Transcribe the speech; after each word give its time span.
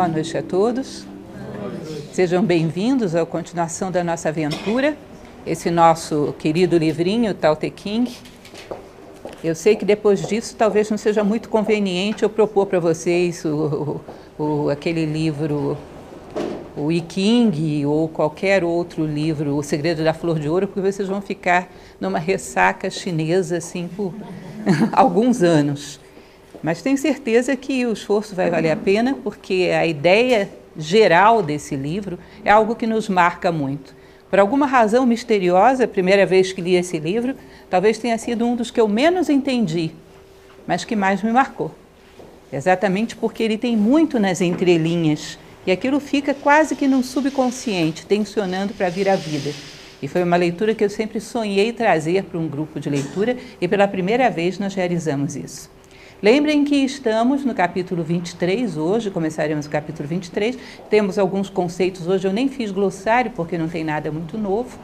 Boa 0.00 0.08
noite 0.08 0.34
a 0.34 0.42
todos. 0.42 1.04
Sejam 2.10 2.42
bem-vindos 2.42 3.14
à 3.14 3.26
continuação 3.26 3.92
da 3.92 4.02
nossa 4.02 4.30
aventura, 4.30 4.96
esse 5.46 5.70
nosso 5.70 6.34
querido 6.38 6.78
livrinho, 6.78 7.34
Tao 7.34 7.54
Te 7.54 7.68
King. 7.68 8.10
Eu 9.44 9.54
sei 9.54 9.76
que 9.76 9.84
depois 9.84 10.26
disso 10.26 10.56
talvez 10.56 10.88
não 10.88 10.96
seja 10.96 11.22
muito 11.22 11.50
conveniente 11.50 12.22
eu 12.22 12.30
propor 12.30 12.64
para 12.64 12.80
vocês 12.80 13.44
o, 13.44 14.00
o, 14.38 14.70
aquele 14.70 15.04
livro, 15.04 15.76
o 16.74 16.90
I 16.90 17.02
King 17.02 17.84
ou 17.84 18.08
qualquer 18.08 18.64
outro 18.64 19.04
livro, 19.04 19.54
O 19.54 19.62
Segredo 19.62 20.02
da 20.02 20.14
Flor 20.14 20.38
de 20.38 20.48
Ouro, 20.48 20.66
porque 20.66 20.80
vocês 20.80 21.10
vão 21.10 21.20
ficar 21.20 21.68
numa 22.00 22.18
ressaca 22.18 22.88
chinesa 22.88 23.58
assim 23.58 23.86
por 23.86 24.14
alguns 24.92 25.42
anos. 25.42 26.00
Mas 26.62 26.82
tenho 26.82 26.98
certeza 26.98 27.56
que 27.56 27.86
o 27.86 27.92
esforço 27.92 28.34
vai 28.34 28.50
valer 28.50 28.70
a 28.70 28.76
pena, 28.76 29.16
porque 29.22 29.70
a 29.74 29.86
ideia 29.86 30.48
geral 30.76 31.42
desse 31.42 31.74
livro 31.74 32.18
é 32.44 32.50
algo 32.50 32.74
que 32.74 32.86
nos 32.86 33.08
marca 33.08 33.50
muito. 33.50 33.94
Por 34.28 34.38
alguma 34.38 34.66
razão 34.66 35.04
misteriosa, 35.04 35.84
a 35.84 35.88
primeira 35.88 36.24
vez 36.24 36.52
que 36.52 36.60
li 36.60 36.76
esse 36.76 36.98
livro, 36.98 37.34
talvez 37.68 37.98
tenha 37.98 38.16
sido 38.16 38.46
um 38.46 38.54
dos 38.54 38.70
que 38.70 38.80
eu 38.80 38.86
menos 38.86 39.28
entendi, 39.28 39.90
mas 40.66 40.84
que 40.84 40.94
mais 40.94 41.22
me 41.22 41.32
marcou. 41.32 41.74
Exatamente 42.52 43.16
porque 43.16 43.42
ele 43.42 43.58
tem 43.58 43.76
muito 43.76 44.18
nas 44.20 44.40
entrelinhas 44.40 45.38
e 45.66 45.72
aquilo 45.72 45.98
fica 45.98 46.34
quase 46.34 46.76
que 46.76 46.86
no 46.86 47.02
subconsciente, 47.02 48.06
tensionando 48.06 48.74
para 48.74 48.88
vir 48.88 49.08
à 49.08 49.16
vida. 49.16 49.50
E 50.02 50.08
foi 50.08 50.22
uma 50.22 50.36
leitura 50.36 50.74
que 50.74 50.84
eu 50.84 50.90
sempre 50.90 51.20
sonhei 51.20 51.72
trazer 51.72 52.24
para 52.24 52.38
um 52.38 52.48
grupo 52.48 52.80
de 52.80 52.88
leitura 52.88 53.36
e 53.60 53.68
pela 53.68 53.86
primeira 53.86 54.30
vez 54.30 54.58
nós 54.58 54.74
realizamos 54.74 55.36
isso. 55.36 55.70
Lembrem 56.22 56.64
que 56.64 56.76
estamos 56.76 57.46
no 57.46 57.54
capítulo 57.54 58.04
23 58.04 58.76
hoje, 58.76 59.10
começaremos 59.10 59.64
o 59.64 59.70
capítulo 59.70 60.06
23. 60.06 60.58
Temos 60.90 61.18
alguns 61.18 61.48
conceitos 61.48 62.06
hoje, 62.06 62.28
eu 62.28 62.32
nem 62.32 62.46
fiz 62.46 62.70
glossário 62.70 63.30
porque 63.30 63.56
não 63.56 63.70
tem 63.70 63.82
nada 63.82 64.12
muito 64.12 64.36
novo. 64.36 64.78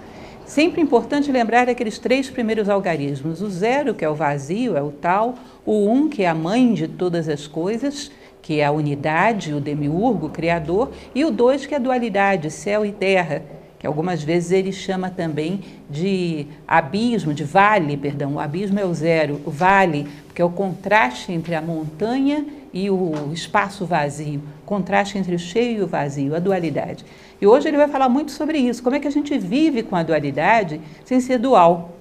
Sempre 0.46 0.80
importante 0.80 1.30
lembrar 1.30 1.68
aqueles 1.68 1.98
três 1.98 2.30
primeiros 2.30 2.70
algarismos: 2.70 3.42
o 3.42 3.50
zero, 3.50 3.92
que 3.92 4.02
é 4.02 4.08
o 4.08 4.14
vazio, 4.14 4.78
é 4.78 4.82
o 4.82 4.90
tal, 4.90 5.34
o 5.66 5.90
um, 5.90 6.08
que 6.08 6.22
é 6.22 6.26
a 6.26 6.34
mãe 6.34 6.72
de 6.72 6.88
todas 6.88 7.28
as 7.28 7.46
coisas, 7.46 8.10
que 8.40 8.60
é 8.60 8.64
a 8.64 8.72
unidade, 8.72 9.52
o 9.52 9.60
demiurgo, 9.60 10.28
o 10.28 10.30
criador, 10.30 10.90
e 11.14 11.22
o 11.22 11.30
dois, 11.30 11.66
que 11.66 11.74
é 11.74 11.76
a 11.76 11.80
dualidade, 11.80 12.50
céu 12.50 12.82
e 12.82 12.92
terra, 12.92 13.42
que 13.86 13.88
algumas 13.88 14.20
vezes 14.20 14.50
ele 14.50 14.72
chama 14.72 15.10
também 15.10 15.60
de 15.88 16.48
abismo, 16.66 17.32
de 17.32 17.44
vale, 17.44 17.96
perdão. 17.96 18.34
O 18.34 18.40
abismo 18.40 18.80
é 18.80 18.84
o 18.84 18.92
zero, 18.92 19.40
o 19.46 19.50
vale, 19.50 20.08
porque 20.26 20.42
é 20.42 20.44
o 20.44 20.50
contraste 20.50 21.32
entre 21.32 21.54
a 21.54 21.62
montanha 21.62 22.44
e 22.72 22.90
o 22.90 23.30
espaço 23.32 23.86
vazio, 23.86 24.42
contraste 24.66 25.16
entre 25.16 25.36
o 25.36 25.38
cheio 25.38 25.78
e 25.78 25.82
o 25.84 25.86
vazio, 25.86 26.34
a 26.34 26.40
dualidade. 26.40 27.04
E 27.40 27.46
hoje 27.46 27.68
ele 27.68 27.76
vai 27.76 27.86
falar 27.86 28.08
muito 28.08 28.32
sobre 28.32 28.58
isso, 28.58 28.82
como 28.82 28.96
é 28.96 29.00
que 29.00 29.06
a 29.06 29.10
gente 29.10 29.38
vive 29.38 29.84
com 29.84 29.94
a 29.94 30.02
dualidade 30.02 30.80
sem 31.04 31.20
ser 31.20 31.38
dual. 31.38 31.95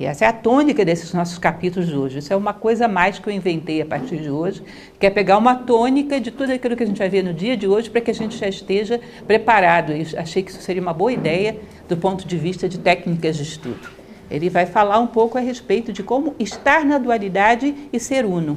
E 0.00 0.06
essa 0.06 0.24
é 0.24 0.28
a 0.28 0.32
tônica 0.32 0.82
desses 0.82 1.12
nossos 1.12 1.36
capítulos 1.36 1.92
hoje. 1.92 2.20
Isso 2.20 2.32
é 2.32 2.36
uma 2.36 2.54
coisa 2.54 2.88
mais 2.88 3.18
que 3.18 3.28
eu 3.28 3.32
inventei 3.34 3.82
a 3.82 3.84
partir 3.84 4.16
de 4.16 4.30
hoje, 4.30 4.62
que 4.98 5.04
é 5.04 5.10
pegar 5.10 5.36
uma 5.36 5.54
tônica 5.54 6.18
de 6.18 6.30
tudo 6.30 6.50
aquilo 6.50 6.74
que 6.74 6.82
a 6.82 6.86
gente 6.86 6.96
vai 6.96 7.10
ver 7.10 7.22
no 7.22 7.34
dia 7.34 7.54
de 7.54 7.68
hoje 7.68 7.90
para 7.90 8.00
que 8.00 8.10
a 8.10 8.14
gente 8.14 8.34
já 8.34 8.48
esteja 8.48 8.98
preparado. 9.26 9.92
E 9.92 10.16
achei 10.16 10.42
que 10.42 10.50
isso 10.50 10.62
seria 10.62 10.80
uma 10.80 10.94
boa 10.94 11.12
ideia 11.12 11.58
do 11.86 11.98
ponto 11.98 12.26
de 12.26 12.38
vista 12.38 12.66
de 12.66 12.78
técnicas 12.78 13.36
de 13.36 13.42
estudo. 13.42 13.90
Ele 14.30 14.48
vai 14.48 14.64
falar 14.64 14.98
um 15.00 15.06
pouco 15.06 15.36
a 15.36 15.40
respeito 15.42 15.92
de 15.92 16.02
como 16.02 16.34
estar 16.38 16.82
na 16.82 16.96
dualidade 16.96 17.74
e 17.92 18.00
ser 18.00 18.24
uno. 18.24 18.56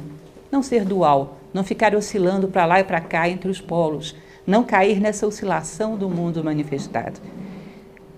Não 0.50 0.62
ser 0.62 0.82
dual, 0.82 1.36
não 1.52 1.62
ficar 1.62 1.94
oscilando 1.94 2.48
para 2.48 2.64
lá 2.64 2.80
e 2.80 2.84
para 2.84 3.02
cá 3.02 3.28
entre 3.28 3.50
os 3.50 3.60
polos, 3.60 4.16
não 4.46 4.64
cair 4.64 4.98
nessa 4.98 5.26
oscilação 5.26 5.94
do 5.94 6.08
mundo 6.08 6.42
manifestado. 6.42 7.20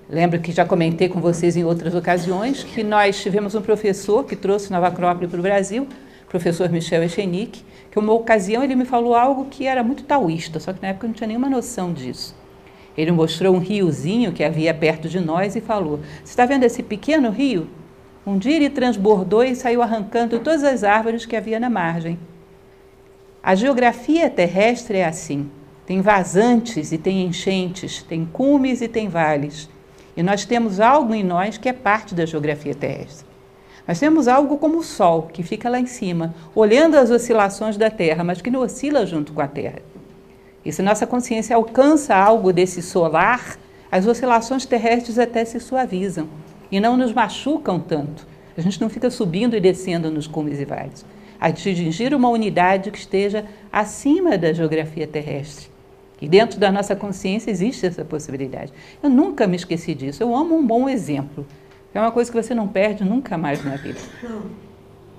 Lembro 0.08 0.38
que 0.38 0.52
já 0.52 0.64
comentei 0.64 1.08
com 1.08 1.20
vocês 1.20 1.56
em 1.56 1.64
outras 1.64 1.92
ocasiões 1.92 2.62
que 2.62 2.84
nós 2.84 3.20
tivemos 3.20 3.56
um 3.56 3.60
professor 3.60 4.24
que 4.24 4.36
trouxe 4.36 4.70
Nova 4.70 4.86
Acrópole 4.86 5.26
para 5.26 5.40
o 5.40 5.42
Brasil, 5.42 5.88
professor 6.28 6.70
Michel 6.70 7.02
Echenique, 7.02 7.64
que 7.90 7.98
uma 7.98 8.12
ocasião 8.12 8.62
ele 8.62 8.76
me 8.76 8.84
falou 8.84 9.16
algo 9.16 9.46
que 9.46 9.66
era 9.66 9.82
muito 9.82 10.04
taoísta, 10.04 10.60
só 10.60 10.72
que 10.72 10.80
na 10.80 10.88
época 10.88 11.06
eu 11.06 11.08
não 11.08 11.14
tinha 11.14 11.26
nenhuma 11.26 11.50
noção 11.50 11.92
disso. 11.92 12.36
Ele 12.96 13.10
mostrou 13.10 13.52
um 13.52 13.58
riozinho 13.58 14.32
que 14.32 14.44
havia 14.44 14.72
perto 14.72 15.08
de 15.08 15.18
nós 15.18 15.56
e 15.56 15.60
falou: 15.60 15.98
Você 16.22 16.30
está 16.30 16.46
vendo 16.46 16.62
esse 16.62 16.84
pequeno 16.84 17.30
rio? 17.30 17.68
Um 18.24 18.38
dia 18.38 18.54
ele 18.54 18.70
transbordou 18.70 19.42
e 19.42 19.56
saiu 19.56 19.82
arrancando 19.82 20.38
todas 20.38 20.62
as 20.62 20.84
árvores 20.84 21.26
que 21.26 21.34
havia 21.34 21.58
na 21.58 21.68
margem. 21.68 22.16
A 23.42 23.56
geografia 23.56 24.30
terrestre 24.30 24.98
é 24.98 25.04
assim: 25.04 25.50
tem 25.84 26.00
vazantes 26.00 26.92
e 26.92 26.98
tem 26.98 27.24
enchentes, 27.24 28.04
tem 28.04 28.24
cumes 28.24 28.80
e 28.80 28.88
tem 28.88 29.08
vales. 29.08 29.68
E 30.16 30.22
nós 30.22 30.44
temos 30.44 30.80
algo 30.80 31.14
em 31.14 31.22
nós 31.22 31.58
que 31.58 31.68
é 31.68 31.72
parte 31.72 32.14
da 32.14 32.24
geografia 32.24 32.74
terrestre. 32.74 33.26
Nós 33.86 34.00
temos 34.00 34.26
algo 34.26 34.56
como 34.56 34.78
o 34.78 34.82
Sol, 34.82 35.28
que 35.32 35.42
fica 35.42 35.68
lá 35.68 35.78
em 35.78 35.86
cima, 35.86 36.34
olhando 36.54 36.96
as 36.96 37.10
oscilações 37.10 37.76
da 37.76 37.90
Terra, 37.90 38.24
mas 38.24 38.40
que 38.40 38.50
não 38.50 38.60
oscila 38.60 39.06
junto 39.06 39.32
com 39.32 39.40
a 39.40 39.46
Terra. 39.46 39.78
E 40.64 40.72
se 40.72 40.82
nossa 40.82 41.06
consciência 41.06 41.54
alcança 41.54 42.16
algo 42.16 42.52
desse 42.52 42.82
solar, 42.82 43.56
as 43.92 44.06
oscilações 44.06 44.66
terrestres 44.66 45.18
até 45.18 45.44
se 45.44 45.60
suavizam 45.60 46.28
e 46.72 46.80
não 46.80 46.96
nos 46.96 47.12
machucam 47.12 47.78
tanto. 47.78 48.26
A 48.56 48.60
gente 48.60 48.80
não 48.80 48.88
fica 48.88 49.08
subindo 49.10 49.54
e 49.54 49.60
descendo 49.60 50.10
nos 50.10 50.26
cumes 50.26 50.58
e 50.58 50.64
vales. 50.64 51.04
A 51.38 51.46
atingir 51.46 52.14
uma 52.14 52.28
unidade 52.28 52.90
que 52.90 52.98
esteja 52.98 53.44
acima 53.70 54.36
da 54.36 54.52
geografia 54.52 55.06
terrestre. 55.06 55.75
E 56.26 56.28
dentro 56.28 56.58
da 56.58 56.72
nossa 56.72 56.96
consciência 56.96 57.52
existe 57.52 57.86
essa 57.86 58.04
possibilidade. 58.04 58.72
Eu 59.00 59.08
nunca 59.08 59.46
me 59.46 59.54
esqueci 59.54 59.94
disso. 59.94 60.24
Eu 60.24 60.34
amo 60.34 60.56
um 60.56 60.66
bom 60.66 60.88
exemplo. 60.88 61.46
É 61.94 62.00
uma 62.00 62.10
coisa 62.10 62.28
que 62.32 62.42
você 62.42 62.52
não 62.52 62.66
perde 62.66 63.04
nunca 63.04 63.38
mais 63.38 63.64
na 63.64 63.76
vida. 63.76 64.00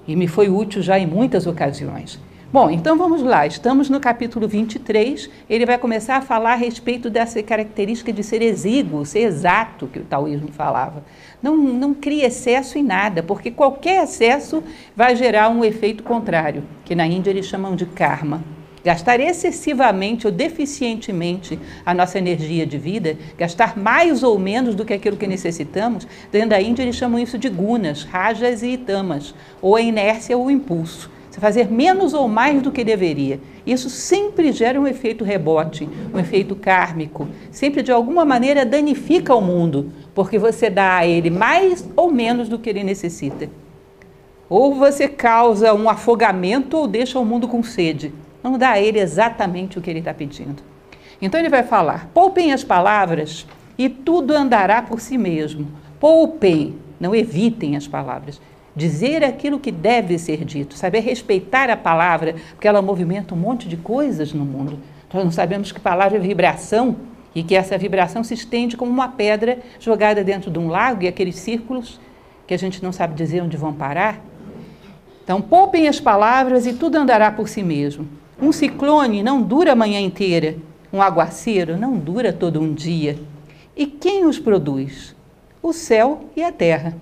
E 0.06 0.18
me 0.18 0.28
foi 0.28 0.50
útil 0.50 0.82
já 0.82 1.00
em 1.00 1.08
muitas 1.08 1.48
ocasiões. 1.48 2.20
Bom, 2.52 2.70
então 2.70 2.98
vamos 2.98 3.24
lá. 3.24 3.48
Estamos 3.48 3.90
no 3.90 4.02
capítulo 4.02 4.50
23. 4.50 5.30
Ele 5.50 5.66
vai 5.66 5.78
começar 5.78 6.18
a 6.18 6.22
falar 6.22 6.52
a 6.52 6.56
respeito 6.56 7.10
dessa 7.10 7.42
característica 7.42 8.12
de 8.12 8.22
ser 8.22 8.42
exíguo, 8.42 9.06
ser 9.06 9.20
exato, 9.20 9.88
que 9.88 10.00
o 10.00 10.04
taoísmo 10.04 10.50
falava. 10.52 11.06
Não, 11.42 11.56
não 11.56 11.94
crie 11.94 12.26
excesso 12.26 12.78
em 12.78 12.84
nada, 12.84 13.24
porque 13.24 13.50
qualquer 13.50 14.04
excesso 14.04 14.62
vai 14.94 15.16
gerar 15.16 15.48
um 15.48 15.64
efeito 15.64 16.04
contrário, 16.04 16.66
que 16.84 16.94
na 16.94 17.08
Índia 17.08 17.30
eles 17.30 17.46
chamam 17.46 17.78
de 17.78 17.86
karma 17.86 18.57
gastar 18.88 19.20
excessivamente 19.20 20.28
ou 20.28 20.32
deficientemente 20.32 21.60
a 21.86 21.94
nossa 21.94 22.18
energia 22.18 22.66
de 22.66 22.78
vida, 22.78 23.18
gastar 23.38 23.78
mais 23.78 24.24
ou 24.24 24.40
menos 24.40 24.76
do 24.76 24.86
que 24.86 24.94
aquilo 24.94 25.18
que 25.18 25.28
necessitamos, 25.28 26.08
dentro 26.32 26.52
da 26.52 26.62
Índia 26.62 26.84
eles 26.84 26.96
chamam 26.96 27.20
isso 27.20 27.38
de 27.38 27.50
gunas, 27.50 28.06
rajas 28.06 28.64
e 28.64 28.78
tamas, 28.78 29.36
ou 29.62 29.76
a 29.76 29.82
inércia 29.82 30.38
ou 30.38 30.46
o 30.46 30.50
impulso. 30.50 31.12
Você 31.30 31.42
fazer 31.42 31.70
menos 31.70 32.14
ou 32.14 32.30
mais 32.30 32.62
do 32.62 32.72
que 32.72 32.82
deveria. 32.82 33.42
Isso 33.66 33.90
sempre 33.90 34.54
gera 34.54 34.80
um 34.80 34.88
efeito 34.88 35.26
rebote, 35.26 35.90
um 36.14 36.18
efeito 36.18 36.56
kármico, 36.56 37.28
sempre 37.52 37.84
de 37.84 37.92
alguma 37.92 38.24
maneira 38.24 38.66
danifica 38.66 39.36
o 39.36 39.42
mundo, 39.42 39.92
porque 40.16 40.40
você 40.40 40.70
dá 40.70 40.96
a 40.96 41.06
ele 41.06 41.30
mais 41.30 41.86
ou 41.94 42.10
menos 42.10 42.48
do 42.48 42.58
que 42.58 42.70
ele 42.70 42.86
necessita. 42.86 43.50
Ou 44.50 44.74
você 44.74 45.10
causa 45.10 45.74
um 45.74 45.90
afogamento 45.90 46.78
ou 46.78 46.88
deixa 46.88 47.20
o 47.20 47.26
mundo 47.26 47.50
com 47.50 47.62
sede. 47.62 48.14
Não 48.48 48.58
dá 48.58 48.70
a 48.70 48.80
ele 48.80 48.98
exatamente 48.98 49.78
o 49.78 49.82
que 49.82 49.90
ele 49.90 50.00
está 50.00 50.14
pedindo. 50.14 50.64
Então 51.22 51.38
ele 51.38 51.50
vai 51.50 51.64
falar: 51.64 52.10
poupem 52.14 52.54
as 52.54 52.64
palavras 52.64 53.46
e 53.78 53.90
tudo 53.90 54.34
andará 54.34 54.82
por 54.82 55.02
si 55.02 55.18
mesmo. 55.18 55.68
Poupem, 56.00 56.78
não 56.98 57.14
evitem 57.14 57.76
as 57.76 57.90
palavras. 57.90 58.40
Dizer 58.74 59.22
aquilo 59.22 59.60
que 59.60 59.70
deve 59.70 60.18
ser 60.18 60.46
dito, 60.46 60.76
saber 60.76 61.02
respeitar 61.02 61.70
a 61.70 61.76
palavra, 61.76 62.36
porque 62.52 62.70
ela 62.70 62.82
movimenta 62.82 63.36
um 63.36 63.38
monte 63.38 63.68
de 63.68 63.76
coisas 63.76 64.32
no 64.32 64.46
mundo. 64.46 64.80
Nós 65.14 65.26
não 65.26 65.32
sabemos 65.32 65.74
que 65.74 65.80
palavra 65.82 66.18
é 66.18 66.22
vibração 66.22 66.96
e 67.36 67.44
que 67.44 67.54
essa 67.54 67.78
vibração 67.78 68.24
se 68.24 68.34
estende 68.34 68.78
como 68.78 68.90
uma 68.90 69.10
pedra 69.10 69.60
jogada 69.78 70.24
dentro 70.24 70.50
de 70.50 70.58
um 70.58 70.70
lago 70.70 71.04
e 71.04 71.08
aqueles 71.10 71.36
círculos 71.36 72.00
que 72.48 72.54
a 72.54 72.58
gente 72.58 72.82
não 72.82 72.94
sabe 72.94 73.14
dizer 73.14 73.42
onde 73.42 73.58
vão 73.58 73.74
parar. 73.74 74.22
Então, 75.22 75.42
poupem 75.42 75.90
as 75.90 76.00
palavras 76.00 76.66
e 76.66 76.72
tudo 76.72 76.96
andará 76.96 77.30
por 77.30 77.50
si 77.50 77.62
mesmo. 77.62 78.08
Um 78.40 78.52
ciclone 78.52 79.24
não 79.24 79.42
dura 79.42 79.72
a 79.72 79.76
manhã 79.76 80.00
inteira, 80.00 80.58
um 80.94 81.02
aguaceiro 81.02 81.76
não 81.76 81.98
dura 81.98 82.32
todo 82.32 82.62
um 82.62 82.72
dia. 82.72 83.18
E 83.76 83.88
quem 83.88 84.28
os 84.28 84.38
produz? 84.38 85.16
O 85.60 85.74
céu 85.74 86.30
e 86.36 86.44
a 86.44 86.52
terra. 86.52 86.96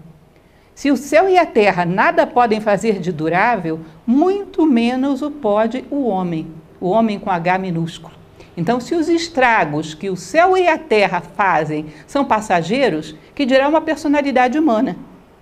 Se 0.73 0.89
o 0.89 0.95
céu 0.95 1.27
e 1.27 1.37
a 1.37 1.45
terra 1.45 1.83
nada 1.83 2.25
podem 2.25 2.61
fazer 2.61 2.99
de 2.99 3.11
durável, 3.11 3.81
muito 4.07 4.65
menos 4.65 5.21
o 5.21 5.29
pode 5.29 5.83
o 5.91 6.05
homem, 6.05 6.47
o 6.79 6.87
homem 6.87 7.19
com 7.19 7.29
H 7.29 7.57
minúsculo. 7.57 8.15
Então, 8.55 8.79
se 8.79 8.95
os 8.95 9.09
estragos 9.09 9.93
que 9.93 10.09
o 10.09 10.15
céu 10.15 10.55
e 10.55 10.69
a 10.69 10.77
terra 10.77 11.19
fazem 11.19 11.87
são 12.07 12.23
passageiros, 12.23 13.13
que 13.35 13.45
dirá 13.45 13.67
uma 13.67 13.81
personalidade 13.81 14.57
humana? 14.57 14.95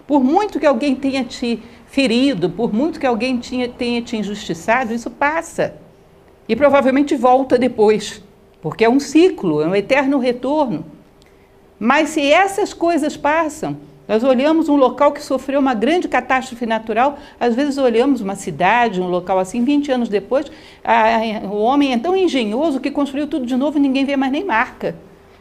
Por 0.07 0.23
muito 0.23 0.59
que 0.59 0.65
alguém 0.65 0.95
tenha 0.95 1.23
te 1.23 1.61
ferido, 1.85 2.49
por 2.49 2.73
muito 2.73 2.99
que 2.99 3.05
alguém 3.05 3.39
tenha 3.77 4.01
te 4.01 4.17
injustiçado, 4.17 4.91
isso 4.91 5.11
passa. 5.11 5.82
E 6.47 6.55
provavelmente 6.55 7.15
volta 7.15 7.57
depois, 7.57 8.21
porque 8.61 8.85
é 8.85 8.89
um 8.89 8.99
ciclo, 8.99 9.61
é 9.61 9.67
um 9.67 9.75
eterno 9.75 10.19
retorno. 10.19 10.85
Mas 11.79 12.09
se 12.09 12.31
essas 12.31 12.73
coisas 12.73 13.17
passam, 13.17 13.77
nós 14.07 14.23
olhamos 14.23 14.67
um 14.67 14.75
local 14.75 15.11
que 15.11 15.23
sofreu 15.23 15.59
uma 15.59 15.73
grande 15.73 16.07
catástrofe 16.07 16.65
natural, 16.65 17.17
às 17.39 17.55
vezes 17.55 17.77
olhamos 17.77 18.19
uma 18.19 18.35
cidade, 18.35 19.01
um 19.01 19.07
local 19.07 19.39
assim, 19.39 19.63
20 19.63 19.91
anos 19.91 20.09
depois, 20.09 20.51
a, 20.83 21.45
o 21.45 21.57
homem 21.57 21.93
é 21.93 21.97
tão 21.97 22.15
engenhoso 22.15 22.79
que 22.79 22.91
construiu 22.91 23.27
tudo 23.27 23.45
de 23.45 23.55
novo 23.55 23.77
e 23.77 23.81
ninguém 23.81 24.03
vê 24.03 24.17
mais 24.17 24.31
nem 24.31 24.43
marca. 24.43 24.95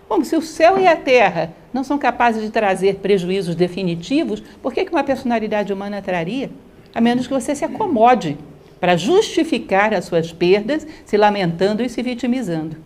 Bom, 0.09 0.23
se 0.23 0.37
o 0.37 0.43
céu 0.43 0.79
e 0.79 0.87
a 0.87 0.95
terra 0.95 1.53
não 1.73 1.83
são 1.83 1.99
capazes 1.99 2.43
de 2.43 2.51
trazer 2.51 2.97
prejuízos 2.97 3.55
definitivos, 3.55 4.43
por 4.63 4.73
que, 4.73 4.85
que 4.85 4.93
uma 4.93 5.03
personalidade 5.03 5.73
humana 5.73 6.03
traria? 6.03 6.51
A 6.95 7.01
menos 7.01 7.27
que 7.27 7.33
você 7.33 7.55
se 7.55 7.65
acomode 7.65 8.37
para 8.83 8.97
justificar 8.97 9.95
as 9.95 10.07
suas 10.07 10.33
perdas, 10.33 10.85
se 11.05 11.17
lamentando 11.17 11.85
e 11.85 11.89
se 11.89 12.03
vitimizando. 12.03 12.79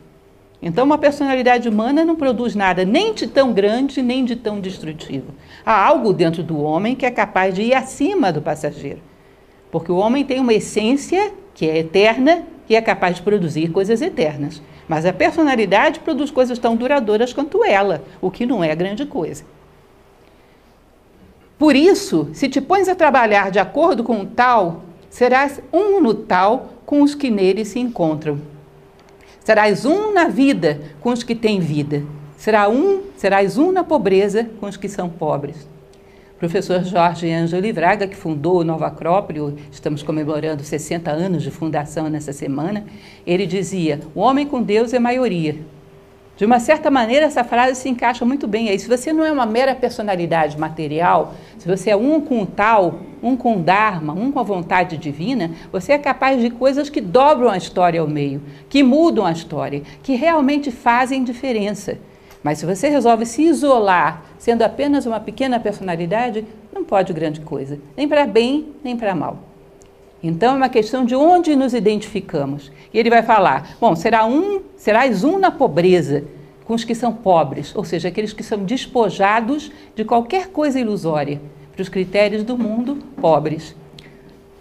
Então, 0.61 0.85
uma 0.85 0.99
personalidade 0.99 1.71
humana 1.71 2.05
não 2.05 2.15
produz 2.15 2.55
nada 2.55 2.85
nem 2.85 3.15
de 3.15 3.27
tão 3.27 3.51
grande, 3.51 4.03
nem 4.03 4.23
de 4.23 4.37
tão 4.37 4.61
destrutivo. 4.61 5.29
Há 5.65 5.87
algo 5.87 6.13
dentro 6.13 6.43
do 6.43 6.61
homem 6.61 6.95
que 6.95 7.07
é 7.07 7.11
capaz 7.11 7.55
de 7.55 7.63
ir 7.63 7.73
acima 7.73 8.31
do 8.31 8.43
passageiro. 8.43 8.99
Porque 9.73 9.91
o 9.91 9.97
homem 9.97 10.23
tem 10.23 10.39
uma 10.39 10.53
essência 10.53 11.33
que 11.55 11.67
é 11.67 11.79
eterna 11.79 12.43
e 12.69 12.77
é 12.77 12.83
capaz 12.83 13.17
de 13.17 13.23
produzir 13.23 13.69
coisas 13.69 14.03
eternas. 14.03 14.61
Mas 14.87 15.07
a 15.07 15.15
personalidade 15.15 16.01
produz 16.01 16.31
coisas 16.31 16.59
tão 16.59 16.77
duradouras 16.77 17.33
quanto 17.33 17.65
ela, 17.65 18.05
o 18.21 18.31
que 18.31 18.45
não 18.45 18.63
é 18.63 18.77
grande 18.77 19.07
coisa. 19.07 19.45
Por 21.59 21.75
isso, 21.75 22.29
se 22.35 22.51
te 22.51 22.61
pões 22.61 22.87
a 22.87 22.95
trabalhar 22.95 23.51
de 23.51 23.59
acordo 23.59 24.05
com 24.05 24.21
o 24.21 24.27
tal, 24.27 24.83
serás 25.11 25.61
um 25.73 26.01
no 26.01 26.15
tal 26.15 26.75
com 26.85 27.03
os 27.03 27.15
que 27.15 27.31
nele 27.31 27.65
se 27.65 27.79
encontram. 27.79 28.41
Serás 29.45 29.85
um 29.85 30.13
na 30.13 30.29
vida 30.29 30.81
com 31.01 31.11
os 31.11 31.23
que 31.23 31.35
têm 31.35 31.61
vida. 31.61 32.03
Será 32.37 32.69
um, 32.69 33.03
serás 33.17 33.57
um 33.57 33.73
na 33.73 33.85
pobreza 33.85 34.49
com 34.61 34.67
os 34.67 34.77
que 34.77 34.89
são 34.89 35.09
pobres. 35.09 35.69
O 36.37 36.39
professor 36.39 36.85
Jorge 36.85 37.33
Ângelo 37.33 37.63
Livraga, 37.63 38.07
que 38.07 38.15
fundou 38.15 38.59
o 38.59 38.65
Nova 38.65 38.89
Acrópole, 38.89 39.57
estamos 39.73 40.03
comemorando 40.03 40.63
60 40.63 41.11
anos 41.11 41.43
de 41.43 41.51
fundação 41.51 42.11
nessa 42.11 42.33
semana, 42.33 42.85
ele 43.27 43.47
dizia: 43.47 44.01
o 44.15 44.21
homem 44.21 44.47
com 44.47 44.63
Deus 44.63 44.93
é 44.93 44.99
maioria. 44.99 45.57
De 46.37 46.45
uma 46.45 46.61
certa 46.61 46.91
maneira, 46.91 47.25
essa 47.25 47.43
frase 47.43 47.81
se 47.81 47.89
encaixa 47.89 48.23
muito 48.23 48.47
bem 48.47 48.69
aí. 48.69 48.79
Se 48.79 48.87
você 48.87 49.11
não 49.11 49.25
é 49.25 49.33
uma 49.33 49.47
mera 49.47 49.75
personalidade 49.75 50.59
material, 50.59 51.33
se 51.57 51.67
você 51.67 51.89
é 51.89 51.97
um 51.97 52.21
com 52.21 52.43
o 52.43 52.47
tal, 52.47 53.01
um 53.23 53.35
com 53.35 53.57
o 53.57 53.61
Dharma, 53.61 54.13
um 54.13 54.31
com 54.31 54.39
a 54.39 54.43
vontade 54.43 54.99
divina, 54.99 55.51
você 55.73 55.93
é 55.93 55.99
capaz 55.99 56.39
de 56.39 56.51
coisas 56.51 56.91
que 56.91 57.01
dobram 57.01 57.49
a 57.49 57.57
história 57.57 58.03
ao 58.03 58.07
meio, 58.07 58.43
que 58.69 58.83
mudam 58.83 59.25
a 59.25 59.33
história, 59.33 59.83
que 60.03 60.15
realmente 60.15 60.71
fazem 60.71 61.25
diferença. 61.25 61.97
Mas 62.43 62.59
se 62.59 62.67
você 62.67 62.91
resolve 62.91 63.25
se 63.25 63.43
isolar, 63.43 64.23
sendo 64.39 64.61
apenas 64.61 65.07
uma 65.07 65.19
pequena 65.19 65.59
personalidade, 65.59 66.45
não 66.71 66.85
pode 66.85 67.15
grande 67.15 67.41
coisa, 67.41 67.79
nem 67.97 68.07
para 68.07 68.27
bem, 68.27 68.75
nem 68.85 68.95
para 68.95 69.15
mal. 69.15 69.39
Então 70.27 70.55
é 70.55 70.57
uma 70.57 70.69
questão 70.69 71.05
de 71.05 71.15
onde 71.15 71.55
nos 71.55 71.73
identificamos. 71.73 72.73
E 72.93 72.99
ele 72.99 73.09
vai 73.09 73.23
falar: 73.23 73.77
bom, 73.81 73.95
será 73.95 74.27
um, 74.27 74.61
serás 74.77 75.23
um 75.23 75.39
na 75.39 75.53
pobreza 75.53 76.25
com 76.65 76.75
os 76.75 76.83
que 76.83 76.97
são 76.97 77.13
pobres, 77.13 77.73
ou 77.77 77.85
seja, 77.85 78.09
aqueles 78.09 78.33
que 78.33 78.43
são 78.43 78.65
despojados 78.65 79.71
de 79.95 80.05
qualquer 80.05 80.49
coisa 80.49 80.81
ilusória, 80.81 81.41
para 81.73 81.81
os 81.81 81.89
critérios 81.89 82.43
do 82.43 82.59
mundo, 82.59 82.99
pobres. 83.21 83.77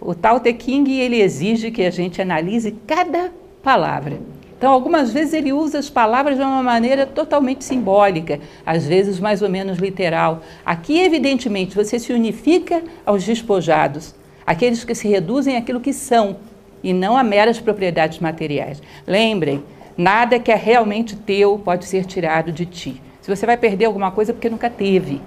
O 0.00 0.14
Tao 0.14 0.38
Te 0.38 0.52
King 0.52 1.00
ele 1.00 1.20
exige 1.20 1.72
que 1.72 1.82
a 1.82 1.90
gente 1.90 2.22
analise 2.22 2.76
cada 2.86 3.32
palavra. 3.60 4.20
Então, 4.56 4.72
algumas 4.72 5.12
vezes 5.12 5.34
ele 5.34 5.52
usa 5.52 5.80
as 5.80 5.90
palavras 5.90 6.36
de 6.36 6.42
uma 6.42 6.62
maneira 6.62 7.06
totalmente 7.06 7.64
simbólica, 7.64 8.38
às 8.64 8.86
vezes 8.86 9.18
mais 9.18 9.42
ou 9.42 9.50
menos 9.50 9.78
literal. 9.78 10.42
Aqui, 10.64 11.00
evidentemente, 11.00 11.74
você 11.74 11.98
se 11.98 12.12
unifica 12.12 12.84
aos 13.04 13.24
despojados, 13.24 14.14
aqueles 14.46 14.84
que 14.84 14.94
se 14.94 15.08
reduzem 15.08 15.56
àquilo 15.56 15.80
que 15.80 15.92
são 15.92 16.36
e 16.82 16.92
não 16.92 17.16
a 17.16 17.24
meras 17.24 17.58
propriedades 17.58 18.20
materiais. 18.20 18.80
Lembrem, 19.06 19.62
nada 19.96 20.38
que 20.38 20.52
é 20.52 20.54
realmente 20.54 21.16
teu 21.16 21.58
pode 21.58 21.84
ser 21.86 22.04
tirado 22.04 22.52
de 22.52 22.64
ti. 22.64 23.02
Se 23.20 23.34
você 23.34 23.44
vai 23.44 23.56
perder 23.56 23.86
alguma 23.86 24.10
coisa, 24.10 24.30
é 24.30 24.34
porque 24.34 24.48
nunca 24.48 24.70
teve. 24.70 25.20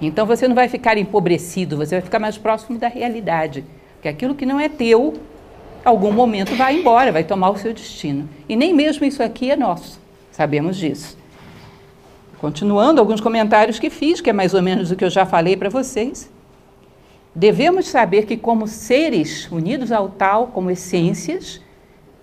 Então 0.00 0.26
você 0.26 0.46
não 0.46 0.54
vai 0.54 0.68
ficar 0.68 0.96
empobrecido, 0.96 1.76
você 1.76 1.96
vai 1.96 2.02
ficar 2.02 2.18
mais 2.18 2.38
próximo 2.38 2.78
da 2.78 2.88
realidade. 2.88 3.64
Porque 3.94 4.08
aquilo 4.08 4.34
que 4.34 4.46
não 4.46 4.60
é 4.60 4.68
teu, 4.68 5.14
algum 5.84 6.12
momento 6.12 6.54
vai 6.54 6.78
embora, 6.78 7.10
vai 7.10 7.24
tomar 7.24 7.50
o 7.50 7.58
seu 7.58 7.72
destino. 7.72 8.28
E 8.48 8.54
nem 8.54 8.72
mesmo 8.72 9.04
isso 9.04 9.22
aqui 9.22 9.50
é 9.50 9.56
nosso. 9.56 10.00
Sabemos 10.30 10.76
disso. 10.76 11.16
Continuando 12.38 13.00
alguns 13.00 13.20
comentários 13.20 13.78
que 13.78 13.88
fiz, 13.88 14.20
que 14.20 14.28
é 14.28 14.32
mais 14.32 14.52
ou 14.52 14.60
menos 14.60 14.90
o 14.90 14.96
que 14.96 15.04
eu 15.04 15.10
já 15.10 15.24
falei 15.24 15.56
para 15.56 15.70
vocês. 15.70 16.30
Devemos 17.34 17.86
saber 17.88 18.26
que, 18.26 18.36
como 18.36 18.68
seres 18.68 19.50
unidos 19.50 19.90
ao 19.90 20.08
tal, 20.08 20.48
como 20.48 20.70
essências, 20.70 21.60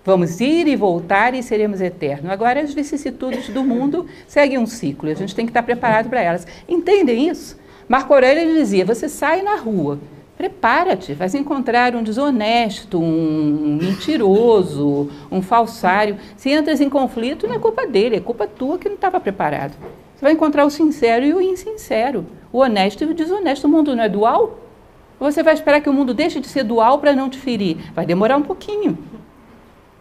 vamos 0.05 0.39
ir 0.39 0.67
e 0.67 0.75
voltar 0.75 1.33
e 1.33 1.43
seremos 1.43 1.81
eternos. 1.81 2.31
Agora, 2.31 2.61
as 2.61 2.73
vicissitudes 2.73 3.49
do 3.49 3.61
mundo 3.61 4.05
seguem 4.25 4.57
um 4.57 4.65
ciclo 4.65 5.09
e 5.09 5.11
a 5.11 5.15
gente 5.15 5.35
tem 5.35 5.45
que 5.45 5.49
estar 5.49 5.63
preparado 5.63 6.09
para 6.09 6.21
elas. 6.21 6.47
Entendem 6.67 7.27
isso? 7.27 7.59
Marco 7.89 8.13
Aurélio 8.13 8.55
dizia: 8.55 8.85
você 8.85 9.09
sai 9.09 9.41
na 9.41 9.57
rua, 9.57 9.99
prepara-te, 10.37 11.13
vais 11.13 11.35
encontrar 11.35 11.93
um 11.93 12.03
desonesto, 12.03 12.97
um 12.97 13.79
mentiroso, 13.81 15.09
um 15.29 15.41
falsário. 15.41 16.17
Se 16.37 16.49
entras 16.49 16.79
em 16.79 16.89
conflito, 16.89 17.47
não 17.47 17.55
é 17.55 17.59
culpa 17.59 17.85
dele, 17.85 18.15
é 18.15 18.21
culpa 18.21 18.47
tua 18.47 18.77
que 18.77 18.87
não 18.87 18.95
estava 18.95 19.19
preparado. 19.19 19.73
Você 20.15 20.21
vai 20.21 20.31
encontrar 20.31 20.63
o 20.65 20.69
sincero 20.69 21.25
e 21.25 21.33
o 21.33 21.41
insincero, 21.41 22.25
o 22.53 22.59
honesto 22.59 23.03
e 23.03 23.07
o 23.07 23.13
desonesto. 23.13 23.67
O 23.67 23.69
mundo 23.69 23.93
não 23.93 24.03
é 24.03 24.07
dual? 24.07 24.70
Você 25.29 25.43
vai 25.43 25.53
esperar 25.53 25.81
que 25.81 25.89
o 25.89 25.93
mundo 25.93 26.13
deixe 26.13 26.39
de 26.39 26.47
ser 26.47 26.63
dual 26.63 26.99
para 26.99 27.13
não 27.13 27.29
te 27.29 27.37
ferir? 27.37 27.77
Vai 27.93 28.05
demorar 28.05 28.37
um 28.37 28.41
pouquinho. 28.41 28.97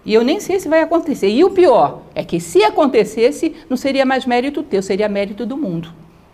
E 0.04 0.14
eu 0.14 0.24
nem 0.24 0.40
sei 0.40 0.58
se 0.58 0.68
vai 0.68 0.80
acontecer. 0.80 1.28
E 1.28 1.44
o 1.44 1.50
pior 1.50 2.02
é 2.14 2.24
que 2.24 2.40
se 2.40 2.62
acontecesse, 2.64 3.54
não 3.68 3.76
seria 3.76 4.06
mais 4.06 4.24
mérito 4.24 4.62
teu, 4.62 4.82
seria 4.82 5.08
mérito 5.08 5.44
do 5.44 5.56
mundo. 5.56 5.92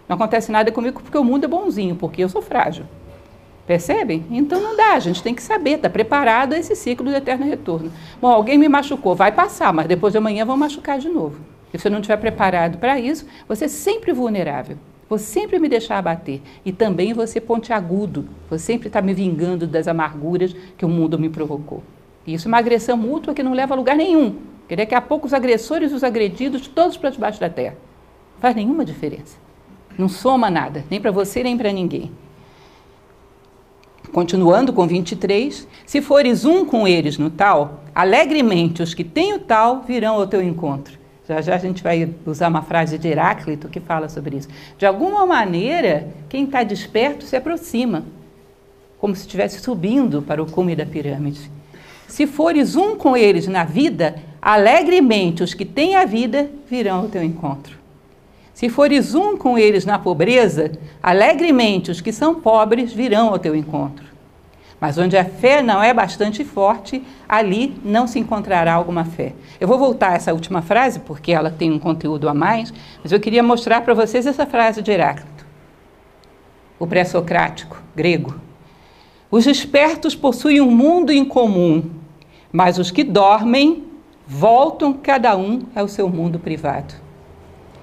Não 0.08 0.14
acontece 0.14 0.52
nada 0.52 0.70
comigo 0.70 1.02
porque 1.02 1.18
o 1.18 1.24
mundo 1.24 1.44
é 1.44 1.48
bonzinho, 1.48 1.96
porque 1.96 2.22
eu 2.22 2.28
sou 2.28 2.40
frágil. 2.40 2.84
Percebem? 3.66 4.24
Então 4.30 4.60
não 4.60 4.76
dá, 4.76 4.92
a 4.92 5.00
gente 5.00 5.20
tem 5.20 5.34
que 5.34 5.42
saber, 5.42 5.70
estar 5.70 5.88
tá 5.88 5.92
preparado 5.92 6.52
a 6.52 6.58
esse 6.58 6.76
ciclo 6.76 7.10
do 7.10 7.16
eterno 7.16 7.44
retorno. 7.44 7.92
Bom, 8.20 8.28
alguém 8.28 8.56
me 8.56 8.68
machucou, 8.68 9.16
vai 9.16 9.32
passar, 9.32 9.72
mas 9.72 9.88
depois 9.88 10.12
de 10.12 10.18
amanhã 10.18 10.44
vão 10.44 10.56
machucar 10.56 11.00
de 11.00 11.08
novo. 11.08 11.40
Se 11.72 11.78
você 11.78 11.90
não 11.90 11.98
estiver 11.98 12.18
preparado 12.18 12.78
para 12.78 13.00
isso, 13.00 13.26
você 13.48 13.64
é 13.64 13.68
sempre 13.68 14.12
vulnerável. 14.12 14.78
Vou 15.08 15.18
sempre 15.18 15.58
me 15.58 15.68
deixar 15.68 15.98
abater. 15.98 16.42
E 16.64 16.72
também 16.72 17.12
vou 17.12 17.26
ser 17.26 17.42
pontiagudo. 17.42 18.28
Vou 18.50 18.58
sempre 18.58 18.88
estar 18.88 19.02
me 19.02 19.14
vingando 19.14 19.66
das 19.66 19.86
amarguras 19.86 20.54
que 20.76 20.84
o 20.84 20.88
mundo 20.88 21.18
me 21.18 21.28
provocou. 21.28 21.82
E 22.26 22.34
isso 22.34 22.48
é 22.48 22.50
uma 22.50 22.58
agressão 22.58 22.96
mútua 22.96 23.34
que 23.34 23.42
não 23.42 23.52
leva 23.52 23.74
a 23.74 23.76
lugar 23.76 23.96
nenhum. 23.96 24.36
Porque 24.60 24.74
daqui 24.74 24.94
a 24.94 25.00
pouco 25.00 25.26
os 25.26 25.32
agressores 25.32 25.92
e 25.92 25.94
os 25.94 26.02
agredidos, 26.02 26.66
todos 26.66 26.96
para 26.96 27.10
debaixo 27.10 27.38
da 27.38 27.48
terra. 27.48 27.76
Não 28.34 28.40
faz 28.40 28.56
nenhuma 28.56 28.84
diferença. 28.84 29.38
Não 29.96 30.08
soma 30.08 30.50
nada, 30.50 30.84
nem 30.90 31.00
para 31.00 31.12
você, 31.12 31.42
nem 31.42 31.56
para 31.56 31.72
ninguém. 31.72 32.10
Continuando 34.12 34.72
com 34.72 34.86
23, 34.86 35.66
se 35.84 36.02
fores 36.02 36.44
um 36.44 36.64
com 36.64 36.86
eles 36.86 37.16
no 37.16 37.30
tal, 37.30 37.84
alegremente 37.94 38.82
os 38.82 38.92
que 38.92 39.04
têm 39.04 39.34
o 39.34 39.38
tal 39.38 39.82
virão 39.82 40.16
ao 40.16 40.26
teu 40.26 40.42
encontro. 40.42 40.98
Já 41.28 41.40
já 41.40 41.54
a 41.56 41.58
gente 41.58 41.82
vai 41.82 42.08
usar 42.24 42.48
uma 42.48 42.62
frase 42.62 42.98
de 42.98 43.08
Heráclito 43.08 43.68
que 43.68 43.80
fala 43.80 44.08
sobre 44.08 44.36
isso. 44.36 44.48
De 44.78 44.86
alguma 44.86 45.26
maneira, 45.26 46.08
quem 46.28 46.44
está 46.44 46.62
desperto 46.62 47.24
se 47.24 47.34
aproxima, 47.34 48.04
como 48.98 49.14
se 49.14 49.22
estivesse 49.22 49.60
subindo 49.60 50.22
para 50.22 50.42
o 50.42 50.50
cume 50.50 50.76
da 50.76 50.86
pirâmide. 50.86 51.50
Se 52.06 52.26
fores 52.26 52.76
um 52.76 52.94
com 52.96 53.16
eles 53.16 53.48
na 53.48 53.64
vida, 53.64 54.14
alegremente 54.40 55.42
os 55.42 55.52
que 55.52 55.64
têm 55.64 55.96
a 55.96 56.04
vida 56.04 56.48
virão 56.70 57.00
ao 57.00 57.08
teu 57.08 57.22
encontro. 57.22 57.76
Se 58.54 58.68
fores 58.68 59.14
um 59.14 59.36
com 59.36 59.58
eles 59.58 59.84
na 59.84 59.98
pobreza, 59.98 60.72
alegremente 61.02 61.90
os 61.90 62.00
que 62.00 62.12
são 62.12 62.36
pobres 62.36 62.92
virão 62.92 63.28
ao 63.28 63.38
teu 63.38 63.54
encontro. 63.54 64.15
Mas 64.80 64.98
onde 64.98 65.16
a 65.16 65.24
fé 65.24 65.62
não 65.62 65.82
é 65.82 65.94
bastante 65.94 66.44
forte, 66.44 67.02
ali 67.28 67.80
não 67.82 68.06
se 68.06 68.18
encontrará 68.18 68.74
alguma 68.74 69.04
fé. 69.04 69.32
Eu 69.58 69.66
vou 69.66 69.78
voltar 69.78 70.10
a 70.10 70.14
essa 70.14 70.34
última 70.34 70.60
frase, 70.60 71.00
porque 71.00 71.32
ela 71.32 71.50
tem 71.50 71.72
um 71.72 71.78
conteúdo 71.78 72.28
a 72.28 72.34
mais, 72.34 72.72
mas 73.02 73.10
eu 73.10 73.18
queria 73.18 73.42
mostrar 73.42 73.80
para 73.80 73.94
vocês 73.94 74.26
essa 74.26 74.44
frase 74.44 74.82
de 74.82 74.90
Heráclito, 74.90 75.46
o 76.78 76.86
pré-socrático 76.86 77.82
grego. 77.94 78.34
Os 79.30 79.46
espertos 79.46 80.14
possuem 80.14 80.60
um 80.60 80.70
mundo 80.70 81.10
em 81.10 81.24
comum, 81.24 81.90
mas 82.52 82.78
os 82.78 82.90
que 82.90 83.02
dormem 83.02 83.84
voltam 84.26 84.92
cada 84.92 85.36
um 85.36 85.62
ao 85.74 85.88
seu 85.88 86.08
mundo 86.08 86.38
privado. 86.38 87.05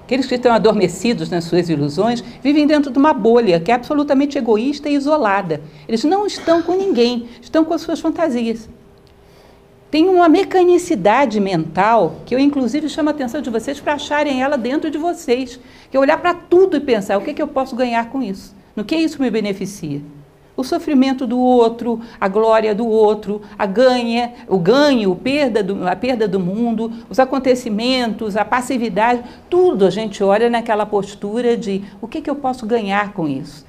Aqueles 0.04 0.26
que 0.26 0.34
estão 0.34 0.52
adormecidos 0.52 1.30
nas 1.30 1.44
suas 1.44 1.70
ilusões 1.70 2.22
vivem 2.42 2.66
dentro 2.66 2.92
de 2.92 2.98
uma 2.98 3.14
bolha 3.14 3.58
que 3.58 3.70
é 3.70 3.74
absolutamente 3.74 4.36
egoísta 4.36 4.88
e 4.88 4.94
isolada. 4.94 5.62
Eles 5.88 6.04
não 6.04 6.26
estão 6.26 6.62
com 6.62 6.76
ninguém, 6.76 7.26
estão 7.40 7.64
com 7.64 7.72
as 7.72 7.80
suas 7.80 8.00
fantasias. 8.00 8.68
tem 9.90 10.08
uma 10.08 10.28
mecanicidade 10.28 11.40
mental 11.40 12.16
que 12.26 12.34
eu, 12.34 12.38
inclusive, 12.38 12.88
chamo 12.88 13.08
a 13.08 13.12
atenção 13.12 13.40
de 13.40 13.48
vocês 13.48 13.80
para 13.80 13.94
acharem 13.94 14.42
ela 14.42 14.58
dentro 14.58 14.90
de 14.90 14.98
vocês. 14.98 15.58
Que 15.90 15.96
é 15.96 16.00
olhar 16.00 16.18
para 16.18 16.34
tudo 16.34 16.76
e 16.76 16.80
pensar: 16.80 17.16
o 17.16 17.22
que, 17.22 17.30
é 17.30 17.34
que 17.34 17.40
eu 17.40 17.48
posso 17.48 17.74
ganhar 17.74 18.10
com 18.10 18.22
isso? 18.22 18.54
No 18.76 18.84
que 18.84 18.96
isso 18.96 19.22
me 19.22 19.30
beneficia? 19.30 20.02
O 20.56 20.62
sofrimento 20.62 21.26
do 21.26 21.38
outro, 21.38 22.00
a 22.20 22.28
glória 22.28 22.72
do 22.74 22.86
outro, 22.86 23.42
a 23.58 23.66
ganha, 23.66 24.34
o 24.46 24.56
ganho, 24.56 25.12
a 25.12 25.16
perda, 25.16 25.62
do, 25.64 25.88
a 25.88 25.96
perda 25.96 26.28
do 26.28 26.38
mundo, 26.38 26.92
os 27.10 27.18
acontecimentos, 27.18 28.36
a 28.36 28.44
passividade, 28.44 29.24
tudo 29.50 29.84
a 29.84 29.90
gente 29.90 30.22
olha 30.22 30.48
naquela 30.48 30.86
postura 30.86 31.56
de 31.56 31.82
o 32.00 32.06
que, 32.06 32.20
que 32.20 32.30
eu 32.30 32.36
posso 32.36 32.66
ganhar 32.66 33.12
com 33.12 33.26
isso. 33.26 33.66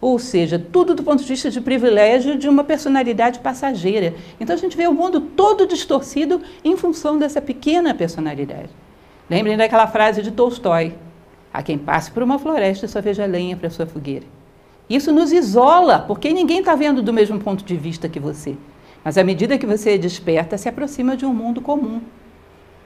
Ou 0.00 0.18
seja, 0.18 0.58
tudo 0.58 0.94
do 0.94 1.02
ponto 1.02 1.20
de 1.20 1.28
vista 1.28 1.50
de 1.50 1.60
privilégio 1.60 2.38
de 2.38 2.48
uma 2.48 2.64
personalidade 2.64 3.40
passageira. 3.40 4.14
Então 4.38 4.54
a 4.54 4.58
gente 4.58 4.76
vê 4.76 4.86
o 4.86 4.94
mundo 4.94 5.20
todo 5.20 5.66
distorcido 5.66 6.40
em 6.64 6.76
função 6.76 7.18
dessa 7.18 7.42
pequena 7.42 7.92
personalidade. 7.92 8.70
Lembrem 9.28 9.56
daquela 9.56 9.86
frase 9.86 10.22
de 10.22 10.30
Tolstói: 10.30 10.94
A 11.52 11.62
quem 11.62 11.76
passe 11.76 12.10
por 12.10 12.22
uma 12.22 12.38
floresta 12.38 12.88
só 12.88 13.00
veja 13.00 13.26
lenha 13.26 13.56
para 13.56 13.68
sua 13.68 13.84
fogueira. 13.84 14.39
Isso 14.90 15.12
nos 15.12 15.30
isola, 15.30 16.00
porque 16.00 16.32
ninguém 16.32 16.58
está 16.58 16.74
vendo 16.74 17.00
do 17.00 17.12
mesmo 17.12 17.38
ponto 17.38 17.64
de 17.64 17.76
vista 17.76 18.08
que 18.08 18.18
você. 18.18 18.56
Mas 19.04 19.16
à 19.16 19.22
medida 19.22 19.56
que 19.56 19.64
você 19.64 19.96
desperta, 19.96 20.58
se 20.58 20.68
aproxima 20.68 21.16
de 21.16 21.24
um 21.24 21.32
mundo 21.32 21.60
comum, 21.60 22.00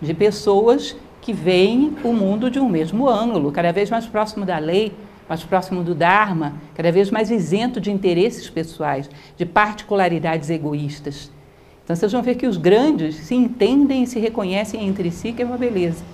de 0.02 0.12
pessoas 0.12 0.94
que 1.22 1.32
veem 1.32 1.96
o 2.04 2.12
mundo 2.12 2.50
de 2.50 2.60
um 2.60 2.68
mesmo 2.68 3.08
ângulo, 3.08 3.50
cada 3.50 3.72
vez 3.72 3.88
mais 3.88 4.04
próximo 4.04 4.44
da 4.44 4.58
lei, 4.58 4.92
mais 5.26 5.42
próximo 5.42 5.82
do 5.82 5.94
Dharma, 5.94 6.52
cada 6.74 6.92
vez 6.92 7.10
mais 7.10 7.30
isento 7.30 7.80
de 7.80 7.90
interesses 7.90 8.50
pessoais, 8.50 9.08
de 9.34 9.46
particularidades 9.46 10.50
egoístas. 10.50 11.32
Então 11.82 11.96
vocês 11.96 12.12
vão 12.12 12.22
ver 12.22 12.34
que 12.34 12.46
os 12.46 12.58
grandes 12.58 13.16
se 13.16 13.34
entendem 13.34 14.02
e 14.02 14.06
se 14.06 14.18
reconhecem 14.18 14.86
entre 14.86 15.10
si, 15.10 15.32
que 15.32 15.40
é 15.40 15.46
uma 15.46 15.56
beleza. 15.56 16.04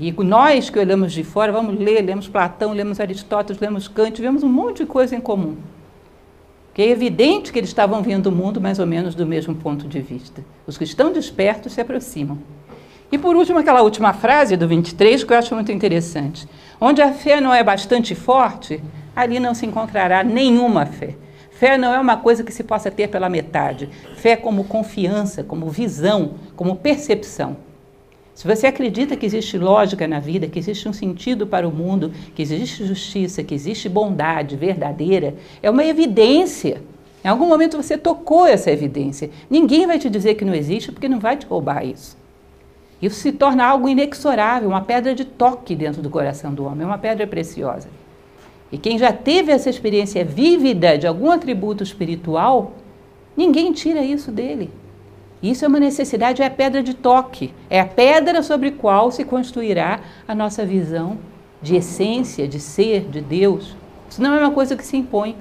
E 0.00 0.12
nós 0.22 0.70
que 0.70 0.78
olhamos 0.78 1.12
de 1.12 1.24
fora, 1.24 1.50
vamos 1.50 1.76
ler, 1.76 2.02
lemos 2.02 2.28
Platão, 2.28 2.72
lemos 2.72 3.00
Aristóteles, 3.00 3.60
lemos 3.60 3.88
Kant, 3.88 4.22
vemos 4.22 4.44
um 4.44 4.48
monte 4.48 4.78
de 4.78 4.86
coisa 4.86 5.16
em 5.16 5.20
comum. 5.20 5.56
Que 6.72 6.82
é 6.82 6.88
evidente 6.88 7.52
que 7.52 7.58
eles 7.58 7.70
estavam 7.70 8.00
vendo 8.00 8.28
o 8.28 8.32
mundo 8.32 8.60
mais 8.60 8.78
ou 8.78 8.86
menos 8.86 9.16
do 9.16 9.26
mesmo 9.26 9.56
ponto 9.56 9.88
de 9.88 10.00
vista. 10.00 10.44
Os 10.68 10.78
que 10.78 10.84
estão 10.84 11.12
despertos 11.12 11.72
se 11.72 11.80
aproximam. 11.80 12.38
E 13.10 13.18
por 13.18 13.34
último, 13.34 13.58
aquela 13.58 13.82
última 13.82 14.12
frase 14.12 14.56
do 14.56 14.68
23 14.68 15.24
que 15.24 15.32
eu 15.32 15.36
acho 15.36 15.52
muito 15.56 15.72
interessante. 15.72 16.46
Onde 16.80 17.02
a 17.02 17.12
fé 17.12 17.40
não 17.40 17.52
é 17.52 17.64
bastante 17.64 18.14
forte, 18.14 18.80
ali 19.16 19.40
não 19.40 19.52
se 19.52 19.66
encontrará 19.66 20.22
nenhuma 20.22 20.86
fé. 20.86 21.16
Fé 21.50 21.76
não 21.76 21.92
é 21.92 21.98
uma 21.98 22.18
coisa 22.18 22.44
que 22.44 22.52
se 22.52 22.62
possa 22.62 22.88
ter 22.88 23.08
pela 23.08 23.28
metade. 23.28 23.90
Fé 24.16 24.36
como 24.36 24.62
confiança, 24.62 25.42
como 25.42 25.68
visão, 25.68 26.34
como 26.54 26.76
percepção. 26.76 27.56
Se 28.38 28.46
você 28.46 28.68
acredita 28.68 29.16
que 29.16 29.26
existe 29.26 29.58
lógica 29.58 30.06
na 30.06 30.20
vida, 30.20 30.46
que 30.46 30.60
existe 30.60 30.88
um 30.88 30.92
sentido 30.92 31.44
para 31.44 31.66
o 31.66 31.72
mundo, 31.72 32.12
que 32.36 32.40
existe 32.40 32.86
justiça, 32.86 33.42
que 33.42 33.52
existe 33.52 33.88
bondade 33.88 34.54
verdadeira, 34.54 35.34
é 35.60 35.68
uma 35.68 35.84
evidência. 35.84 36.80
Em 37.24 37.26
algum 37.26 37.48
momento 37.48 37.76
você 37.76 37.98
tocou 37.98 38.46
essa 38.46 38.70
evidência. 38.70 39.28
Ninguém 39.50 39.88
vai 39.88 39.98
te 39.98 40.08
dizer 40.08 40.36
que 40.36 40.44
não 40.44 40.54
existe 40.54 40.92
porque 40.92 41.08
não 41.08 41.18
vai 41.18 41.36
te 41.36 41.46
roubar 41.46 41.84
isso. 41.84 42.16
Isso 43.02 43.16
se 43.16 43.32
torna 43.32 43.64
algo 43.64 43.88
inexorável, 43.88 44.68
uma 44.68 44.82
pedra 44.82 45.16
de 45.16 45.24
toque 45.24 45.74
dentro 45.74 46.00
do 46.00 46.08
coração 46.08 46.54
do 46.54 46.64
homem, 46.64 46.86
uma 46.86 46.96
pedra 46.96 47.26
preciosa. 47.26 47.88
E 48.70 48.78
quem 48.78 49.00
já 49.00 49.12
teve 49.12 49.50
essa 49.50 49.68
experiência 49.68 50.24
vívida 50.24 50.96
de 50.96 51.08
algum 51.08 51.32
atributo 51.32 51.82
espiritual, 51.82 52.74
ninguém 53.36 53.72
tira 53.72 54.04
isso 54.04 54.30
dele. 54.30 54.70
Isso 55.42 55.64
é 55.64 55.68
uma 55.68 55.78
necessidade, 55.78 56.42
é 56.42 56.46
a 56.46 56.50
pedra 56.50 56.82
de 56.82 56.94
toque, 56.94 57.54
é 57.70 57.80
a 57.80 57.86
pedra 57.86 58.42
sobre 58.42 58.72
qual 58.72 59.10
se 59.12 59.24
construirá 59.24 60.00
a 60.26 60.34
nossa 60.34 60.66
visão 60.66 61.18
de 61.62 61.76
essência, 61.76 62.48
de 62.48 62.58
ser, 62.58 63.02
de 63.02 63.20
Deus. 63.20 63.76
Isso 64.10 64.22
não 64.22 64.34
é 64.34 64.40
uma 64.40 64.50
coisa 64.50 64.76
que 64.76 64.84
se 64.84 64.96
impõe. 64.96 65.36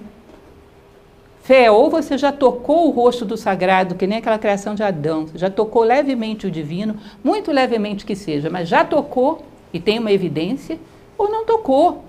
Fé, 1.41 1.71
ou 1.71 1.89
você 1.89 2.17
já 2.17 2.31
tocou 2.31 2.87
o 2.87 2.91
rosto 2.91 3.23
do 3.23 3.37
sagrado, 3.37 3.95
que 3.95 4.05
nem 4.05 4.17
aquela 4.17 4.37
criação 4.37 4.75
de 4.75 4.83
Adão, 4.83 5.27
já 5.33 5.49
tocou 5.49 5.83
levemente 5.83 6.45
o 6.45 6.51
divino, 6.51 6.97
muito 7.23 7.51
levemente 7.51 8.05
que 8.05 8.15
seja, 8.15 8.49
mas 8.49 8.67
já 8.67 8.83
tocou 8.83 9.43
e 9.71 9.79
tem 9.79 9.97
uma 9.97 10.11
evidência, 10.11 10.77
ou 11.17 11.31
não 11.31 11.45
tocou. 11.45 12.03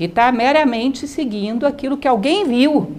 E 0.00 0.04
está 0.04 0.32
meramente 0.32 1.06
seguindo 1.06 1.66
aquilo 1.66 1.98
que 1.98 2.08
alguém 2.08 2.46
viu, 2.46 2.92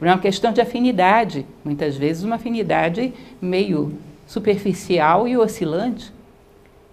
por 0.00 0.08
uma 0.08 0.18
questão 0.18 0.50
de 0.50 0.62
afinidade, 0.62 1.44
muitas 1.62 1.94
vezes 1.94 2.24
uma 2.24 2.36
afinidade 2.36 3.12
meio 3.38 3.92
superficial 4.26 5.28
e 5.28 5.36
oscilante. 5.36 6.10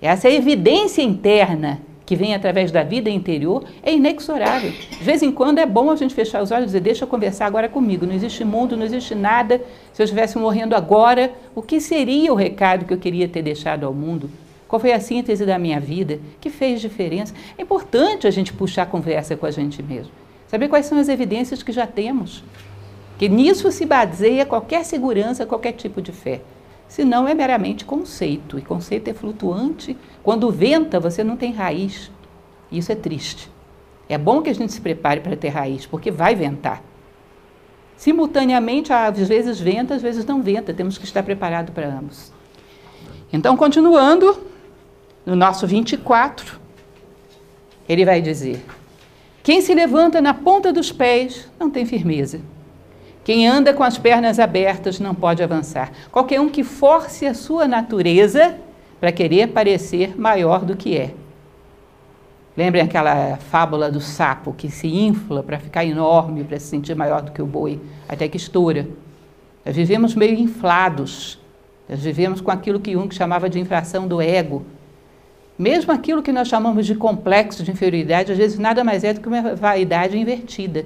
Essa 0.02 0.30
evidência 0.30 1.02
interna 1.02 1.80
que 2.06 2.18
vem 2.18 2.36
através 2.36 2.70
da 2.70 2.84
vida 2.84 3.10
interior 3.10 3.64
é 3.82 3.94
inexorável. 3.94 4.72
De 4.72 5.04
vez 5.06 5.24
em 5.24 5.32
quando 5.32 5.60
é 5.60 5.66
bom 5.66 5.90
a 5.90 5.96
gente 5.96 6.14
fechar 6.14 6.44
os 6.44 6.52
olhos 6.52 6.66
e 6.66 6.68
dizer: 6.68 6.82
Deixa 6.82 7.06
eu 7.06 7.08
conversar 7.08 7.46
agora 7.46 7.70
comigo. 7.70 8.06
Não 8.06 8.14
existe 8.14 8.44
mundo, 8.44 8.76
não 8.76 8.86
existe 8.86 9.16
nada. 9.16 9.62
Se 9.94 10.02
eu 10.02 10.04
estivesse 10.04 10.38
morrendo 10.38 10.76
agora, 10.76 11.32
o 11.56 11.62
que 11.62 11.80
seria 11.80 12.34
o 12.34 12.36
recado 12.36 12.84
que 12.84 12.94
eu 12.94 12.98
queria 12.98 13.30
ter 13.30 13.42
deixado 13.42 13.86
ao 13.86 13.94
mundo? 13.94 14.30
Qual 14.68 14.82
foi 14.82 14.92
a 14.92 15.00
síntese 15.00 15.46
da 15.46 15.58
minha 15.58 15.80
vida? 15.80 16.20
Que 16.42 16.50
fez 16.50 16.82
diferença? 16.82 17.34
É 17.58 17.62
importante 17.62 18.28
a 18.28 18.32
gente 18.32 18.52
puxar 18.52 18.82
a 18.82 18.86
conversa 18.86 19.38
com 19.38 19.46
a 19.46 19.52
gente 19.52 19.82
mesmo. 19.82 20.12
Saber 20.50 20.68
quais 20.68 20.86
são 20.86 21.00
as 21.00 21.08
evidências 21.08 21.64
que 21.64 21.72
já 21.72 21.88
temos. 21.88 22.44
Que 23.18 23.28
nisso 23.28 23.72
se 23.72 23.86
baseia 23.86 24.46
qualquer 24.46 24.86
segurança, 24.86 25.46
qualquer 25.46 25.74
tipo 25.74 26.02
de 26.02 26.12
fé. 26.12 26.42
Senão 26.88 27.28
é 27.28 27.34
meramente 27.34 27.84
conceito, 27.84 28.58
e 28.58 28.62
conceito 28.62 29.10
é 29.10 29.14
flutuante. 29.14 29.98
Quando 30.24 30.52
venta, 30.52 31.00
você 31.00 31.24
não 31.24 31.36
tem 31.36 31.52
raiz. 31.52 32.12
Isso 32.72 32.92
é 32.92 32.96
triste. 32.96 33.50
É 34.08 34.18
bom 34.18 34.42
que 34.42 34.50
a 34.50 34.56
gente 34.56 34.72
se 34.72 34.80
prepare 34.80 35.20
para 35.20 35.36
ter 35.36 35.50
raiz, 35.50 35.86
porque 35.86 36.12
vai 36.12 36.36
ventar. 36.36 36.82
Simultaneamente, 37.98 38.94
às 38.94 39.28
vezes 39.28 39.60
venta, 39.60 39.96
às 39.96 40.02
vezes 40.02 40.24
não 40.26 40.42
venta. 40.42 40.74
Temos 40.74 40.98
que 40.98 41.06
estar 41.06 41.24
preparados 41.24 41.74
para 41.74 41.88
ambos. 41.88 42.32
Então, 43.34 43.58
continuando, 43.58 44.46
no 45.26 45.36
nosso 45.36 45.68
24, 45.68 46.60
ele 47.90 48.06
vai 48.06 48.22
dizer: 48.22 48.64
Quem 49.44 49.60
se 49.60 49.74
levanta 49.74 50.22
na 50.22 50.34
ponta 50.34 50.72
dos 50.72 50.92
pés 50.92 51.50
não 51.60 51.70
tem 51.70 51.86
firmeza. 51.86 52.40
Quem 53.28 53.46
anda 53.46 53.74
com 53.74 53.84
as 53.84 53.98
pernas 53.98 54.40
abertas 54.40 55.02
não 55.02 55.14
pode 55.14 55.44
avançar. 55.44 55.92
Qualquer 56.14 56.40
um 56.40 56.48
que 56.48 56.64
force 56.64 57.26
a 57.26 57.34
sua 57.34 57.68
natureza 57.68 58.56
para 59.02 59.12
querer 59.12 59.48
parecer 59.48 60.18
maior 60.18 60.64
do 60.64 60.78
que 60.78 60.96
é. 60.96 61.14
Lembrem 62.56 62.82
aquela 62.82 63.36
fábula 63.36 63.92
do 63.92 64.00
sapo 64.00 64.54
que 64.54 64.72
se 64.72 64.88
infla 64.88 65.44
para 65.44 65.60
ficar 65.60 65.84
enorme, 65.84 66.46
para 66.46 66.58
se 66.58 66.68
sentir 66.68 66.96
maior 66.96 67.22
do 67.22 67.34
que 67.34 67.42
o 67.42 67.46
boi, 67.46 67.82
até 68.08 68.30
que 68.30 68.38
estoura. 68.38 68.88
Nós 69.66 69.76
vivemos 69.76 70.16
meio 70.16 70.40
inflados. 70.40 71.38
Nós 71.90 72.00
vivemos 72.02 72.40
com 72.40 72.50
aquilo 72.50 72.80
que 72.80 72.94
Jung 72.94 73.14
chamava 73.14 73.50
de 73.50 73.60
infração 73.60 74.08
do 74.08 74.22
ego. 74.22 74.66
Mesmo 75.60 75.92
aquilo 75.92 76.24
que 76.24 76.32
nós 76.32 76.48
chamamos 76.48 76.86
de 76.86 76.96
complexo 76.96 77.62
de 77.62 77.72
inferioridade, 77.72 78.32
às 78.32 78.38
vezes 78.38 78.58
nada 78.58 78.86
mais 78.86 79.04
é 79.04 79.14
do 79.14 79.20
que 79.20 79.28
uma 79.28 79.54
vaidade 79.54 80.18
invertida. 80.18 80.86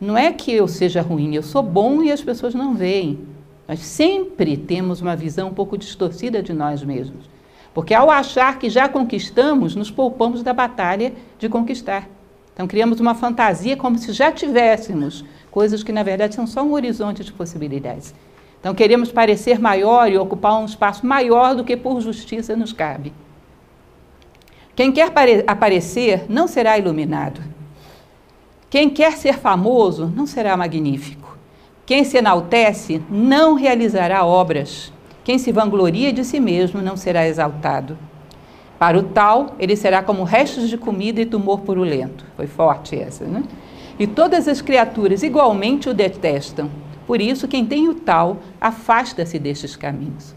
Não 0.00 0.16
é 0.16 0.32
que 0.32 0.52
eu 0.52 0.68
seja 0.68 1.00
ruim, 1.00 1.34
eu 1.34 1.42
sou 1.42 1.62
bom 1.62 2.02
e 2.02 2.12
as 2.12 2.20
pessoas 2.20 2.54
não 2.54 2.74
veem. 2.74 3.20
Nós 3.66 3.80
sempre 3.80 4.56
temos 4.56 5.00
uma 5.00 5.16
visão 5.16 5.48
um 5.48 5.54
pouco 5.54 5.78
distorcida 5.78 6.42
de 6.42 6.52
nós 6.52 6.82
mesmos. 6.82 7.28
Porque 7.72 7.94
ao 7.94 8.10
achar 8.10 8.58
que 8.58 8.70
já 8.70 8.88
conquistamos, 8.88 9.74
nos 9.74 9.90
poupamos 9.90 10.42
da 10.42 10.52
batalha 10.52 11.12
de 11.38 11.48
conquistar. 11.48 12.08
Então 12.52 12.66
criamos 12.66 13.00
uma 13.00 13.14
fantasia 13.14 13.76
como 13.76 13.98
se 13.98 14.12
já 14.12 14.30
tivéssemos 14.30 15.24
coisas 15.50 15.82
que 15.82 15.92
na 15.92 16.02
verdade 16.02 16.34
são 16.34 16.46
só 16.46 16.62
um 16.62 16.72
horizonte 16.72 17.24
de 17.24 17.32
possibilidades. 17.32 18.14
Então 18.60 18.74
queremos 18.74 19.12
parecer 19.12 19.58
maior 19.58 20.10
e 20.10 20.18
ocupar 20.18 20.60
um 20.60 20.64
espaço 20.64 21.06
maior 21.06 21.54
do 21.54 21.64
que 21.64 21.76
por 21.76 22.00
justiça 22.00 22.56
nos 22.56 22.72
cabe. 22.72 23.12
Quem 24.74 24.92
quer 24.92 25.12
aparecer 25.46 26.26
não 26.28 26.46
será 26.46 26.78
iluminado. 26.78 27.40
Quem 28.76 28.90
quer 28.90 29.16
ser 29.16 29.38
famoso 29.38 30.12
não 30.14 30.26
será 30.26 30.54
magnífico. 30.54 31.38
Quem 31.86 32.04
se 32.04 32.18
enaltece 32.18 33.00
não 33.08 33.54
realizará 33.54 34.22
obras. 34.22 34.92
Quem 35.24 35.38
se 35.38 35.50
vangloria 35.50 36.12
de 36.12 36.22
si 36.22 36.38
mesmo 36.38 36.82
não 36.82 36.94
será 36.94 37.26
exaltado. 37.26 37.96
Para 38.78 38.98
o 38.98 39.02
tal, 39.02 39.56
ele 39.58 39.76
será 39.76 40.02
como 40.02 40.24
restos 40.24 40.68
de 40.68 40.76
comida 40.76 41.22
e 41.22 41.24
tumor 41.24 41.60
purulento. 41.60 42.26
Foi 42.36 42.46
forte 42.46 42.94
essa, 42.94 43.24
né? 43.24 43.44
E 43.98 44.06
todas 44.06 44.46
as 44.46 44.60
criaturas 44.60 45.22
igualmente 45.22 45.88
o 45.88 45.94
detestam. 45.94 46.70
Por 47.06 47.18
isso, 47.18 47.48
quem 47.48 47.64
tem 47.64 47.88
o 47.88 47.94
tal, 47.94 48.40
afasta-se 48.60 49.38
destes 49.38 49.74
caminhos. 49.74 50.35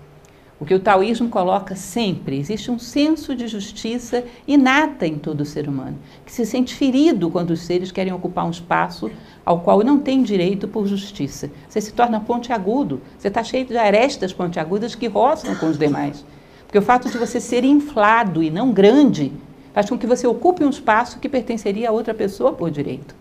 O 0.59 0.65
que 0.65 0.73
o 0.73 0.79
taoísmo 0.79 1.29
coloca 1.29 1.73
sempre, 1.73 2.37
existe 2.37 2.69
um 2.69 2.77
senso 2.77 3.33
de 3.33 3.47
justiça 3.47 4.25
inata 4.45 5.07
em 5.07 5.17
todo 5.17 5.45
ser 5.45 5.69
humano, 5.69 5.97
que 6.25 6.31
se 6.33 6.45
sente 6.45 6.75
ferido 6.75 7.29
quando 7.29 7.51
os 7.51 7.61
seres 7.61 7.93
querem 7.93 8.11
ocupar 8.11 8.45
um 8.45 8.51
espaço 8.51 9.09
ao 9.45 9.61
qual 9.61 9.81
não 9.85 9.99
tem 9.99 10.21
direito 10.21 10.67
por 10.67 10.85
justiça. 10.85 11.49
Você 11.69 11.79
se 11.79 11.93
torna 11.93 12.19
pontiagudo, 12.19 13.01
você 13.17 13.29
está 13.29 13.41
cheio 13.41 13.65
de 13.65 13.77
arestas 13.77 14.33
pontiagudas 14.33 14.95
que 14.95 15.07
roçam 15.07 15.55
com 15.55 15.67
os 15.67 15.77
demais. 15.77 16.25
Porque 16.65 16.77
o 16.77 16.81
fato 16.83 17.09
de 17.09 17.17
você 17.17 17.39
ser 17.39 17.63
inflado 17.63 18.43
e 18.43 18.51
não 18.51 18.73
grande 18.73 19.31
faz 19.73 19.89
com 19.89 19.97
que 19.97 20.05
você 20.05 20.27
ocupe 20.27 20.65
um 20.65 20.69
espaço 20.69 21.19
que 21.19 21.29
pertenceria 21.29 21.87
a 21.87 21.93
outra 21.93 22.13
pessoa 22.13 22.51
por 22.51 22.69
direito. 22.69 23.15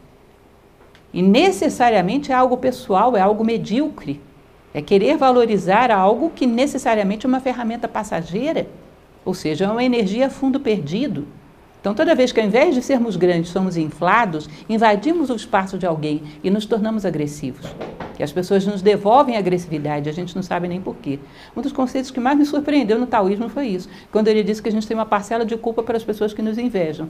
E 1.14 1.22
necessariamente 1.22 2.32
é 2.32 2.34
algo 2.34 2.56
pessoal, 2.56 3.16
é 3.16 3.20
algo 3.20 3.44
medíocre. 3.44 4.20
É 4.72 4.82
querer 4.82 5.16
valorizar 5.16 5.90
algo 5.90 6.30
que 6.30 6.46
necessariamente 6.46 7.24
é 7.24 7.28
uma 7.28 7.40
ferramenta 7.40 7.88
passageira, 7.88 8.68
ou 9.24 9.34
seja, 9.34 9.64
é 9.64 9.70
uma 9.70 9.84
energia 9.84 10.28
fundo 10.28 10.60
perdido. 10.60 11.26
Então, 11.80 11.94
toda 11.94 12.14
vez 12.14 12.32
que 12.32 12.40
ao 12.40 12.46
invés 12.46 12.74
de 12.74 12.82
sermos 12.82 13.16
grandes, 13.16 13.50
somos 13.50 13.76
inflados, 13.76 14.48
invadimos 14.68 15.30
o 15.30 15.36
espaço 15.36 15.78
de 15.78 15.86
alguém 15.86 16.22
e 16.42 16.50
nos 16.50 16.66
tornamos 16.66 17.06
agressivos. 17.06 17.66
E 18.18 18.22
as 18.22 18.32
pessoas 18.32 18.66
nos 18.66 18.82
devolvem 18.82 19.36
a 19.36 19.38
agressividade, 19.38 20.08
a 20.08 20.12
gente 20.12 20.34
não 20.34 20.42
sabe 20.42 20.66
nem 20.66 20.80
porquê. 20.80 21.20
Um 21.56 21.62
dos 21.62 21.72
conceitos 21.72 22.10
que 22.10 22.18
mais 22.18 22.36
me 22.36 22.44
surpreendeu 22.44 22.98
no 22.98 23.06
taoísmo 23.06 23.48
foi 23.48 23.68
isso, 23.68 23.88
quando 24.10 24.26
ele 24.26 24.42
disse 24.42 24.60
que 24.60 24.68
a 24.68 24.72
gente 24.72 24.88
tem 24.88 24.96
uma 24.96 25.06
parcela 25.06 25.46
de 25.46 25.56
culpa 25.56 25.82
para 25.82 25.96
as 25.96 26.02
pessoas 26.02 26.34
que 26.34 26.42
nos 26.42 26.58
invejam, 26.58 27.08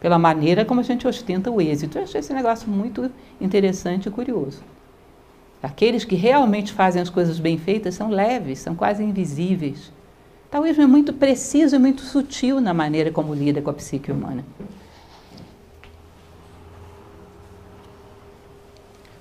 pela 0.00 0.18
maneira 0.18 0.64
como 0.64 0.80
a 0.80 0.84
gente 0.84 1.08
ostenta 1.08 1.50
o 1.50 1.60
êxito. 1.60 1.96
Eu 1.96 2.04
achei 2.04 2.20
esse 2.20 2.34
negócio 2.34 2.68
muito 2.68 3.10
interessante 3.40 4.06
e 4.06 4.12
curioso. 4.12 4.62
Aqueles 5.64 6.04
que 6.04 6.14
realmente 6.14 6.74
fazem 6.74 7.00
as 7.00 7.08
coisas 7.08 7.38
bem 7.38 7.56
feitas 7.56 7.94
são 7.94 8.10
leves, 8.10 8.58
são 8.58 8.74
quase 8.74 9.02
invisíveis. 9.02 9.88
O 10.46 10.50
taoísmo 10.50 10.82
é 10.82 10.86
muito 10.86 11.10
preciso 11.14 11.76
e 11.76 11.78
muito 11.78 12.02
sutil 12.02 12.60
na 12.60 12.74
maneira 12.74 13.10
como 13.10 13.32
lida 13.32 13.62
com 13.62 13.70
a 13.70 13.72
psique 13.72 14.12
humana. 14.12 14.44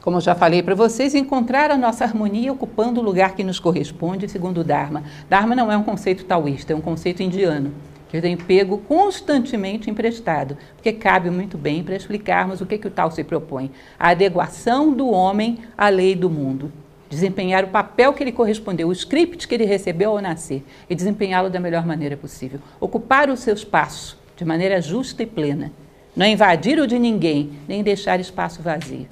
Como 0.01 0.17
eu 0.17 0.21
já 0.21 0.35
falei 0.35 0.61
para 0.61 0.75
vocês, 0.75 1.15
encontrar 1.15 1.71
a 1.71 1.77
nossa 1.77 2.03
harmonia 2.03 2.51
ocupando 2.51 2.99
o 2.99 3.03
lugar 3.03 3.35
que 3.35 3.43
nos 3.43 3.57
corresponde 3.57 4.27
segundo 4.27 4.59
o 4.59 4.63
Dharma. 4.65 5.03
Dharma 5.29 5.55
não 5.55 5.71
é 5.71 5.77
um 5.77 5.83
conceito 5.83 6.25
taoísta, 6.25 6.73
é 6.73 6.75
um 6.75 6.81
conceito 6.81 7.23
indiano 7.23 7.71
eu 8.13 8.21
tenho 8.21 8.37
pego 8.37 8.77
constantemente 8.77 9.89
emprestado, 9.89 10.55
porque 10.75 10.93
cabe 10.93 11.31
muito 11.31 11.57
bem 11.57 11.83
para 11.83 11.95
explicarmos 11.95 12.61
o 12.61 12.65
que, 12.65 12.77
que 12.77 12.87
o 12.87 12.91
tal 12.91 13.09
se 13.09 13.23
propõe. 13.23 13.71
A 13.97 14.11
adequação 14.11 14.93
do 14.93 15.09
homem 15.09 15.57
à 15.75 15.89
lei 15.89 16.13
do 16.13 16.29
mundo. 16.29 16.71
Desempenhar 17.09 17.63
o 17.63 17.69
papel 17.69 18.13
que 18.13 18.23
ele 18.23 18.31
correspondeu, 18.31 18.87
o 18.87 18.91
script 18.91 19.47
que 19.47 19.55
ele 19.55 19.65
recebeu 19.65 20.11
ao 20.11 20.21
nascer, 20.21 20.63
e 20.87 20.93
desempenhá-lo 20.93 21.49
da 21.49 21.59
melhor 21.59 21.87
maneira 21.87 22.15
possível. 22.15 22.59
Ocupar 22.79 23.31
o 23.31 23.37
seu 23.37 23.55
espaço 23.55 24.19
de 24.37 24.45
maneira 24.45 24.79
justa 24.79 25.23
e 25.23 25.25
plena. 25.25 25.71
Não 26.15 26.25
invadir 26.27 26.79
o 26.79 26.85
de 26.85 26.99
ninguém, 26.99 27.53
nem 27.67 27.81
deixar 27.81 28.19
espaço 28.19 28.61
vazio. 28.61 29.07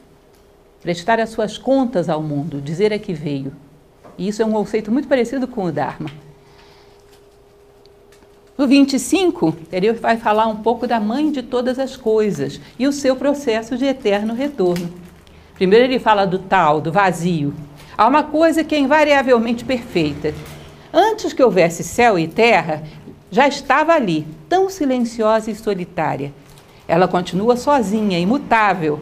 Prestar 0.79 1.19
as 1.19 1.29
suas 1.29 1.57
contas 1.57 2.07
ao 2.07 2.21
mundo, 2.21 2.61
dizer 2.61 2.93
a 2.93 2.99
que 2.99 3.13
veio. 3.13 3.51
E 4.15 4.27
isso 4.27 4.43
é 4.43 4.45
um 4.45 4.51
conceito 4.51 4.91
muito 4.91 5.07
parecido 5.07 5.47
com 5.47 5.63
o 5.63 5.71
Dharma. 5.71 6.09
No 8.61 8.67
25, 8.67 9.55
ele 9.71 9.91
vai 9.93 10.17
falar 10.17 10.45
um 10.45 10.57
pouco 10.57 10.85
da 10.85 10.99
mãe 10.99 11.31
de 11.31 11.41
todas 11.41 11.79
as 11.79 11.97
coisas 11.97 12.61
e 12.77 12.85
o 12.85 12.93
seu 12.93 13.15
processo 13.15 13.75
de 13.75 13.85
eterno 13.85 14.35
retorno. 14.35 14.87
Primeiro, 15.55 15.85
ele 15.85 15.97
fala 15.97 16.27
do 16.27 16.37
tal, 16.37 16.79
do 16.79 16.91
vazio. 16.91 17.55
Há 17.97 18.07
uma 18.07 18.21
coisa 18.21 18.63
que 18.63 18.75
é 18.75 18.77
invariavelmente 18.77 19.65
perfeita. 19.65 20.35
Antes 20.93 21.33
que 21.33 21.41
houvesse 21.41 21.83
céu 21.83 22.19
e 22.19 22.27
terra, 22.27 22.83
já 23.31 23.47
estava 23.47 23.93
ali, 23.93 24.27
tão 24.47 24.69
silenciosa 24.69 25.49
e 25.49 25.55
solitária. 25.55 26.31
Ela 26.87 27.07
continua 27.07 27.57
sozinha, 27.57 28.19
imutável, 28.19 28.99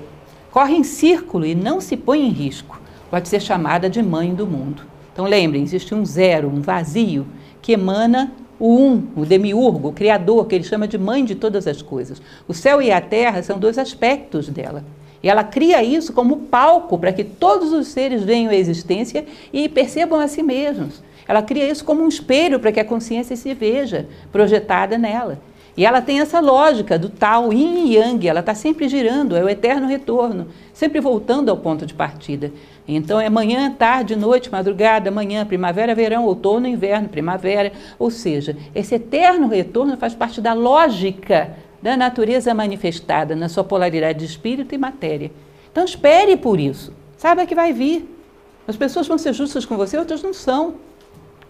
corre 0.52 0.76
em 0.76 0.86
círculo 0.86 1.46
e 1.46 1.54
não 1.54 1.82
se 1.82 1.98
põe 1.98 2.26
em 2.26 2.30
risco. 2.30 2.80
Pode 3.12 3.28
ser 3.28 3.42
chamada 3.42 3.90
de 3.90 4.02
mãe 4.02 4.34
do 4.34 4.48
mundo. 4.48 4.84
Então 5.12 5.26
lembrem, 5.26 5.64
existe 5.64 5.94
um 5.94 6.06
zero, 6.06 6.48
um 6.48 6.62
vazio, 6.62 7.28
que 7.62 7.74
emana 7.74 8.32
o 8.60 8.76
Um, 8.76 9.04
o 9.16 9.26
demiurgo, 9.26 9.90
o 9.90 9.94
Criador, 9.94 10.46
que 10.46 10.56
ele 10.56 10.64
chama 10.64 10.88
de 10.88 10.98
mãe 10.98 11.24
de 11.24 11.36
todas 11.36 11.66
as 11.66 11.82
coisas. 11.82 12.22
O 12.48 12.54
céu 12.54 12.82
e 12.82 12.92
a 12.92 13.00
terra 13.00 13.42
são 13.42 13.58
dois 13.58 13.78
aspectos 13.78 14.50
dela. 14.50 14.84
E 15.22 15.30
ela 15.30 15.44
cria 15.44 15.84
isso 15.84 16.14
como 16.14 16.38
palco 16.38 16.98
para 16.98 17.12
que 17.12 17.24
todos 17.24 17.74
os 17.74 17.88
seres 17.88 18.24
venham 18.24 18.52
à 18.52 18.56
existência 18.56 19.26
e 19.52 19.68
percebam 19.68 20.20
a 20.20 20.28
si 20.28 20.42
mesmos. 20.42 21.02
Ela 21.28 21.42
cria 21.42 21.70
isso 21.70 21.86
como 21.86 22.04
um 22.04 22.08
espelho 22.08 22.60
para 22.60 22.72
que 22.72 22.80
a 22.80 22.86
consciência 22.86 23.36
se 23.36 23.54
veja 23.54 24.08
projetada 24.32 24.98
nela. 24.98 25.40
E 25.80 25.86
ela 25.86 26.02
tem 26.02 26.20
essa 26.20 26.42
lógica 26.42 27.00
do 27.00 27.08
tal 27.08 27.54
yin 27.54 27.86
e 27.86 27.96
yang, 27.96 28.28
ela 28.28 28.42
está 28.42 28.54
sempre 28.54 28.90
girando, 28.90 29.34
é 29.34 29.42
o 29.42 29.48
eterno 29.48 29.88
retorno, 29.88 30.50
sempre 30.74 31.00
voltando 31.00 31.48
ao 31.48 31.56
ponto 31.56 31.86
de 31.86 31.94
partida. 31.94 32.52
Então 32.86 33.18
é 33.18 33.30
manhã, 33.30 33.72
tarde, 33.72 34.14
noite, 34.14 34.52
madrugada, 34.52 35.10
manhã, 35.10 35.46
primavera, 35.46 35.96
verão, 35.96 36.26
outono, 36.26 36.68
inverno, 36.68 37.08
primavera. 37.08 37.72
Ou 37.98 38.12
seja, 38.12 38.58
esse 38.76 38.96
eterno 38.96 39.48
retorno 39.48 39.96
faz 39.96 40.14
parte 40.14 40.42
da 40.42 40.52
lógica 40.52 41.56
da 41.82 41.96
natureza 41.96 42.54
manifestada 42.54 43.34
na 43.34 43.48
sua 43.48 43.64
polaridade 43.64 44.20
de 44.20 44.26
espírito 44.26 44.76
e 44.76 44.78
matéria. 44.78 45.32
Então 45.72 45.86
espere 45.86 46.36
por 46.36 46.60
isso. 46.60 46.92
Saiba 47.16 47.46
que 47.46 47.56
vai 47.56 47.72
vir. 47.72 48.06
As 48.68 48.76
pessoas 48.76 49.08
vão 49.08 49.18
ser 49.18 49.32
justas 49.32 49.66
com 49.66 49.78
você, 49.78 49.98
outras 49.98 50.22
não 50.22 50.34
são. 50.34 50.74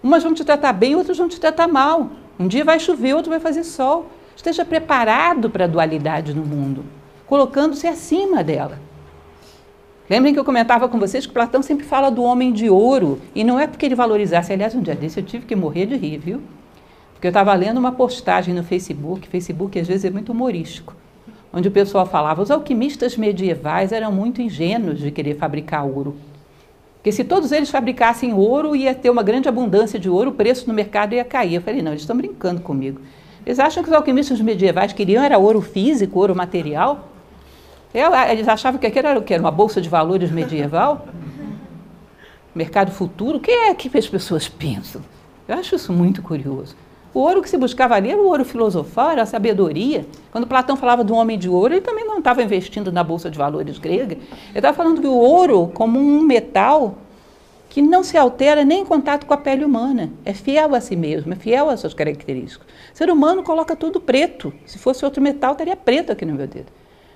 Umas 0.04 0.22
vão 0.22 0.36
te 0.36 0.46
tratar 0.46 0.74
bem, 0.74 0.96
outras 0.96 1.18
vão 1.18 1.28
te 1.28 1.40
tratar 1.40 1.68
mal. 1.68 2.12
Um 2.40 2.48
dia 2.48 2.64
vai 2.64 2.80
chover, 2.80 3.16
outro 3.16 3.32
vai 3.32 3.40
fazer 3.40 3.64
sol. 3.64 4.19
Esteja 4.40 4.64
preparado 4.64 5.50
para 5.50 5.66
a 5.66 5.68
dualidade 5.68 6.34
no 6.34 6.46
mundo, 6.46 6.86
colocando-se 7.28 7.86
acima 7.86 8.42
dela. 8.42 8.80
Lembrem 10.10 10.34
que 10.34 10.40
eu 10.40 10.46
comentava 10.46 10.88
com 10.88 10.98
vocês 10.98 11.26
que 11.26 11.34
Platão 11.34 11.62
sempre 11.62 11.86
fala 11.86 12.10
do 12.10 12.24
homem 12.24 12.54
de 12.54 12.70
ouro, 12.70 13.20
e 13.36 13.44
não 13.44 13.60
é 13.60 13.68
porque 13.68 13.86
ele 13.86 13.96
valorizasse. 13.96 14.54
Aliás, 14.54 14.74
um 14.74 14.82
dia 14.82 14.96
desse 14.96 15.20
eu 15.20 15.26
tive 15.26 15.46
que 15.46 15.58
morrer 15.58 15.88
de 15.88 15.98
rir, 15.98 16.20
viu? 16.20 16.42
Porque 17.12 17.28
eu 17.28 17.32
estava 17.32 17.54
lendo 17.54 17.80
uma 17.80 17.92
postagem 17.92 18.54
no 18.54 18.64
Facebook, 18.64 19.28
Facebook 19.28 19.78
às 19.78 19.90
vezes 19.90 20.06
é 20.06 20.10
muito 20.10 20.32
humorístico, 20.32 20.96
onde 21.52 21.68
o 21.68 21.72
pessoal 21.72 22.06
falava: 22.06 22.42
os 22.42 22.50
alquimistas 22.50 23.18
medievais 23.18 23.92
eram 23.92 24.10
muito 24.10 24.42
ingênuos 24.42 25.00
de 25.00 25.12
querer 25.12 25.36
fabricar 25.36 25.86
ouro. 25.86 26.16
Porque 26.96 27.12
se 27.12 27.26
todos 27.26 27.52
eles 27.52 27.70
fabricassem 27.70 28.34
ouro, 28.34 28.74
ia 28.74 28.96
ter 28.96 29.10
uma 29.10 29.22
grande 29.22 29.50
abundância 29.50 30.00
de 30.00 30.10
ouro, 30.10 30.30
o 30.30 30.34
preço 30.34 30.66
no 30.66 30.74
mercado 30.74 31.14
ia 31.14 31.26
cair. 31.26 31.56
Eu 31.56 31.62
falei: 31.62 31.82
não, 31.82 31.92
eles 31.92 32.04
estão 32.04 32.16
brincando 32.16 32.62
comigo. 32.62 33.02
Eles 33.50 33.58
acham 33.58 33.82
que 33.82 33.90
os 33.90 33.96
alquimistas 33.96 34.40
medievais 34.40 34.94
queriam 34.94 35.24
era 35.24 35.40
ouro 35.40 35.60
físico, 35.60 36.20
ouro 36.20 36.36
material? 36.36 37.10
Eles 38.30 38.48
achavam 38.48 38.80
que 38.80 38.86
aquilo 38.86 39.08
era 39.08 39.18
o 39.18 39.24
quê? 39.24 39.38
Uma 39.38 39.50
bolsa 39.50 39.82
de 39.82 39.90
valores 39.90 40.30
medieval? 40.30 41.08
Mercado 42.54 42.92
futuro? 42.92 43.40
O 43.40 43.42
que 43.42 43.50
é 43.50 43.74
que 43.74 43.90
as 43.98 44.08
pessoas 44.08 44.48
pensam? 44.48 45.02
Eu 45.48 45.56
acho 45.56 45.74
isso 45.74 45.92
muito 45.92 46.22
curioso. 46.22 46.76
O 47.12 47.22
ouro 47.22 47.42
que 47.42 47.50
se 47.50 47.58
buscava 47.58 47.96
ali 47.96 48.12
era 48.12 48.22
o 48.22 48.28
ouro 48.28 48.46
filosofal, 48.46 49.10
era 49.10 49.24
a 49.24 49.26
sabedoria. 49.26 50.06
Quando 50.32 50.46
Platão 50.46 50.76
falava 50.78 51.04
do 51.04 51.16
homem 51.16 51.36
de 51.36 51.50
ouro, 51.50 51.74
ele 51.74 51.82
também 51.82 52.06
não 52.06 52.20
estava 52.20 52.44
investindo 52.44 52.92
na 52.92 53.04
bolsa 53.04 53.32
de 53.32 53.38
valores 53.40 53.80
grega. 53.80 54.14
Ele 54.14 54.58
estava 54.58 54.78
falando 54.78 55.02
que 55.02 55.08
o 55.08 55.18
ouro, 55.18 55.72
como 55.74 56.00
um 56.00 56.22
metal, 56.22 57.00
que 57.80 57.82
não 57.82 58.04
se 58.04 58.18
altera 58.18 58.66
nem 58.66 58.82
em 58.82 58.86
contato 58.86 59.26
com 59.26 59.34
a 59.34 59.38
pele 59.38 59.64
humana. 59.64 60.12
É 60.26 60.34
fiel 60.34 60.76
a 60.76 60.82
si 60.82 60.98
mesmo, 60.98 61.32
é 61.32 61.36
fiel 61.38 61.70
às 61.70 61.80
suas 61.80 61.94
características. 61.94 62.68
O 62.94 62.98
ser 62.98 63.10
humano 63.10 63.42
coloca 63.42 63.74
tudo 63.74 64.02
preto. 64.02 64.52
Se 64.66 64.78
fosse 64.78 65.06
outro 65.06 65.24
metal, 65.24 65.54
estaria 65.54 65.78
preto 65.78 66.12
aqui 66.12 66.26
no 66.26 66.34
meu 66.34 66.46
dedo. 66.46 66.66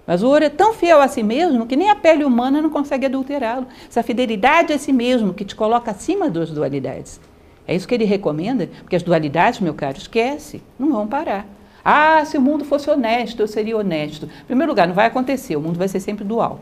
Mas 0.07 0.23
o 0.23 0.29
ouro 0.29 0.45
é 0.45 0.49
tão 0.49 0.73
fiel 0.73 1.01
a 1.01 1.09
si 1.09 1.21
mesmo 1.21 1.67
que 1.67 1.75
nem 1.75 1.89
a 1.89 1.97
pele 1.97 2.23
humana 2.23 2.61
não 2.61 2.69
consegue 2.69 3.07
adulterá-lo. 3.07 3.67
Essa 3.89 4.01
fidelidade 4.01 4.71
a 4.71 4.77
si 4.77 4.93
mesmo 4.93 5.33
que 5.33 5.43
te 5.43 5.53
coloca 5.53 5.91
acima 5.91 6.29
das 6.29 6.49
dualidades. 6.49 7.19
É 7.67 7.75
isso 7.75 7.85
que 7.85 7.95
ele 7.95 8.05
recomenda, 8.05 8.69
porque 8.83 8.95
as 8.95 9.03
dualidades, 9.03 9.59
meu 9.59 9.73
caro, 9.73 9.97
esquece, 9.97 10.63
não 10.79 10.93
vão 10.93 11.05
parar. 11.05 11.45
Ah, 11.83 12.23
se 12.23 12.37
o 12.37 12.41
mundo 12.41 12.63
fosse 12.63 12.89
honesto, 12.89 13.41
eu 13.41 13.49
seria 13.49 13.75
honesto. 13.75 14.27
Em 14.27 14.45
primeiro 14.45 14.71
lugar, 14.71 14.87
não 14.87 14.95
vai 14.95 15.07
acontecer, 15.07 15.57
o 15.57 15.61
mundo 15.61 15.77
vai 15.77 15.89
ser 15.89 15.99
sempre 15.99 16.23
dual. 16.23 16.61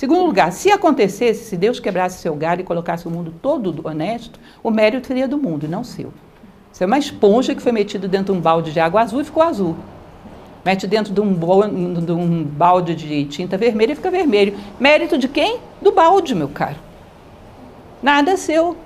Segundo 0.00 0.24
lugar, 0.24 0.50
se 0.50 0.70
acontecesse, 0.70 1.44
se 1.44 1.58
Deus 1.58 1.78
quebrasse 1.78 2.22
seu 2.22 2.34
galho 2.34 2.62
e 2.62 2.64
colocasse 2.64 3.06
o 3.06 3.10
mundo 3.10 3.34
todo 3.42 3.86
honesto, 3.86 4.40
o 4.62 4.70
mérito 4.70 5.06
seria 5.06 5.28
do 5.28 5.36
mundo 5.36 5.66
e 5.66 5.68
não 5.68 5.84
seu. 5.84 6.10
Você 6.72 6.84
é 6.84 6.86
uma 6.86 6.98
esponja 6.98 7.54
que 7.54 7.60
foi 7.60 7.70
metida 7.70 8.08
dentro 8.08 8.32
de 8.32 8.38
um 8.38 8.40
balde 8.40 8.72
de 8.72 8.80
água 8.80 9.02
azul 9.02 9.20
e 9.20 9.24
ficou 9.24 9.42
azul. 9.42 9.76
Mete 10.64 10.86
dentro 10.86 11.12
de 11.12 11.20
um, 11.20 11.34
de 11.34 12.12
um 12.12 12.44
balde 12.44 12.94
de 12.94 13.26
tinta 13.26 13.58
vermelha 13.58 13.92
e 13.92 13.94
fica 13.94 14.10
vermelho. 14.10 14.56
Mérito 14.80 15.18
de 15.18 15.28
quem? 15.28 15.58
Do 15.82 15.92
balde, 15.92 16.34
meu 16.34 16.48
caro. 16.48 16.76
Nada 18.02 18.30
é 18.30 18.36
seu. 18.38 18.78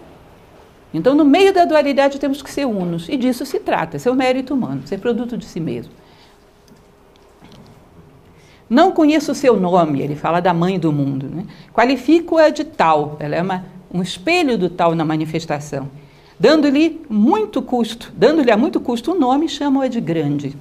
Então, 0.93 1.15
no 1.15 1.25
meio 1.25 1.55
da 1.55 1.65
dualidade, 1.65 2.19
temos 2.19 2.43
que 2.43 2.51
ser 2.51 2.67
unos. 2.67 3.09
E 3.09 3.17
disso 3.17 3.47
se 3.47 3.61
trata, 3.61 4.01
ser 4.01 4.11
o 4.11 4.17
mérito 4.17 4.53
humano, 4.53 4.83
ser 4.85 4.99
produto 4.99 5.39
de 5.39 5.45
si 5.45 5.61
mesmo. 5.61 5.93
Não 8.69 8.93
conheço 8.93 9.33
o 9.33 9.35
seu 9.35 9.59
nome, 9.59 10.01
ele 10.01 10.17
fala 10.17 10.41
da 10.41 10.55
mãe 10.55 10.79
do 10.79 10.93
mundo. 10.93 11.29
Né? 11.29 11.45
Qualifico-a 11.73 12.49
de 12.49 12.65
tal, 12.65 13.17
ela 13.21 13.37
é 13.37 13.43
uma, 13.43 13.65
um 13.93 14.03
espelho 14.03 14.57
do 14.57 14.71
tal 14.71 14.95
na 14.95 15.05
manifestação. 15.05 15.89
Dando-lhe 16.39 17.01
muito 17.09 17.63
custo, 17.63 18.13
dando-lhe 18.17 18.51
a 18.51 18.57
muito 18.57 18.81
custo 18.81 19.13
o 19.13 19.19
nome, 19.19 19.49
chamam-a 19.49 19.87
de 19.87 20.01
grande. 20.01 20.57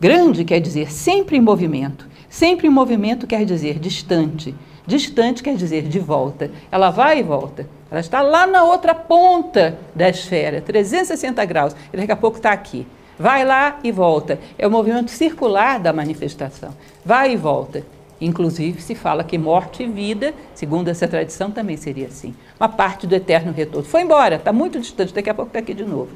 Grande 0.00 0.44
quer 0.44 0.60
dizer 0.60 0.90
sempre 0.90 1.36
em 1.36 1.40
movimento. 1.40 2.08
Sempre 2.28 2.66
em 2.66 2.70
movimento 2.70 3.26
quer 3.26 3.44
dizer 3.44 3.78
distante. 3.78 4.54
Distante 4.86 5.42
quer 5.42 5.56
dizer 5.56 5.82
de 5.82 5.98
volta. 5.98 6.50
Ela 6.70 6.90
vai 6.90 7.20
e 7.20 7.22
volta. 7.22 7.68
Ela 7.90 8.00
está 8.00 8.20
lá 8.20 8.46
na 8.46 8.64
outra 8.64 8.94
ponta 8.94 9.78
da 9.94 10.08
esfera, 10.08 10.60
360 10.60 11.44
graus, 11.44 11.76
e 11.92 11.96
daqui 11.96 12.12
a 12.12 12.16
pouco 12.16 12.38
está 12.38 12.50
aqui. 12.50 12.86
Vai 13.18 13.44
lá 13.44 13.78
e 13.84 13.92
volta. 13.92 14.38
É 14.58 14.66
o 14.66 14.70
movimento 14.70 15.10
circular 15.10 15.78
da 15.78 15.92
manifestação. 15.92 16.74
Vai 17.04 17.32
e 17.32 17.36
volta. 17.36 17.84
Inclusive, 18.20 18.80
se 18.80 18.94
fala 18.94 19.24
que 19.24 19.36
morte 19.36 19.82
e 19.82 19.86
vida, 19.86 20.32
segundo 20.54 20.88
essa 20.88 21.06
tradição, 21.06 21.50
também 21.50 21.76
seria 21.76 22.06
assim. 22.06 22.34
Uma 22.58 22.68
parte 22.68 23.06
do 23.06 23.14
eterno 23.14 23.52
retorno. 23.52 23.86
Foi 23.86 24.02
embora, 24.02 24.36
está 24.36 24.52
muito 24.52 24.80
distante, 24.80 25.12
daqui 25.12 25.28
a 25.28 25.34
pouco 25.34 25.50
está 25.50 25.58
aqui 25.58 25.74
de 25.74 25.84
novo. 25.84 26.10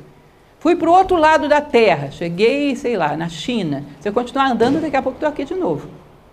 Fui 0.60 0.74
para 0.74 0.88
o 0.88 0.92
outro 0.92 1.16
lado 1.16 1.48
da 1.48 1.60
Terra, 1.60 2.10
cheguei, 2.10 2.74
sei 2.74 2.96
lá, 2.96 3.16
na 3.16 3.28
China. 3.28 3.84
Se 4.00 4.08
eu 4.08 4.12
continuar 4.12 4.50
andando, 4.50 4.80
daqui 4.80 4.96
a 4.96 5.02
pouco 5.02 5.16
estou 5.16 5.28
aqui 5.28 5.44
de 5.44 5.54
novo. 5.54 5.88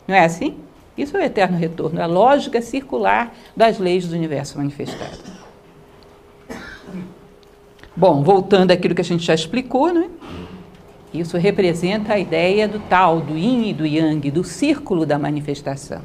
Não 0.08 0.16
é 0.16 0.24
assim? 0.24 0.58
Isso 0.98 1.18
é 1.18 1.20
o 1.20 1.24
eterno 1.24 1.58
retorno, 1.58 2.02
a 2.02 2.06
lógica 2.06 2.62
circular 2.62 3.36
das 3.56 3.78
leis 3.78 4.08
do 4.08 4.16
universo 4.16 4.58
manifestado. 4.58 5.18
Bom, 7.96 8.24
voltando 8.24 8.72
àquilo 8.72 8.96
que 8.96 9.02
a 9.02 9.06
gente 9.06 9.24
já 9.24 9.34
explicou, 9.34 9.94
né? 9.94 10.10
Isso 11.20 11.38
representa 11.38 12.14
a 12.14 12.20
ideia 12.20 12.68
do 12.68 12.80
tal, 12.80 13.22
do 13.22 13.38
yin 13.38 13.70
e 13.70 13.74
do 13.74 13.86
yang, 13.86 14.30
do 14.32 14.44
círculo 14.44 15.06
da 15.06 15.18
manifestação. 15.18 16.02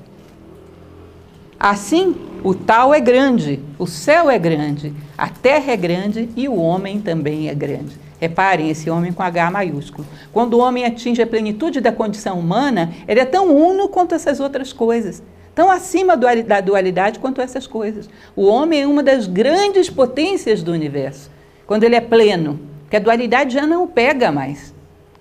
Assim, 1.59 2.17
o 2.43 2.55
tal 2.55 2.95
é 2.95 3.01
grande, 3.01 3.61
o 3.79 3.87
céu 3.87 4.31
é 4.31 4.39
grande, 4.39 4.95
a 5.19 5.29
terra 5.29 5.73
é 5.73 5.77
grande 5.77 6.29
e 6.35 6.49
o 6.49 6.55
homem 6.55 7.01
também 7.01 7.51
é 7.51 7.55
grande. 7.55 7.99
Reparem, 8.19 8.71
esse 8.71 8.89
homem 8.89 9.13
com 9.13 9.23
H 9.23 9.51
maiúsculo. 9.51 10.07
Quando 10.33 10.55
o 10.55 10.59
homem 10.61 10.85
atinge 10.85 11.21
a 11.21 11.27
plenitude 11.27 11.81
da 11.81 11.93
condição 11.93 12.39
humana, 12.39 12.93
ele 13.07 13.21
é 13.21 13.25
tão 13.25 13.55
uno 13.55 13.89
quanto 13.89 14.15
essas 14.15 14.41
outras 14.41 14.73
coisas. 14.73 15.23
Tão 15.55 15.71
acima 15.71 16.17
da 16.17 16.61
dualidade 16.61 17.19
quanto 17.19 17.41
essas 17.41 17.67
coisas. 17.67 18.09
O 18.37 18.47
homem 18.47 18.83
é 18.83 18.87
uma 18.87 19.03
das 19.03 19.27
grandes 19.27 19.91
potências 19.91 20.63
do 20.63 20.73
universo. 20.73 21.31
Quando 21.67 21.85
ele 21.85 21.97
é 21.97 22.01
pleno, 22.01 22.61
que 22.89 22.97
a 22.97 23.01
dualidade 23.01 23.55
já 23.55 23.67
não 23.67 23.85
o 23.85 23.89
pega 23.89 24.33
mais. 24.33 24.75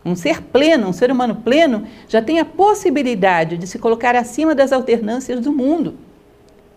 Um 0.09 0.15
ser 0.15 0.41
pleno, 0.41 0.87
um 0.87 0.93
ser 0.93 1.11
humano 1.11 1.35
pleno, 1.35 1.83
já 2.07 2.19
tem 2.19 2.39
a 2.39 2.45
possibilidade 2.45 3.57
de 3.57 3.67
se 3.67 3.77
colocar 3.77 4.15
acima 4.15 4.55
das 4.55 4.71
alternâncias 4.71 5.39
do 5.39 5.51
mundo. 5.51 5.95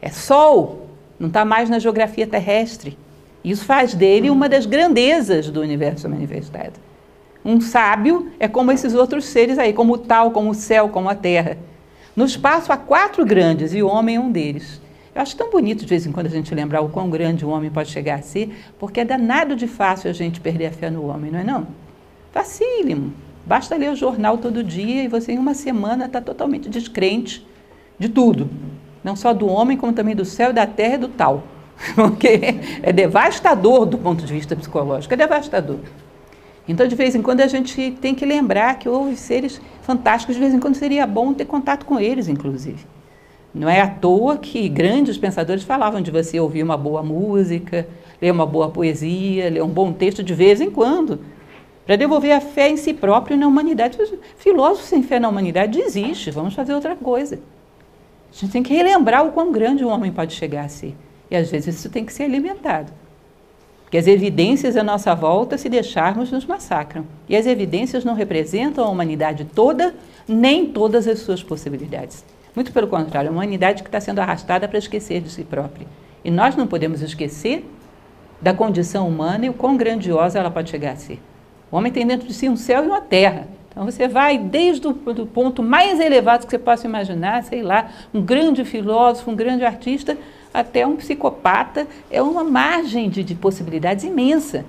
É 0.03 0.11
sol, 0.11 0.87
não 1.18 1.29
está 1.29 1.42
mais 1.42 1.71
na 1.71 1.79
geografia 1.79 2.27
terrestre. 2.27 2.99
Isso 3.42 3.64
faz 3.64 3.95
dele 3.95 4.29
uma 4.29 4.49
das 4.49 4.66
grandezas 4.66 5.49
do 5.49 5.62
universo 5.62 6.09
manifestado. 6.09 6.75
Um 7.42 7.61
sábio 7.61 8.31
é 8.38 8.47
como 8.47 8.71
esses 8.71 8.95
outros 8.95 9.25
seres 9.25 9.59
aí, 9.59 9.73
como 9.73 9.95
o 9.95 9.99
tal, 9.99 10.31
como 10.31 10.51
o 10.51 10.55
céu, 10.55 10.90
como 10.90 11.09
a 11.09 11.14
terra. 11.14 11.57
No 12.14 12.27
espaço 12.27 12.71
há 12.71 12.77
quatro 12.77 13.25
grandes 13.25 13.73
e 13.73 13.83
o 13.83 13.88
homem 13.88 14.16
é 14.16 14.21
um 14.21 14.31
deles. 14.31 14.79
Eu 15.14 15.23
acho 15.23 15.35
tão 15.37 15.51
bonito 15.51 15.81
de 15.81 15.87
vez 15.87 16.07
em 16.07 16.12
quando 16.12 16.27
a 16.27 16.31
gente 16.31 16.55
lembrar 16.55 16.83
o 16.83 16.90
quão 16.90 17.09
grande 17.09 17.47
o 17.47 17.49
homem 17.49 17.71
pode 17.71 17.90
chegar 17.90 18.16
a 18.16 18.23
ser, 18.23 18.55
porque 18.79 19.01
é 19.01 19.05
danado 19.05 19.57
de 19.57 19.66
fácil 19.66 20.11
a 20.11 20.12
gente 20.12 20.38
perder 20.38 20.66
a 20.66 20.71
fé 20.71 20.90
no 20.90 21.07
homem, 21.07 21.31
não 21.31 21.38
é 21.38 21.45
não? 21.45 21.66
Facílimo. 22.33 23.12
Basta 23.45 23.77
ler 23.77 23.90
o 23.90 23.97
jornal 23.97 24.38
todo 24.38 24.64
dia 24.64 25.05
e 25.05 25.09
você 25.09 25.33
em 25.33 25.38
uma 25.38 25.55
semana 25.55 26.07
está 26.07 26.21
totalmente 26.21 26.68
descrente 26.68 27.47
de 27.99 28.09
tudo. 28.09 28.49
Não 29.05 29.14
só 29.14 29.35
do 29.35 29.47
homem, 29.47 29.77
como 29.77 29.92
também 29.92 30.16
do 30.16 30.25
céu, 30.25 30.53
da 30.53 30.66
terra 30.66 30.95
e 30.95 30.99
do 30.99 31.09
tal. 31.09 31.45
Porque 31.95 32.40
é 32.83 32.92
devastador 32.92 33.85
do 33.85 33.99
ponto 33.99 34.25
de 34.25 34.33
vista 34.33 34.57
psicológico, 34.57 35.12
é 35.12 35.16
devastador. 35.16 35.81
Então, 36.66 36.87
de 36.87 36.95
vez 36.95 37.14
em 37.14 37.21
quando, 37.21 37.40
a 37.40 37.49
gente 37.49 37.90
tem 38.01 38.14
que 38.14 38.25
lembrar 38.25 38.79
que 38.79 38.88
houve 38.88 39.16
seres 39.16 39.61
fantásticos, 39.83 40.37
de 40.37 40.40
vez 40.40 40.55
em 40.55 40.61
quando 40.61 40.77
seria 40.77 41.07
bom 41.07 41.35
ter 41.35 41.45
contato 41.45 41.85
com 41.85 41.99
eles, 41.99 42.29
inclusive. 42.29 42.87
Não 43.53 43.68
é 43.68 43.81
à 43.81 43.88
toa 43.88 44.38
que 44.38 44.68
grandes 44.68 45.18
pensadores 45.18 45.64
falavam 45.64 46.01
de 46.01 46.11
você 46.11 46.38
ouvir 46.38 46.62
uma 46.62 46.77
boa 46.77 47.03
música, 47.03 47.87
ler 48.21 48.31
uma 48.31 48.47
boa 48.47 48.71
poesia, 48.71 49.51
ler 49.51 49.62
um 49.62 49.68
bom 49.68 49.92
texto 49.92 50.23
de 50.23 50.33
vez 50.33 50.61
em 50.61 50.71
quando 50.71 51.18
para 51.85 51.97
devolver 51.97 52.33
a 52.33 52.40
fé 52.40 52.68
em 52.68 52.77
si 52.77 52.95
próprio 52.95 53.35
e 53.35 53.38
na 53.38 53.47
humanidade. 53.47 53.99
Filósofo 54.37 54.87
sem 54.87 55.03
fé 55.03 55.18
na 55.18 55.29
humanidade 55.29 55.79
desiste, 55.79 56.31
vamos 56.31 56.55
fazer 56.55 56.75
outra 56.75 56.95
coisa. 56.95 57.38
A 58.33 58.40
gente 58.40 58.53
tem 58.53 58.62
que 58.62 58.73
relembrar 58.73 59.27
o 59.27 59.33
quão 59.33 59.53
grande 59.53 59.85
o 59.85 59.88
homem 59.88 60.11
pode 60.11 60.35
chegar 60.35 60.64
a 60.64 60.68
ser. 60.68 60.97
E 61.31 61.37
às 61.37 61.51
vezes 61.51 61.77
isso 61.77 61.90
tem 61.90 62.05
que 62.05 62.12
ser 62.12 62.25
alimentado. 62.25 62.92
Porque 63.83 63.99
as 63.99 64.07
evidências 64.07 64.75
à 64.75 64.83
nossa 64.83 65.14
volta, 65.14 65.59
se 65.59 65.68
deixarmos, 65.68 66.33
nos 66.33 66.47
massacram. 66.47 67.05
E 67.29 67.37
as 67.37 67.45
evidências 67.45 68.05
não 68.05 68.14
representam 68.14 68.85
a 68.85 68.88
humanidade 68.88 69.45
toda, 69.55 69.95
nem 70.27 70.66
todas 70.66 71.07
as 71.07 71.18
suas 71.18 71.42
possibilidades. 71.42 72.25
Muito 72.55 72.73
pelo 72.73 72.87
contrário, 72.87 73.29
a 73.29 73.33
humanidade 73.33 73.83
que 73.83 73.88
está 73.88 74.01
sendo 74.01 74.21
arrastada 74.21 74.66
para 74.66 74.79
esquecer 74.79 75.21
de 75.21 75.29
si 75.29 75.45
própria. 75.45 75.87
E 76.25 76.31
nós 76.31 76.57
não 76.57 76.66
podemos 76.66 77.03
esquecer 77.03 77.68
da 78.40 78.55
condição 78.55 79.07
humana 79.07 79.47
e 79.47 79.51
o 79.51 79.55
quão 79.55 79.77
grandiosa 79.77 80.38
ela 80.38 80.51
pode 80.51 80.71
chegar 80.71 80.92
a 80.92 80.97
ser. 80.97 81.21
O 81.73 81.79
homem 81.79 81.91
tem 81.91 82.07
dentro 82.07 82.29
de 82.29 82.35
si 82.35 82.51
um 82.51 82.57
céu 82.57 82.85
e 82.85 82.87
uma 82.87 83.01
terra. 83.01 83.49
Então 83.71 83.87
você 83.87 84.07
vai 84.07 84.37
desde 84.37 84.87
o 84.87 84.93
do 84.93 85.27
ponto 85.27 85.63
mais 85.63 85.99
elevado 85.99 86.45
que 86.45 86.51
você 86.51 86.59
possa 86.59 86.87
imaginar, 86.87 87.43
sei 87.43 87.63
lá, 87.63 87.91
um 88.13 88.21
grande 88.21 88.63
filósofo, 88.63 89.31
um 89.31 89.35
grande 89.35 89.65
artista, 89.65 90.19
até 90.53 90.87
um 90.87 90.97
psicopata. 90.97 91.87
É 92.11 92.21
uma 92.21 92.45
margem 92.45 93.09
de, 93.09 93.25
de 93.25 93.35
possibilidades 93.35 94.05
imensa. 94.05 94.67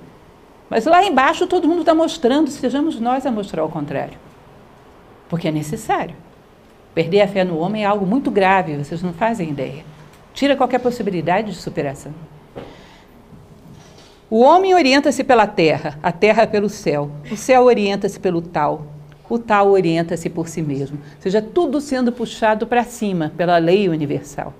Mas 0.70 0.86
lá 0.86 1.04
embaixo 1.04 1.46
todo 1.46 1.68
mundo 1.68 1.80
está 1.80 1.94
mostrando, 1.94 2.48
sejamos 2.48 2.98
nós 2.98 3.26
a 3.26 3.30
mostrar 3.30 3.62
o 3.62 3.68
contrário. 3.68 4.18
Porque 5.28 5.48
é 5.48 5.52
necessário. 5.52 6.16
Perder 6.94 7.20
a 7.20 7.28
fé 7.28 7.44
no 7.44 7.58
homem 7.58 7.84
é 7.84 7.86
algo 7.86 8.06
muito 8.06 8.30
grave, 8.30 8.78
vocês 8.78 9.02
não 9.02 9.12
fazem 9.12 9.50
ideia. 9.50 9.84
Tira 10.32 10.56
qualquer 10.56 10.78
possibilidade 10.78 11.50
de 11.50 11.58
superação. 11.58 12.12
O 14.36 14.40
homem 14.40 14.74
orienta-se 14.74 15.22
pela 15.22 15.46
terra, 15.46 15.96
a 16.02 16.10
terra 16.10 16.44
pelo 16.44 16.68
céu. 16.68 17.08
O 17.30 17.36
céu 17.36 17.66
orienta-se 17.66 18.18
pelo 18.18 18.42
tal, 18.42 18.88
o 19.30 19.38
tal 19.38 19.70
orienta-se 19.70 20.28
por 20.28 20.48
si 20.48 20.60
mesmo. 20.60 20.98
Ou 20.98 21.22
seja, 21.22 21.40
tudo 21.40 21.80
sendo 21.80 22.10
puxado 22.10 22.66
para 22.66 22.82
cima 22.82 23.32
pela 23.36 23.58
lei 23.58 23.88
universal. 23.88 24.52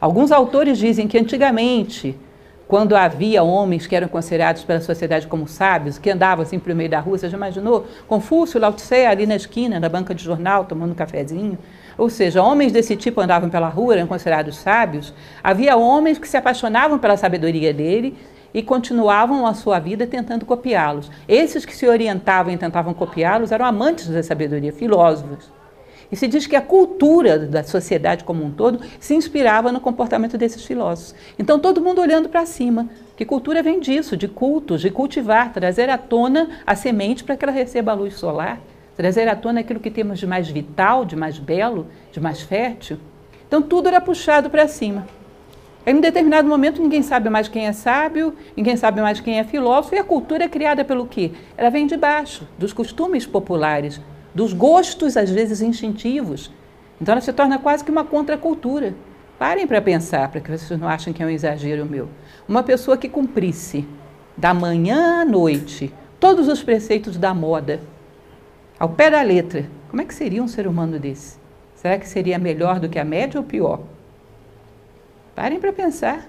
Alguns 0.00 0.32
autores 0.32 0.76
dizem 0.76 1.06
que 1.06 1.16
antigamente, 1.16 2.18
quando 2.66 2.96
havia 2.96 3.44
homens 3.44 3.86
que 3.86 3.94
eram 3.94 4.08
considerados 4.08 4.64
pela 4.64 4.80
sociedade 4.80 5.28
como 5.28 5.46
sábios, 5.46 5.98
que 5.98 6.10
andavam 6.10 6.42
assim 6.42 6.58
para 6.58 6.72
o 6.72 6.76
meio 6.76 6.90
da 6.90 6.98
rua, 6.98 7.16
você 7.16 7.28
já 7.28 7.36
imaginou? 7.36 7.86
Confúcio, 8.08 8.58
Lao 8.58 8.72
Tse, 8.72 9.06
ali 9.06 9.24
na 9.24 9.36
esquina, 9.36 9.78
na 9.78 9.88
banca 9.88 10.12
de 10.12 10.24
jornal, 10.24 10.64
tomando 10.64 10.90
um 10.90 10.96
cafezinho. 10.96 11.56
Ou 11.96 12.10
seja, 12.10 12.42
homens 12.42 12.72
desse 12.72 12.96
tipo 12.96 13.20
andavam 13.20 13.48
pela 13.48 13.68
rua, 13.68 13.94
eram 13.94 14.08
considerados 14.08 14.56
sábios. 14.56 15.14
Havia 15.44 15.76
homens 15.76 16.18
que 16.18 16.26
se 16.26 16.36
apaixonavam 16.36 16.98
pela 16.98 17.16
sabedoria 17.16 17.72
dele 17.72 18.16
e 18.54 18.62
continuavam 18.62 19.46
a 19.46 19.54
sua 19.54 19.78
vida 19.78 20.06
tentando 20.06 20.44
copiá-los. 20.44 21.10
Esses 21.26 21.64
que 21.64 21.74
se 21.74 21.86
orientavam 21.86 22.52
e 22.52 22.58
tentavam 22.58 22.92
copiá-los 22.94 23.52
eram 23.52 23.66
amantes 23.66 24.08
da 24.08 24.22
sabedoria, 24.22 24.72
filósofos. 24.72 25.50
E 26.10 26.16
se 26.16 26.28
diz 26.28 26.46
que 26.46 26.54
a 26.54 26.60
cultura 26.60 27.38
da 27.38 27.64
sociedade 27.64 28.22
como 28.22 28.44
um 28.44 28.50
todo 28.50 28.80
se 29.00 29.14
inspirava 29.14 29.72
no 29.72 29.80
comportamento 29.80 30.36
desses 30.36 30.62
filósofos. 30.62 31.14
Então, 31.38 31.58
todo 31.58 31.80
mundo 31.80 32.02
olhando 32.02 32.28
para 32.28 32.44
cima. 32.44 32.86
Que 33.16 33.24
cultura 33.24 33.62
vem 33.62 33.80
disso, 33.80 34.14
de 34.14 34.28
cultos, 34.28 34.82
de 34.82 34.90
cultivar, 34.90 35.52
trazer 35.54 35.88
à 35.88 35.96
tona 35.96 36.50
a 36.66 36.76
semente 36.76 37.24
para 37.24 37.34
que 37.34 37.44
ela 37.44 37.52
receba 37.52 37.92
a 37.92 37.94
luz 37.94 38.14
solar, 38.14 38.60
trazer 38.94 39.26
à 39.26 39.34
tona 39.34 39.60
aquilo 39.60 39.80
que 39.80 39.90
temos 39.90 40.18
de 40.18 40.26
mais 40.26 40.48
vital, 40.48 41.06
de 41.06 41.16
mais 41.16 41.38
belo, 41.38 41.86
de 42.12 42.20
mais 42.20 42.42
fértil. 42.42 42.98
Então, 43.48 43.62
tudo 43.62 43.88
era 43.88 44.00
puxado 44.00 44.50
para 44.50 44.68
cima. 44.68 45.06
Em 45.84 45.96
um 45.96 46.00
determinado 46.00 46.48
momento, 46.48 46.80
ninguém 46.80 47.02
sabe 47.02 47.28
mais 47.28 47.48
quem 47.48 47.66
é 47.66 47.72
sábio, 47.72 48.34
ninguém 48.56 48.76
sabe 48.76 49.00
mais 49.00 49.18
quem 49.18 49.40
é 49.40 49.44
filósofo, 49.44 49.96
e 49.96 49.98
a 49.98 50.04
cultura 50.04 50.44
é 50.44 50.48
criada 50.48 50.84
pelo 50.84 51.06
quê? 51.06 51.32
Ela 51.56 51.70
vem 51.70 51.88
de 51.88 51.96
baixo, 51.96 52.46
dos 52.56 52.72
costumes 52.72 53.26
populares, 53.26 54.00
dos 54.32 54.52
gostos, 54.52 55.16
às 55.16 55.28
vezes, 55.28 55.60
instintivos. 55.60 56.52
Então, 57.00 57.12
ela 57.12 57.20
se 57.20 57.32
torna 57.32 57.58
quase 57.58 57.82
que 57.84 57.90
uma 57.90 58.04
contracultura. 58.04 58.94
Parem 59.40 59.66
para 59.66 59.82
pensar, 59.82 60.28
para 60.28 60.40
que 60.40 60.56
vocês 60.56 60.78
não 60.78 60.88
achem 60.88 61.12
que 61.12 61.20
é 61.20 61.26
um 61.26 61.30
exagero 61.30 61.84
meu. 61.84 62.08
Uma 62.48 62.62
pessoa 62.62 62.96
que 62.96 63.08
cumprisse, 63.08 63.84
da 64.36 64.54
manhã 64.54 65.22
à 65.22 65.24
noite, 65.24 65.92
todos 66.20 66.46
os 66.46 66.62
preceitos 66.62 67.16
da 67.16 67.34
moda, 67.34 67.80
ao 68.78 68.88
pé 68.88 69.10
da 69.10 69.20
letra, 69.20 69.68
como 69.90 70.00
é 70.00 70.04
que 70.04 70.14
seria 70.14 70.42
um 70.42 70.48
ser 70.48 70.68
humano 70.68 70.96
desse? 71.00 71.38
Será 71.74 71.98
que 71.98 72.08
seria 72.08 72.38
melhor 72.38 72.78
do 72.78 72.88
que 72.88 73.00
a 73.00 73.04
média 73.04 73.40
ou 73.40 73.44
pior? 73.44 73.80
Parem 75.34 75.58
para 75.58 75.72
pensar. 75.72 76.28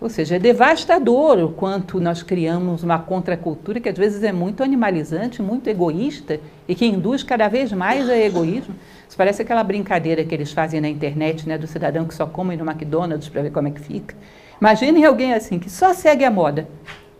Ou 0.00 0.08
seja, 0.08 0.36
é 0.36 0.38
devastador 0.38 1.38
o 1.38 1.52
quanto 1.52 2.00
nós 2.00 2.22
criamos 2.22 2.84
uma 2.84 2.98
contracultura 3.00 3.80
que 3.80 3.88
às 3.88 3.98
vezes 3.98 4.22
é 4.22 4.30
muito 4.30 4.62
animalizante, 4.62 5.42
muito 5.42 5.68
egoísta 5.68 6.40
e 6.68 6.74
que 6.74 6.86
induz 6.86 7.24
cada 7.24 7.48
vez 7.48 7.72
mais 7.72 8.08
a 8.08 8.16
egoísmo. 8.16 8.74
Isso 9.08 9.16
parece 9.16 9.42
aquela 9.42 9.64
brincadeira 9.64 10.24
que 10.24 10.32
eles 10.32 10.52
fazem 10.52 10.80
na 10.80 10.88
internet, 10.88 11.48
né, 11.48 11.58
do 11.58 11.66
cidadão 11.66 12.06
que 12.06 12.14
só 12.14 12.26
come 12.26 12.56
no 12.56 12.68
McDonald's 12.68 13.28
para 13.28 13.42
ver 13.42 13.50
como 13.50 13.66
é 13.66 13.70
que 13.72 13.80
fica. 13.80 14.14
Imaginem 14.60 15.04
alguém 15.04 15.34
assim, 15.34 15.58
que 15.58 15.70
só 15.70 15.92
segue 15.92 16.24
a 16.24 16.30
moda. 16.30 16.68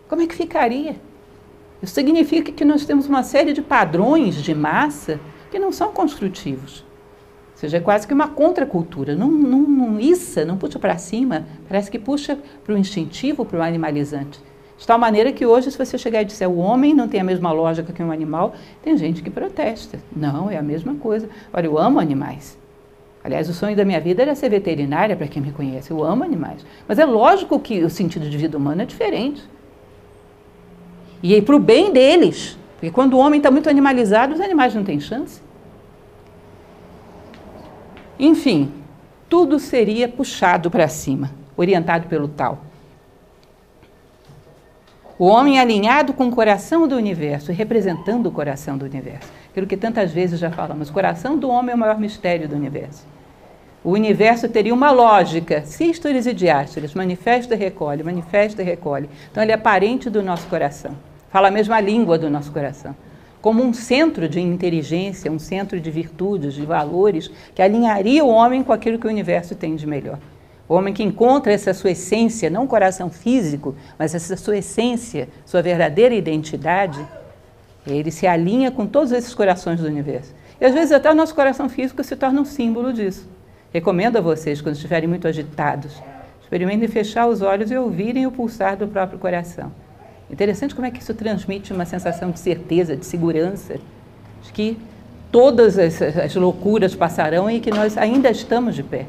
Como 0.08 0.22
é 0.22 0.26
que 0.26 0.34
ficaria? 0.34 0.96
Isso 1.82 1.94
significa 1.94 2.52
que 2.52 2.64
nós 2.64 2.84
temos 2.84 3.06
uma 3.08 3.22
série 3.22 3.52
de 3.52 3.62
padrões 3.62 4.36
de 4.36 4.54
massa 4.54 5.18
que 5.50 5.58
não 5.58 5.72
são 5.72 5.92
construtivos. 5.92 6.84
Seja, 7.58 7.78
é 7.78 7.80
quase 7.80 8.06
que 8.06 8.14
uma 8.14 8.28
contracultura. 8.28 9.16
Não, 9.16 9.28
não, 9.28 9.62
não 9.62 9.98
não 10.46 10.56
puxa 10.56 10.78
para 10.78 10.96
cima, 10.96 11.44
parece 11.68 11.90
que 11.90 11.98
puxa 11.98 12.38
para 12.64 12.72
o 12.72 12.78
instintivo, 12.78 13.44
para 13.44 13.58
o 13.58 13.62
animalizante. 13.62 14.38
De 14.78 14.86
tal 14.86 14.96
maneira 14.96 15.32
que 15.32 15.44
hoje, 15.44 15.72
se 15.72 15.76
você 15.76 15.98
chegar 15.98 16.22
e 16.22 16.24
disser 16.24 16.48
o 16.48 16.58
homem 16.58 16.94
não 16.94 17.08
tem 17.08 17.20
a 17.20 17.24
mesma 17.24 17.50
lógica 17.50 17.92
que 17.92 18.00
um 18.00 18.12
animal, 18.12 18.54
tem 18.80 18.96
gente 18.96 19.24
que 19.24 19.28
protesta. 19.28 19.98
Não, 20.14 20.48
é 20.48 20.56
a 20.56 20.62
mesma 20.62 20.94
coisa. 20.94 21.28
Olha, 21.52 21.66
eu 21.66 21.76
amo 21.76 21.98
animais. 21.98 22.56
Aliás, 23.24 23.48
o 23.48 23.52
sonho 23.52 23.74
da 23.74 23.84
minha 23.84 24.00
vida 24.00 24.22
era 24.22 24.36
ser 24.36 24.50
veterinária, 24.50 25.16
para 25.16 25.26
quem 25.26 25.42
me 25.42 25.50
conhece. 25.50 25.90
Eu 25.90 26.04
amo 26.04 26.22
animais. 26.22 26.64
Mas 26.86 27.00
é 27.00 27.04
lógico 27.04 27.58
que 27.58 27.82
o 27.82 27.90
sentido 27.90 28.30
de 28.30 28.38
vida 28.38 28.56
humana 28.56 28.84
é 28.84 28.86
diferente. 28.86 29.42
E 31.20 31.42
para 31.42 31.56
o 31.56 31.58
bem 31.58 31.92
deles. 31.92 32.56
Porque 32.74 32.92
quando 32.92 33.14
o 33.14 33.18
homem 33.18 33.38
está 33.38 33.50
muito 33.50 33.68
animalizado, 33.68 34.32
os 34.32 34.40
animais 34.40 34.72
não 34.76 34.84
têm 34.84 35.00
chance. 35.00 35.47
Enfim, 38.18 38.72
tudo 39.28 39.58
seria 39.58 40.08
puxado 40.08 40.70
para 40.70 40.88
cima, 40.88 41.30
orientado 41.56 42.08
pelo 42.08 42.28
tal. 42.28 42.58
O 45.18 45.26
homem 45.26 45.58
alinhado 45.58 46.12
com 46.12 46.28
o 46.28 46.30
coração 46.30 46.86
do 46.86 46.96
universo, 46.96 47.50
representando 47.52 48.26
o 48.26 48.32
coração 48.32 48.78
do 48.78 48.84
universo. 48.84 49.30
Aquilo 49.50 49.66
que 49.66 49.76
tantas 49.76 50.12
vezes 50.12 50.38
já 50.38 50.50
falamos. 50.50 50.88
O 50.88 50.92
coração 50.92 51.36
do 51.36 51.48
homem 51.48 51.72
é 51.72 51.74
o 51.74 51.78
maior 51.78 51.98
mistério 51.98 52.48
do 52.48 52.54
universo. 52.54 53.04
O 53.82 53.90
universo 53.90 54.48
teria 54.48 54.74
uma 54.74 54.90
lógica, 54.90 55.62
sístoles 55.64 56.26
e 56.26 56.32
diástoles, 56.32 56.94
manifesta 56.94 57.54
e 57.54 57.58
recolhe, 57.58 58.02
manifesta 58.02 58.62
e 58.62 58.64
recolhe. 58.64 59.08
Então 59.30 59.42
ele 59.42 59.52
é 59.52 59.56
parente 59.56 60.10
do 60.10 60.22
nosso 60.22 60.46
coração, 60.46 60.96
fala 61.30 61.48
a 61.48 61.50
mesma 61.50 61.80
língua 61.80 62.18
do 62.18 62.28
nosso 62.28 62.52
coração. 62.52 62.94
Como 63.40 63.62
um 63.62 63.72
centro 63.72 64.28
de 64.28 64.40
inteligência, 64.40 65.30
um 65.30 65.38
centro 65.38 65.80
de 65.80 65.90
virtudes, 65.90 66.54
de 66.54 66.66
valores, 66.66 67.30
que 67.54 67.62
alinharia 67.62 68.24
o 68.24 68.28
homem 68.28 68.64
com 68.64 68.72
aquilo 68.72 68.98
que 68.98 69.06
o 69.06 69.10
universo 69.10 69.54
tem 69.54 69.76
de 69.76 69.86
melhor. 69.86 70.18
O 70.68 70.74
homem 70.74 70.92
que 70.92 71.02
encontra 71.02 71.52
essa 71.52 71.72
sua 71.72 71.92
essência, 71.92 72.50
não 72.50 72.64
o 72.64 72.68
coração 72.68 73.08
físico, 73.08 73.74
mas 73.98 74.14
essa 74.14 74.36
sua 74.36 74.58
essência, 74.58 75.28
sua 75.46 75.62
verdadeira 75.62 76.14
identidade, 76.14 76.98
ele 77.86 78.10
se 78.10 78.26
alinha 78.26 78.70
com 78.70 78.86
todos 78.86 79.12
esses 79.12 79.32
corações 79.32 79.80
do 79.80 79.86
universo. 79.86 80.34
E 80.60 80.64
às 80.64 80.74
vezes 80.74 80.92
até 80.92 81.10
o 81.10 81.14
nosso 81.14 81.34
coração 81.34 81.68
físico 81.68 82.02
se 82.04 82.16
torna 82.16 82.40
um 82.40 82.44
símbolo 82.44 82.92
disso. 82.92 83.26
Recomendo 83.72 84.16
a 84.16 84.20
vocês, 84.20 84.60
quando 84.60 84.74
estiverem 84.74 85.08
muito 85.08 85.28
agitados, 85.28 86.02
experimentem 86.42 86.88
fechar 86.88 87.26
os 87.26 87.40
olhos 87.40 87.70
e 87.70 87.76
ouvirem 87.76 88.26
o 88.26 88.32
pulsar 88.32 88.76
do 88.76 88.88
próprio 88.88 89.18
coração. 89.18 89.72
Interessante 90.30 90.74
como 90.74 90.86
é 90.86 90.90
que 90.90 91.00
isso 91.00 91.14
transmite 91.14 91.72
uma 91.72 91.84
sensação 91.84 92.30
de 92.30 92.38
certeza, 92.38 92.96
de 92.96 93.06
segurança, 93.06 93.76
de 94.42 94.52
que 94.52 94.78
todas 95.32 95.78
as, 95.78 96.00
as 96.02 96.34
loucuras 96.34 96.94
passarão 96.94 97.50
e 97.50 97.60
que 97.60 97.70
nós 97.70 97.96
ainda 97.96 98.30
estamos 98.30 98.74
de 98.74 98.82
pé. 98.82 99.06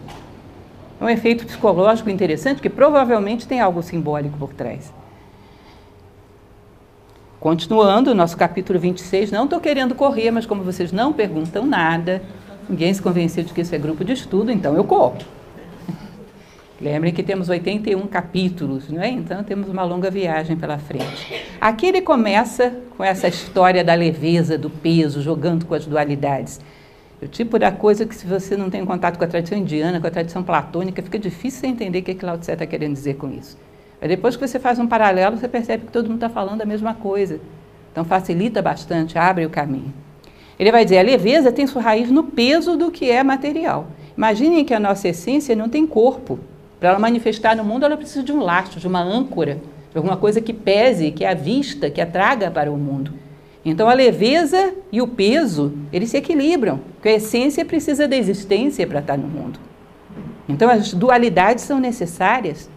É 1.00 1.04
um 1.04 1.10
efeito 1.10 1.46
psicológico 1.46 2.10
interessante 2.10 2.62
que 2.62 2.70
provavelmente 2.70 3.48
tem 3.48 3.60
algo 3.60 3.82
simbólico 3.82 4.38
por 4.38 4.54
trás. 4.54 4.94
Continuando, 7.40 8.14
nosso 8.14 8.36
capítulo 8.36 8.78
26, 8.78 9.32
não 9.32 9.46
estou 9.46 9.62
querendo 9.62 9.96
correr, 9.96 10.30
mas 10.30 10.46
como 10.46 10.62
vocês 10.62 10.92
não 10.92 11.14
perguntam 11.14 11.66
nada, 11.66 12.22
ninguém 12.70 12.94
se 12.94 13.02
convenceu 13.02 13.46
de 13.46 13.54
que 13.54 13.62
isso 13.62 13.74
é 13.74 13.78
grupo 13.78 14.04
de 14.04 14.12
estudo, 14.12 14.52
então 14.52 14.76
eu 14.76 14.84
corro. 14.84 15.18
Lembrem 16.82 17.14
que 17.14 17.22
temos 17.22 17.50
81 17.50 18.08
capítulos, 18.08 18.90
não 18.90 19.02
é? 19.02 19.10
Então 19.10 19.44
temos 19.44 19.70
uma 19.70 19.84
longa 19.84 20.10
viagem 20.10 20.56
pela 20.56 20.78
frente. 20.78 21.44
Aqui 21.60 21.88
ele 21.88 22.02
começa 22.02 22.74
com 22.96 23.04
essa 23.04 23.28
história 23.28 23.84
da 23.84 23.94
leveza, 23.94 24.58
do 24.58 24.70
peso, 24.70 25.22
jogando 25.22 25.66
com 25.66 25.74
as 25.74 25.86
dualidades. 25.86 26.62
O 27.22 27.28
tipo 27.28 27.60
da 27.60 27.70
coisa 27.70 28.06
que, 28.06 28.16
se 28.16 28.26
você 28.26 28.56
não 28.56 28.70
tem 28.70 28.86
contato 28.86 29.18
com 29.18 29.26
a 29.26 29.28
tradição 29.28 29.58
indiana, 29.58 30.00
com 30.00 30.08
a 30.08 30.12
tradição 30.12 30.42
platônica, 30.42 31.02
fica 31.02 31.20
difícil 31.20 31.60
você 31.60 31.68
entender 31.68 32.00
o 32.00 32.04
que, 32.04 32.12
é 32.12 32.14
que 32.14 32.26
Lao 32.26 32.38
Tse 32.38 32.54
está 32.54 32.66
querendo 32.66 32.94
dizer 32.94 33.16
com 33.16 33.30
isso. 33.30 33.58
Mas 34.00 34.10
depois 34.10 34.38
que 34.38 34.48
você 34.48 34.58
faz 34.58 34.80
um 34.80 34.88
paralelo, 34.88 35.38
você 35.38 35.50
percebe 35.50 35.86
que 35.86 35.92
todo 35.92 36.06
mundo 36.06 36.16
está 36.16 36.30
falando 36.30 36.62
a 36.62 36.66
mesma 36.66 36.94
coisa. 36.94 37.42
Então 37.92 38.06
facilita 38.06 38.62
bastante, 38.62 39.18
abre 39.18 39.46
o 39.46 39.50
caminho. 39.50 39.94
Ele 40.58 40.72
vai 40.72 40.86
dizer: 40.86 41.00
a 41.00 41.02
leveza 41.02 41.52
tem 41.52 41.68
sua 41.68 41.82
raiz 41.82 42.10
no 42.10 42.24
peso 42.24 42.78
do 42.78 42.90
que 42.90 43.12
é 43.12 43.22
material. 43.22 43.88
Imaginem 44.16 44.64
que 44.64 44.74
a 44.74 44.80
nossa 44.80 45.10
essência 45.10 45.54
não 45.58 45.68
tem 45.68 45.86
corpo. 45.86 46.40
Para 46.80 46.90
ela 46.90 47.00
manifestar 47.00 47.56
no 47.56 47.64
mundo, 47.64 47.86
ela 47.86 47.98
precisa 47.98 48.24
de 48.24 48.32
um 48.32 48.42
lastro, 48.42 48.80
de 48.80 48.88
uma 48.88 49.02
âncora, 49.02 49.56
de 49.92 49.98
alguma 49.98 50.16
coisa 50.16 50.40
que 50.40 50.54
pese, 50.54 51.12
que 51.12 51.26
a 51.26 51.34
vista, 51.34 51.90
que 51.90 52.00
a 52.00 52.06
traga 52.06 52.50
para 52.50 52.72
o 52.72 52.78
mundo. 52.78 53.14
Então 53.66 53.90
a 53.90 53.94
leveza 53.94 54.74
e 54.92 55.02
o 55.02 55.08
peso, 55.08 55.74
eles 55.92 56.10
se 56.10 56.18
equilibram, 56.18 56.80
porque 56.94 57.10
a 57.10 57.16
essência 57.16 57.66
precisa 57.66 58.08
da 58.08 58.16
existência 58.16 58.88
para 58.88 59.00
estar 59.00 59.18
no 59.18 59.28
mundo. 59.28 59.60
Então 60.48 60.70
as 60.70 60.94
dualidades 60.94 61.64
são 61.66 61.80
necessárias. 61.80 62.70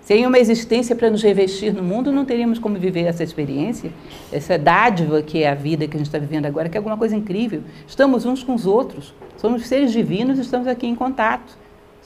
Sem 0.00 0.26
uma 0.26 0.38
existência 0.38 0.96
para 0.96 1.10
nos 1.10 1.22
revestir 1.22 1.70
no 1.74 1.82
mundo, 1.82 2.10
não 2.10 2.24
teríamos 2.24 2.58
como 2.58 2.78
viver 2.78 3.02
essa 3.02 3.22
experiência, 3.22 3.92
essa 4.32 4.56
dádiva 4.56 5.20
que 5.20 5.42
é 5.42 5.50
a 5.50 5.54
vida 5.54 5.86
que 5.86 5.96
a 5.96 5.98
gente 5.98 6.06
está 6.06 6.18
vivendo 6.18 6.46
agora, 6.46 6.68
que 6.70 6.78
é 6.78 6.80
alguma 6.80 6.96
coisa 6.96 7.14
incrível. 7.14 7.62
Estamos 7.86 8.24
uns 8.24 8.42
com 8.42 8.54
os 8.54 8.64
outros, 8.64 9.12
somos 9.36 9.66
seres 9.66 9.92
divinos 9.92 10.38
e 10.38 10.42
estamos 10.42 10.66
aqui 10.66 10.86
em 10.86 10.94
contato. 10.94 11.58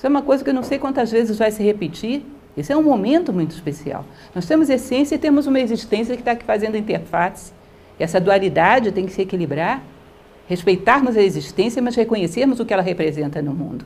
Isso 0.03 0.09
é 0.09 0.11
uma 0.11 0.23
coisa 0.23 0.43
que 0.43 0.51
eu 0.51 0.55
não 0.55 0.65
sei 0.65 0.81
quantas 0.81 1.13
vezes 1.13 1.39
vai 1.39 1.53
se 1.53 1.63
repetir. 1.63 2.27
Esse 2.57 2.73
é 2.73 2.77
um 2.77 2.83
momento 2.83 3.33
muito 3.33 3.53
especial. 3.53 4.05
Nós 4.35 4.45
temos 4.47 4.69
essência 4.69 5.15
e 5.15 5.19
temos 5.19 5.47
uma 5.47 5.61
existência 5.61 6.17
que 6.17 6.23
está 6.23 6.33
aqui 6.33 6.45
fazendo 6.45 6.77
interface. 6.77 7.53
Essa 8.01 8.21
dualidade 8.21 8.91
tem 8.91 9.07
que 9.07 9.13
se 9.13 9.23
equilibrar, 9.23 9.81
respeitarmos 10.49 11.17
a 11.17 11.23
existência, 11.23 11.81
mas 11.81 11.95
reconhecermos 11.95 12.59
o 12.59 12.67
que 12.67 12.73
ela 12.73 12.83
representa 12.83 13.41
no 13.41 13.55
mundo. 13.55 13.85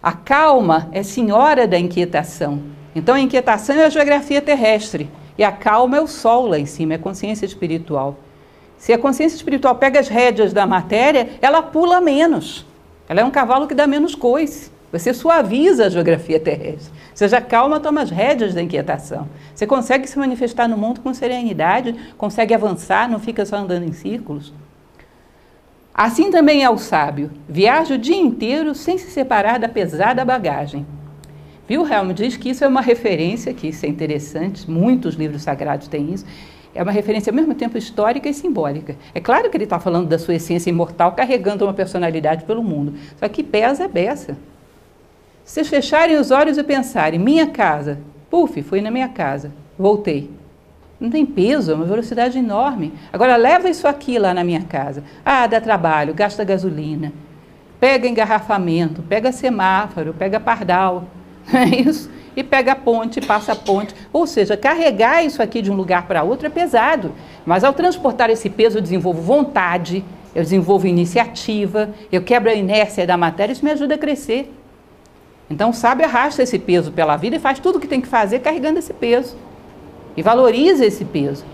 A 0.00 0.12
calma 0.12 0.88
é 0.92 1.02
senhora 1.02 1.66
da 1.66 1.76
inquietação. 1.76 2.62
Então 2.94 3.16
a 3.16 3.20
inquietação 3.20 3.74
é 3.74 3.84
a 3.84 3.90
geografia 3.90 4.40
terrestre 4.40 5.10
e 5.36 5.42
a 5.42 5.50
calma 5.50 5.96
é 5.96 6.00
o 6.00 6.06
sol 6.06 6.46
lá 6.46 6.56
em 6.56 6.66
cima, 6.66 6.92
é 6.92 6.96
a 6.96 7.00
consciência 7.00 7.44
espiritual. 7.44 8.16
Se 8.76 8.92
a 8.92 8.98
consciência 8.98 9.34
espiritual 9.34 9.74
pega 9.74 9.98
as 9.98 10.06
rédeas 10.06 10.52
da 10.52 10.64
matéria, 10.68 11.30
ela 11.42 11.62
pula 11.62 12.00
menos. 12.00 12.67
Ela 13.08 13.20
é 13.20 13.24
um 13.24 13.30
cavalo 13.30 13.66
que 13.66 13.74
dá 13.74 13.86
menos 13.86 14.14
coice. 14.14 14.70
Você 14.92 15.12
suaviza 15.12 15.86
a 15.86 15.88
geografia 15.88 16.40
terrestre. 16.40 16.92
Seja 17.14 17.40
calma, 17.40 17.80
toma 17.80 18.02
as 18.02 18.10
rédeas 18.10 18.54
da 18.54 18.62
inquietação. 18.62 19.28
Você 19.54 19.66
consegue 19.66 20.08
se 20.08 20.18
manifestar 20.18 20.68
no 20.68 20.76
mundo 20.76 21.00
com 21.00 21.12
serenidade, 21.12 21.94
consegue 22.16 22.54
avançar, 22.54 23.08
não 23.08 23.18
fica 23.18 23.44
só 23.44 23.56
andando 23.56 23.84
em 23.84 23.92
círculos. 23.92 24.52
Assim 25.92 26.30
também 26.30 26.62
é 26.62 26.70
o 26.70 26.78
sábio. 26.78 27.30
Viaja 27.48 27.96
o 27.96 27.98
dia 27.98 28.16
inteiro 28.16 28.74
sem 28.74 28.96
se 28.96 29.10
separar 29.10 29.58
da 29.58 29.68
pesada 29.68 30.24
bagagem. 30.24 30.86
Wilhelm 31.68 32.12
diz 32.12 32.36
que 32.36 32.50
isso 32.50 32.64
é 32.64 32.68
uma 32.68 32.80
referência, 32.80 33.52
que 33.52 33.68
isso 33.68 33.84
é 33.84 33.88
interessante, 33.88 34.70
muitos 34.70 35.16
livros 35.16 35.42
sagrados 35.42 35.86
têm 35.86 36.14
isso, 36.14 36.24
é 36.78 36.82
uma 36.84 36.92
referência 36.92 37.32
ao 37.32 37.34
mesmo 37.34 37.56
tempo 37.56 37.76
histórica 37.76 38.28
e 38.28 38.32
simbólica. 38.32 38.94
É 39.12 39.18
claro 39.18 39.50
que 39.50 39.56
ele 39.56 39.64
está 39.64 39.80
falando 39.80 40.06
da 40.06 40.16
sua 40.16 40.36
essência 40.36 40.70
imortal, 40.70 41.10
carregando 41.10 41.64
uma 41.64 41.74
personalidade 41.74 42.44
pelo 42.44 42.62
mundo. 42.62 42.94
Só 43.18 43.28
que 43.28 43.42
pesa 43.42 43.82
é 43.82 43.88
beça. 43.88 44.36
Se 45.44 45.54
vocês 45.54 45.68
fecharem 45.68 46.16
os 46.16 46.30
olhos 46.30 46.56
e 46.56 46.62
pensarem, 46.62 47.18
minha 47.18 47.48
casa, 47.48 47.98
puf, 48.30 48.62
fui 48.62 48.80
na 48.80 48.92
minha 48.92 49.08
casa, 49.08 49.50
voltei. 49.76 50.30
Não 51.00 51.10
tem 51.10 51.26
peso, 51.26 51.72
é 51.72 51.74
uma 51.74 51.84
velocidade 51.84 52.38
enorme. 52.38 52.92
Agora 53.12 53.34
leva 53.34 53.68
isso 53.68 53.88
aqui 53.88 54.16
lá 54.16 54.32
na 54.32 54.44
minha 54.44 54.62
casa. 54.62 55.02
Ah, 55.24 55.48
dá 55.48 55.60
trabalho, 55.60 56.14
gasta 56.14 56.44
gasolina, 56.44 57.12
pega 57.80 58.06
engarrafamento, 58.06 59.02
pega 59.02 59.32
semáforo, 59.32 60.14
pega 60.14 60.38
pardal. 60.38 61.08
É 61.52 61.64
isso? 61.64 62.10
E 62.36 62.44
pega 62.44 62.72
a 62.72 62.76
ponte, 62.76 63.20
passa 63.20 63.52
a 63.52 63.56
ponte. 63.56 63.94
Ou 64.12 64.26
seja, 64.26 64.56
carregar 64.56 65.24
isso 65.24 65.42
aqui 65.42 65.60
de 65.60 65.70
um 65.70 65.74
lugar 65.74 66.06
para 66.06 66.22
outro 66.22 66.46
é 66.46 66.50
pesado. 66.50 67.12
Mas 67.44 67.64
ao 67.64 67.72
transportar 67.72 68.30
esse 68.30 68.48
peso, 68.48 68.78
eu 68.78 68.82
desenvolvo 68.82 69.20
vontade, 69.20 70.04
eu 70.34 70.42
desenvolvo 70.42 70.86
iniciativa, 70.86 71.90
eu 72.12 72.22
quebro 72.22 72.50
a 72.50 72.54
inércia 72.54 73.06
da 73.06 73.16
matéria, 73.16 73.52
isso 73.52 73.64
me 73.64 73.72
ajuda 73.72 73.96
a 73.96 73.98
crescer. 73.98 74.54
Então, 75.50 75.72
sábio 75.72 76.04
arrasta 76.04 76.42
esse 76.42 76.58
peso 76.58 76.92
pela 76.92 77.16
vida 77.16 77.36
e 77.36 77.40
faz 77.40 77.58
tudo 77.58 77.76
o 77.76 77.80
que 77.80 77.88
tem 77.88 78.00
que 78.00 78.06
fazer 78.06 78.40
carregando 78.40 78.78
esse 78.78 78.92
peso. 78.92 79.36
E 80.16 80.22
valoriza 80.22 80.84
esse 80.84 81.04
peso. 81.04 81.44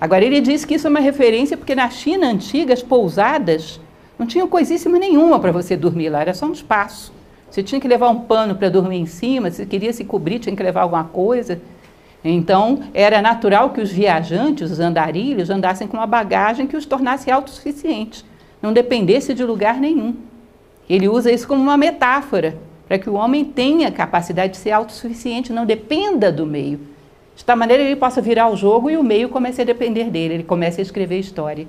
Agora, 0.00 0.24
ele 0.24 0.40
diz 0.40 0.64
que 0.64 0.74
isso 0.74 0.86
é 0.86 0.90
uma 0.90 1.00
referência 1.00 1.56
porque 1.56 1.74
na 1.74 1.88
China 1.88 2.28
antiga, 2.28 2.74
as 2.74 2.82
pousadas 2.82 3.80
não 4.18 4.26
tinham 4.26 4.46
coisíssima 4.46 4.98
nenhuma 4.98 5.40
para 5.40 5.50
você 5.50 5.76
dormir 5.76 6.10
lá, 6.10 6.20
era 6.20 6.34
só 6.34 6.46
um 6.46 6.52
espaço. 6.52 7.12
Você 7.52 7.62
tinha 7.62 7.78
que 7.78 7.86
levar 7.86 8.08
um 8.08 8.20
pano 8.20 8.54
para 8.54 8.70
dormir 8.70 8.96
em 8.96 9.04
cima, 9.04 9.50
se 9.50 9.66
queria 9.66 9.92
se 9.92 10.06
cobrir, 10.06 10.38
tinha 10.38 10.56
que 10.56 10.62
levar 10.62 10.80
alguma 10.80 11.04
coisa. 11.04 11.60
Então, 12.24 12.84
era 12.94 13.20
natural 13.20 13.68
que 13.74 13.80
os 13.82 13.92
viajantes, 13.92 14.70
os 14.70 14.80
andarilhos, 14.80 15.50
andassem 15.50 15.86
com 15.86 15.98
uma 15.98 16.06
bagagem 16.06 16.66
que 16.66 16.78
os 16.78 16.86
tornasse 16.86 17.30
autossuficientes, 17.30 18.24
não 18.62 18.72
dependesse 18.72 19.34
de 19.34 19.44
lugar 19.44 19.78
nenhum. 19.78 20.16
Ele 20.88 21.10
usa 21.10 21.30
isso 21.30 21.46
como 21.46 21.62
uma 21.62 21.76
metáfora 21.76 22.56
para 22.88 22.98
que 22.98 23.10
o 23.10 23.14
homem 23.14 23.44
tenha 23.44 23.92
capacidade 23.92 24.54
de 24.54 24.58
ser 24.58 24.70
autossuficiente, 24.70 25.52
não 25.52 25.66
dependa 25.66 26.32
do 26.32 26.46
meio. 26.46 26.80
De 27.36 27.44
tal 27.44 27.58
maneira 27.58 27.82
ele 27.82 27.96
possa 27.96 28.22
virar 28.22 28.48
o 28.48 28.56
jogo 28.56 28.88
e 28.88 28.96
o 28.96 29.02
meio 29.02 29.28
comece 29.28 29.60
a 29.60 29.64
depender 29.66 30.04
dele, 30.04 30.34
ele 30.34 30.42
comece 30.42 30.80
a 30.80 30.82
escrever 30.82 31.18
história. 31.18 31.68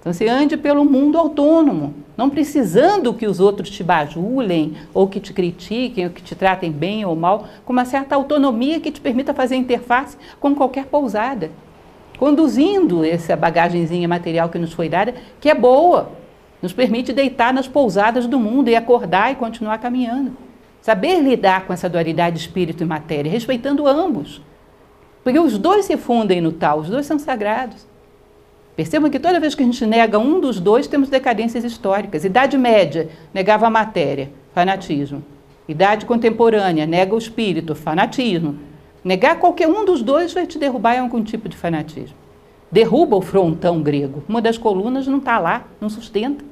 Então 0.00 0.14
você 0.14 0.26
ande 0.26 0.56
pelo 0.56 0.82
mundo 0.82 1.18
autônomo, 1.18 1.94
não 2.16 2.30
precisando 2.30 3.12
que 3.12 3.26
os 3.26 3.38
outros 3.38 3.68
te 3.68 3.84
bajulem, 3.84 4.74
ou 4.94 5.06
que 5.06 5.20
te 5.20 5.32
critiquem, 5.32 6.06
ou 6.06 6.10
que 6.10 6.22
te 6.22 6.34
tratem 6.34 6.72
bem 6.72 7.04
ou 7.04 7.14
mal, 7.14 7.46
com 7.66 7.72
uma 7.72 7.84
certa 7.84 8.14
autonomia 8.14 8.80
que 8.80 8.90
te 8.90 9.00
permita 9.00 9.34
fazer 9.34 9.56
interface 9.56 10.16
com 10.40 10.54
qualquer 10.54 10.86
pousada, 10.86 11.50
conduzindo 12.18 13.04
essa 13.04 13.36
bagagenzinha 13.36 14.08
material 14.08 14.48
que 14.48 14.58
nos 14.58 14.72
foi 14.72 14.88
dada, 14.88 15.14
que 15.38 15.50
é 15.50 15.54
boa, 15.54 16.12
nos 16.62 16.72
permite 16.72 17.12
deitar 17.12 17.52
nas 17.52 17.68
pousadas 17.68 18.26
do 18.26 18.38
mundo 18.38 18.68
e 18.68 18.76
acordar 18.76 19.32
e 19.32 19.34
continuar 19.34 19.78
caminhando. 19.78 20.32
Saber 20.80 21.20
lidar 21.20 21.66
com 21.66 21.74
essa 21.74 21.90
dualidade 21.90 22.38
espírito 22.38 22.82
e 22.82 22.86
matéria, 22.86 23.30
respeitando 23.30 23.86
ambos. 23.86 24.40
Porque 25.22 25.38
os 25.38 25.58
dois 25.58 25.84
se 25.84 25.98
fundem 25.98 26.40
no 26.40 26.52
tal, 26.52 26.78
os 26.78 26.88
dois 26.88 27.04
são 27.04 27.18
sagrados. 27.18 27.89
Percebam 28.76 29.10
que 29.10 29.18
toda 29.18 29.40
vez 29.40 29.54
que 29.54 29.62
a 29.62 29.66
gente 29.66 29.84
nega 29.84 30.18
um 30.18 30.40
dos 30.40 30.58
dois, 30.58 30.86
temos 30.86 31.08
decadências 31.08 31.64
históricas. 31.64 32.24
Idade 32.24 32.56
média, 32.56 33.08
negava 33.34 33.66
a 33.66 33.70
matéria, 33.70 34.30
fanatismo. 34.54 35.22
Idade 35.68 36.06
contemporânea, 36.06 36.86
nega 36.86 37.14
o 37.14 37.18
espírito, 37.18 37.74
fanatismo. 37.74 38.58
Negar 39.04 39.38
qualquer 39.38 39.68
um 39.68 39.84
dos 39.84 40.02
dois 40.02 40.32
vai 40.32 40.46
te 40.46 40.58
derrubar 40.58 40.96
em 40.96 41.00
algum 41.00 41.22
tipo 41.22 41.48
de 41.48 41.56
fanatismo. 41.56 42.16
Derruba 42.70 43.16
o 43.16 43.20
frontão 43.20 43.82
grego. 43.82 44.22
Uma 44.28 44.40
das 44.40 44.56
colunas 44.56 45.06
não 45.06 45.18
está 45.18 45.38
lá, 45.38 45.66
não 45.80 45.88
sustenta. 45.88 46.44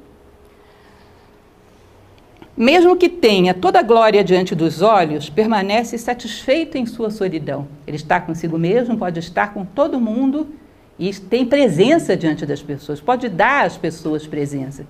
Mesmo 2.55 2.97
que 2.97 3.07
tenha 3.07 3.53
toda 3.53 3.79
a 3.79 3.83
glória 3.83 4.21
diante 4.21 4.53
dos 4.53 4.81
olhos, 4.81 5.29
permanece 5.29 5.97
satisfeito 5.97 6.77
em 6.77 6.85
sua 6.85 7.09
solidão. 7.09 7.67
Ele 7.87 7.95
está 7.95 8.19
consigo 8.19 8.57
mesmo, 8.57 8.97
pode 8.97 9.17
estar 9.19 9.53
com 9.53 9.63
todo 9.63 9.99
mundo 9.99 10.47
e 10.99 11.13
tem 11.13 11.45
presença 11.45 12.17
diante 12.17 12.45
das 12.45 12.61
pessoas, 12.61 12.99
pode 12.99 13.29
dar 13.29 13.65
às 13.65 13.77
pessoas 13.77 14.27
presença. 14.27 14.85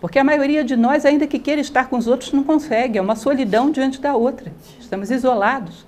Porque 0.00 0.18
a 0.18 0.24
maioria 0.24 0.64
de 0.64 0.76
nós, 0.76 1.04
ainda 1.04 1.26
que 1.26 1.38
queira 1.38 1.60
estar 1.60 1.88
com 1.88 1.96
os 1.96 2.06
outros, 2.06 2.32
não 2.32 2.42
consegue, 2.42 2.98
é 2.98 3.02
uma 3.02 3.14
solidão 3.14 3.70
diante 3.70 4.00
da 4.00 4.16
outra. 4.16 4.52
Estamos 4.80 5.10
isolados. 5.10 5.86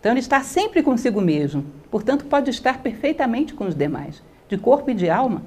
Então 0.00 0.12
ele 0.12 0.20
está 0.20 0.42
sempre 0.42 0.82
consigo 0.82 1.20
mesmo, 1.20 1.64
portanto 1.90 2.26
pode 2.26 2.50
estar 2.50 2.82
perfeitamente 2.82 3.54
com 3.54 3.64
os 3.64 3.74
demais, 3.74 4.22
de 4.48 4.58
corpo 4.58 4.90
e 4.90 4.94
de 4.94 5.08
alma. 5.08 5.42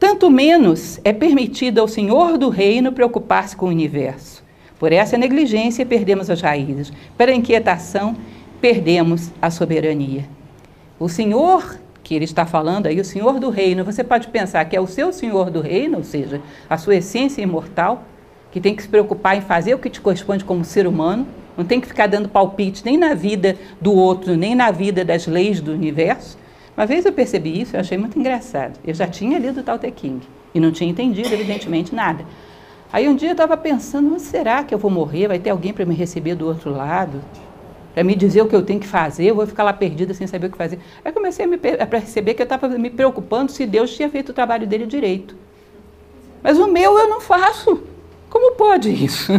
Tanto 0.00 0.28
menos 0.30 0.98
é 1.04 1.12
permitido 1.12 1.80
ao 1.80 1.86
Senhor 1.86 2.36
do 2.36 2.48
reino 2.48 2.90
preocupar-se 2.90 3.56
com 3.56 3.66
o 3.66 3.68
universo. 3.68 4.42
Por 4.80 4.92
essa 4.92 5.16
negligência 5.16 5.86
perdemos 5.86 6.28
as 6.30 6.40
raízes, 6.40 6.92
pela 7.16 7.32
inquietação 7.32 8.16
perdemos 8.60 9.30
a 9.40 9.50
soberania. 9.50 10.37
O 10.98 11.08
Senhor 11.08 11.78
que 12.02 12.14
ele 12.14 12.24
está 12.24 12.46
falando 12.46 12.86
aí, 12.86 12.98
o 12.98 13.04
Senhor 13.04 13.38
do 13.38 13.50
reino, 13.50 13.84
você 13.84 14.02
pode 14.02 14.28
pensar 14.28 14.64
que 14.64 14.74
é 14.74 14.80
o 14.80 14.86
seu 14.86 15.12
Senhor 15.12 15.50
do 15.50 15.60
reino, 15.60 15.98
ou 15.98 16.02
seja, 16.02 16.40
a 16.68 16.78
sua 16.78 16.96
essência 16.96 17.42
imortal, 17.42 18.02
que 18.50 18.60
tem 18.60 18.74
que 18.74 18.82
se 18.82 18.88
preocupar 18.88 19.36
em 19.36 19.42
fazer 19.42 19.74
o 19.74 19.78
que 19.78 19.90
te 19.90 20.00
corresponde 20.00 20.42
como 20.42 20.64
ser 20.64 20.86
humano, 20.86 21.26
não 21.56 21.64
tem 21.64 21.80
que 21.80 21.86
ficar 21.86 22.06
dando 22.06 22.28
palpite 22.28 22.82
nem 22.84 22.96
na 22.96 23.12
vida 23.12 23.56
do 23.80 23.92
outro, 23.92 24.36
nem 24.36 24.54
na 24.54 24.70
vida 24.70 25.04
das 25.04 25.26
leis 25.26 25.60
do 25.60 25.70
universo. 25.72 26.38
Uma 26.74 26.86
vez 26.86 27.04
eu 27.04 27.12
percebi 27.12 27.60
isso, 27.60 27.76
eu 27.76 27.80
achei 27.80 27.98
muito 27.98 28.18
engraçado. 28.18 28.78
Eu 28.86 28.94
já 28.94 29.06
tinha 29.06 29.38
lido 29.38 29.62
Tao 29.62 29.78
Te 29.78 29.90
King 29.90 30.20
e 30.54 30.58
não 30.58 30.72
tinha 30.72 30.90
entendido, 30.90 31.32
evidentemente, 31.34 31.94
nada. 31.94 32.24
Aí 32.90 33.06
um 33.06 33.14
dia 33.14 33.28
eu 33.28 33.32
estava 33.32 33.56
pensando, 33.56 34.18
será 34.18 34.64
que 34.64 34.74
eu 34.74 34.78
vou 34.78 34.90
morrer? 34.90 35.28
Vai 35.28 35.38
ter 35.38 35.50
alguém 35.50 35.74
para 35.74 35.84
me 35.84 35.94
receber 35.94 36.34
do 36.34 36.46
outro 36.46 36.70
lado? 36.70 37.20
Para 37.98 38.04
me 38.04 38.14
dizer 38.14 38.42
o 38.42 38.46
que 38.46 38.54
eu 38.54 38.62
tenho 38.62 38.78
que 38.78 38.86
fazer, 38.86 39.24
eu 39.24 39.34
vou 39.34 39.44
ficar 39.44 39.64
lá 39.64 39.72
perdida 39.72 40.14
sem 40.14 40.24
saber 40.24 40.46
o 40.46 40.50
que 40.52 40.56
fazer. 40.56 40.78
Aí 41.04 41.10
comecei 41.10 41.44
a, 41.44 41.48
me, 41.48 41.58
a 41.80 41.84
perceber 41.84 42.34
que 42.34 42.40
eu 42.40 42.44
estava 42.44 42.68
me 42.68 42.90
preocupando 42.90 43.50
se 43.50 43.66
Deus 43.66 43.92
tinha 43.92 44.08
feito 44.08 44.28
o 44.28 44.32
trabalho 44.32 44.68
dele 44.68 44.86
direito. 44.86 45.34
Mas 46.40 46.60
o 46.60 46.68
meu 46.68 46.96
eu 46.96 47.08
não 47.08 47.20
faço. 47.20 47.82
Como 48.30 48.54
pode 48.54 48.88
isso? 48.88 49.32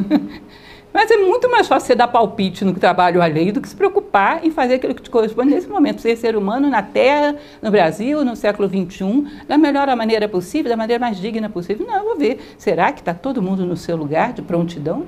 Mas 0.93 1.09
é 1.09 1.15
muito 1.15 1.49
mais 1.49 1.69
fácil 1.69 1.87
você 1.87 1.95
dar 1.95 2.09
palpite 2.09 2.65
no 2.65 2.73
trabalho 2.73 3.21
alheio 3.21 3.53
do 3.53 3.61
que 3.61 3.69
se 3.69 3.75
preocupar 3.77 4.45
em 4.45 4.51
fazer 4.51 4.73
aquilo 4.73 4.93
que 4.93 5.03
te 5.03 5.09
corresponde 5.09 5.51
nesse 5.51 5.69
momento. 5.69 6.01
Ser 6.01 6.17
ser 6.17 6.35
humano 6.35 6.69
na 6.69 6.83
Terra, 6.83 7.37
no 7.61 7.71
Brasil, 7.71 8.25
no 8.25 8.35
século 8.35 8.67
XXI, 8.67 9.45
da 9.47 9.57
melhor 9.57 9.87
maneira 9.95 10.27
possível, 10.27 10.69
da 10.69 10.75
maneira 10.75 10.99
mais 10.99 11.17
digna 11.17 11.47
possível. 11.47 11.87
Não, 11.87 11.95
eu 11.95 12.03
vou 12.03 12.17
ver. 12.17 12.41
Será 12.57 12.91
que 12.91 12.99
está 12.99 13.13
todo 13.13 13.41
mundo 13.41 13.65
no 13.65 13.77
seu 13.77 13.95
lugar 13.95 14.33
de 14.33 14.41
prontidão? 14.41 15.07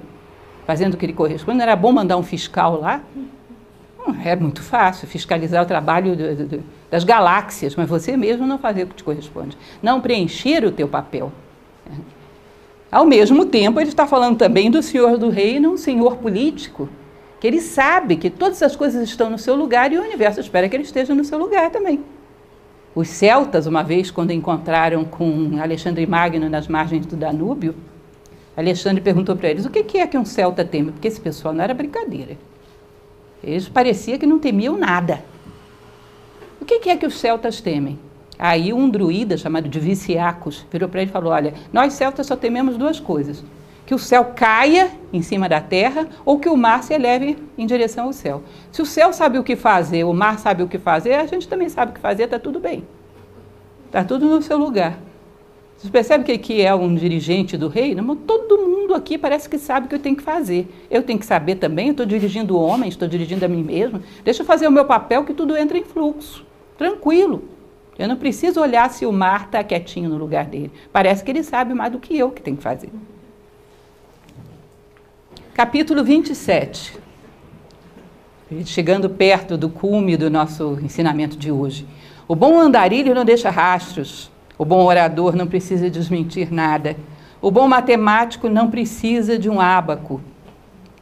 Fazendo 0.66 0.94
o 0.94 0.98
que 0.98 1.06
lhe 1.06 1.12
corresponde? 1.12 1.58
Não 1.58 1.64
era 1.64 1.76
bom 1.76 1.92
mandar 1.92 2.16
um 2.16 2.24
fiscal 2.24 2.80
lá? 2.80 3.02
É 4.24 4.36
muito 4.36 4.62
fácil 4.62 5.08
fiscalizar 5.08 5.64
o 5.64 5.66
trabalho 5.66 6.16
do, 6.16 6.36
do, 6.48 6.64
das 6.90 7.04
galáxias, 7.04 7.76
mas 7.76 7.90
você 7.90 8.18
mesmo 8.18 8.46
não 8.46 8.58
fazer 8.58 8.84
o 8.84 8.88
que 8.88 8.96
te 8.96 9.04
corresponde. 9.04 9.58
Não 9.82 10.02
preencher 10.02 10.66
o 10.66 10.72
teu 10.72 10.88
papel. 10.88 11.32
Ao 12.92 13.06
mesmo 13.06 13.46
tempo, 13.46 13.80
ele 13.80 13.90
está 13.90 14.06
falando 14.06 14.38
também 14.38 14.70
do 14.70 14.84
senhor 14.84 15.18
do 15.18 15.30
reino, 15.30 15.72
um 15.72 15.78
senhor 15.78 16.18
político, 16.18 16.90
que 17.40 17.48
ele 17.48 17.62
sabe 17.62 18.18
que 18.18 18.30
todas 18.30 18.62
as 18.62 18.76
coisas 18.76 19.02
estão 19.08 19.30
no 19.30 19.40
seu 19.40 19.56
lugar 19.56 19.92
e 19.92 19.98
o 19.98 20.02
universo 20.02 20.40
espera 20.40 20.68
que 20.68 20.76
ele 20.76 20.84
esteja 20.84 21.16
no 21.16 21.24
seu 21.24 21.38
lugar 21.38 21.72
também. 21.72 22.04
Os 22.94 23.08
celtas, 23.08 23.66
uma 23.66 23.82
vez, 23.82 24.12
quando 24.12 24.32
encontraram 24.32 25.06
com 25.06 25.58
Alexandre 25.62 26.06
Magno 26.06 26.50
nas 26.50 26.68
margens 26.68 27.06
do 27.06 27.16
Danúbio, 27.16 27.74
Alexandre 28.56 29.02
perguntou 29.02 29.36
para 29.36 29.50
eles 29.50 29.66
o 29.66 29.70
que 29.70 29.98
é 29.98 30.06
que 30.06 30.18
um 30.18 30.26
celta 30.26 30.66
teme, 30.66 30.92
porque 30.92 31.08
esse 31.08 31.22
pessoal 31.22 31.54
não 31.54 31.64
era 31.64 31.74
brincadeira. 31.74 32.38
Eles 33.44 33.68
parecia 33.68 34.18
que 34.18 34.26
não 34.26 34.40
temiam 34.40 34.78
nada. 34.78 35.24
O 36.60 36.66
que 36.66 36.90
é 36.90 36.96
que 36.96 37.06
os 37.06 37.20
celtas 37.20 37.60
temem? 37.60 38.00
Aí 38.38 38.74
um 38.74 38.90
druida 38.90 39.38
chamado 39.38 39.70
de 39.70 39.80
Viciacos 39.80 40.66
virou 40.72 40.90
para 40.90 41.02
ele 41.02 41.10
e 41.10 41.14
falou: 41.14 41.32
Olha, 41.32 41.54
nós 41.72 41.94
celtas 41.94 42.28
só 42.28 42.36
tememos 42.36 42.78
duas 42.78 43.00
coisas: 43.00 43.44
que 43.86 43.94
o 43.94 44.00
céu 44.00 44.32
caia 44.36 44.92
em 45.12 45.22
cima 45.22 45.50
da 45.50 45.60
terra 45.60 46.08
ou 46.24 46.40
que 46.40 46.50
o 46.50 46.58
mar 46.58 46.84
se 46.84 46.94
eleve 46.94 47.38
em 47.58 47.66
direção 47.66 48.06
ao 48.06 48.14
céu. 48.14 48.44
Se 48.72 48.82
o 48.82 48.86
céu 48.86 49.12
sabe 49.12 49.38
o 49.38 49.44
que 49.44 49.56
fazer, 49.56 50.04
o 50.06 50.14
mar 50.14 50.40
sabe 50.40 50.64
o 50.64 50.68
que 50.68 50.80
fazer, 50.80 51.14
a 51.14 51.26
gente 51.26 51.48
também 51.48 51.70
sabe 51.70 51.92
o 51.92 51.96
que 51.96 52.00
fazer, 52.00 52.24
está 52.24 52.40
tudo 52.40 52.60
bem. 52.60 52.88
Está 53.86 54.04
tudo 54.04 54.28
no 54.28 54.42
seu 54.42 54.58
lugar. 54.58 54.98
Você 55.82 55.90
percebe 55.90 56.24
que 56.24 56.32
aqui 56.32 56.62
é 56.62 56.76
um 56.76 56.94
dirigente 56.94 57.58
do 57.58 57.68
reino? 57.68 58.16
Todo 58.16 58.60
mundo 58.60 58.94
aqui 58.94 59.18
parece 59.18 59.50
que 59.50 59.58
sabe 59.58 59.88
o 59.88 59.90
que 59.90 59.96
eu 59.96 60.00
tenho 60.00 60.16
que 60.16 60.22
fazer. 60.22 60.72
Eu 60.92 61.02
tenho 61.02 61.18
que 61.18 61.26
saber 61.26 61.56
também, 61.56 61.90
estou 61.90 62.06
dirigindo 62.06 62.56
homens, 62.56 62.94
estou 62.94 63.08
dirigindo 63.08 63.44
a 63.44 63.48
mim 63.48 63.64
mesmo. 63.64 64.00
Deixa 64.24 64.44
eu 64.44 64.46
fazer 64.46 64.68
o 64.68 64.72
meu 64.72 64.86
papel 64.86 65.26
que 65.26 65.34
tudo 65.34 65.58
entra 65.58 65.76
em 65.76 65.84
fluxo. 65.84 66.46
Tranquilo. 66.78 67.46
Eu 67.98 68.08
não 68.08 68.16
preciso 68.16 68.62
olhar 68.62 68.92
se 68.92 69.08
o 69.08 69.12
mar 69.12 69.46
está 69.46 69.64
quietinho 69.64 70.08
no 70.08 70.18
lugar 70.18 70.46
dele. 70.46 70.72
Parece 70.94 71.24
que 71.24 71.32
ele 71.32 71.42
sabe 71.42 71.74
mais 71.74 71.92
do 71.92 71.98
que 71.98 72.16
eu 72.16 72.30
que 72.30 72.44
tenho 72.44 72.58
que 72.58 72.64
fazer. 72.64 72.92
Capítulo 75.56 76.04
27. 76.04 76.96
Chegando 78.66 79.10
perto 79.10 79.58
do 79.58 79.68
cume 79.68 80.16
do 80.16 80.30
nosso 80.30 80.78
ensinamento 80.80 81.36
de 81.36 81.52
hoje. 81.52 81.88
O 82.28 82.36
bom 82.36 82.60
andarilho 82.60 83.16
não 83.16 83.26
deixa 83.26 83.50
rastros, 83.50 84.31
o 84.62 84.66
bom 84.66 84.86
orador 84.86 85.36
não 85.36 85.48
precisa 85.48 85.90
desmentir 85.90 86.54
nada. 86.54 86.96
O 87.42 87.50
bom 87.50 87.68
matemático 87.68 88.48
não 88.48 88.70
precisa 88.70 89.36
de 89.36 89.50
um 89.50 89.60
ábaco. 89.60 90.22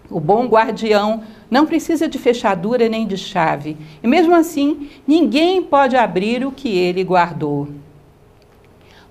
O 0.10 0.17
bom 0.17 0.48
guardião 0.48 1.24
não 1.52 1.65
precisa 1.65 2.08
de 2.08 2.17
fechadura 2.17 2.88
nem 2.88 3.06
de 3.06 3.17
chave. 3.17 3.76
E 4.02 4.08
mesmo 4.08 4.34
assim, 4.34 4.89
ninguém 5.06 5.62
pode 5.62 5.98
abrir 5.98 6.45
o 6.45 6.54
que 6.54 6.69
ele 6.69 7.04
guardou. 7.04 7.67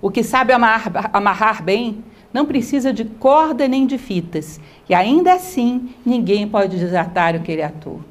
O 0.01 0.09
que 0.09 0.23
sabe 0.23 0.51
amarrar, 0.51 1.11
amarrar 1.13 1.61
bem 1.61 2.03
não 2.33 2.43
precisa 2.43 2.91
de 2.91 3.05
corda 3.05 3.67
nem 3.67 3.85
de 3.85 3.99
fitas. 3.99 4.59
E 4.89 4.95
ainda 4.95 5.31
assim, 5.31 5.91
ninguém 6.03 6.47
pode 6.47 6.75
desatar 6.75 7.35
o 7.35 7.41
que 7.41 7.51
ele 7.51 7.61
atou. 7.61 8.01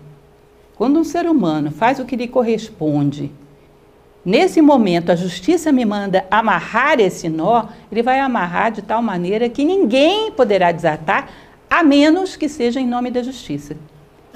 Quando 0.76 1.00
um 1.00 1.04
ser 1.04 1.26
humano 1.26 1.72
faz 1.72 1.98
o 1.98 2.04
que 2.04 2.14
lhe 2.14 2.28
corresponde, 2.28 3.32
Nesse 4.24 4.60
momento, 4.60 5.10
a 5.10 5.16
justiça 5.16 5.72
me 5.72 5.84
manda 5.84 6.26
amarrar 6.30 7.00
esse 7.00 7.28
nó, 7.28 7.66
ele 7.90 8.02
vai 8.02 8.18
amarrar 8.18 8.72
de 8.72 8.82
tal 8.82 9.00
maneira 9.00 9.48
que 9.48 9.64
ninguém 9.64 10.32
poderá 10.32 10.72
desatar, 10.72 11.28
a 11.70 11.82
menos 11.82 12.36
que 12.36 12.48
seja 12.48 12.80
em 12.80 12.86
nome 12.86 13.10
da 13.10 13.22
justiça. 13.22 13.76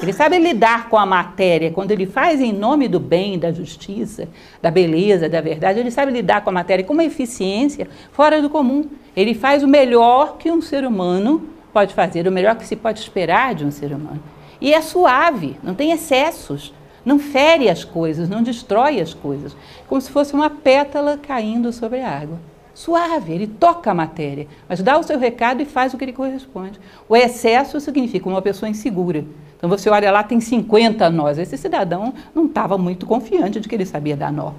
Ele 0.01 0.13
sabe 0.13 0.39
lidar 0.39 0.89
com 0.89 0.97
a 0.97 1.07
matéria, 1.07 1.71
quando 1.71 1.93
ele 1.93 2.07
faz 2.07 2.41
em 2.41 2.53
nome 2.53 2.89
do 2.89 2.99
bem, 2.99 3.39
da 3.39 3.53
justiça, 3.53 4.29
da 4.61 4.71
beleza, 4.71 5.29
da 5.29 5.41
verdade, 5.41 5.79
ele 5.79 5.91
sabe 5.91 6.11
lidar 6.11 6.43
com 6.43 6.51
a 6.51 6.53
matéria 6.53 6.85
com 6.85 6.93
uma 6.93 7.05
eficiência 7.05 7.87
fora 8.13 8.43
do 8.43 8.51
comum. 8.51 8.87
Ele 9.15 9.35
faz 9.35 9.63
o 9.63 9.69
melhor 9.69 10.39
que 10.39 10.51
um 10.51 10.61
ser 10.61 10.85
humano 10.85 11.49
pode 11.73 11.95
fazer, 11.95 12.27
o 12.27 12.33
melhor 12.33 12.57
que 12.57 12.67
se 12.67 12.75
pode 12.75 12.99
esperar 12.99 13.55
de 13.55 13.65
um 13.65 13.71
ser 13.71 13.93
humano. 13.93 14.23
E 14.61 14.73
é 14.73 14.81
suave, 14.81 15.57
não 15.63 15.75
tem 15.75 15.93
excessos. 15.93 16.73
Não 17.05 17.19
fere 17.19 17.69
as 17.69 17.85
coisas, 17.85 18.29
não 18.29 18.43
destrói 18.43 19.01
as 19.01 19.13
coisas. 19.13 19.57
Como 19.89 20.01
se 20.01 20.11
fosse 20.11 20.35
uma 20.35 20.49
pétala 20.49 21.19
caindo 21.19 21.73
sobre 21.73 22.01
a 22.01 22.09
água. 22.09 22.39
Suave, 22.75 23.33
ele 23.33 23.47
toca 23.47 23.91
a 23.91 23.95
matéria, 23.95 24.47
mas 24.69 24.83
dá 24.83 24.99
o 24.99 25.03
seu 25.03 25.19
recado 25.19 25.61
e 25.61 25.67
faz 25.67 25.93
o 25.93 25.99
que 25.99 26.07
lhe 26.07 26.13
corresponde. 26.13 26.81
O 27.09 27.15
excesso 27.15 27.79
significa 27.81 28.29
uma 28.29 28.41
pessoa 28.41 28.69
insegura. 28.69 29.25
Então 29.57 29.69
você 29.69 29.91
olha 29.91 30.11
lá, 30.11 30.23
tem 30.23 30.41
50 30.41 31.11
nós. 31.11 31.39
Esse 31.39 31.59
cidadão 31.59 32.15
não 32.35 32.47
estava 32.47 32.79
muito 32.79 33.05
confiante 33.05 33.61
de 33.61 33.69
que 33.69 33.75
ele 33.75 33.85
sabia 33.85 34.17
dar 34.17 34.33
nó. 34.33 34.53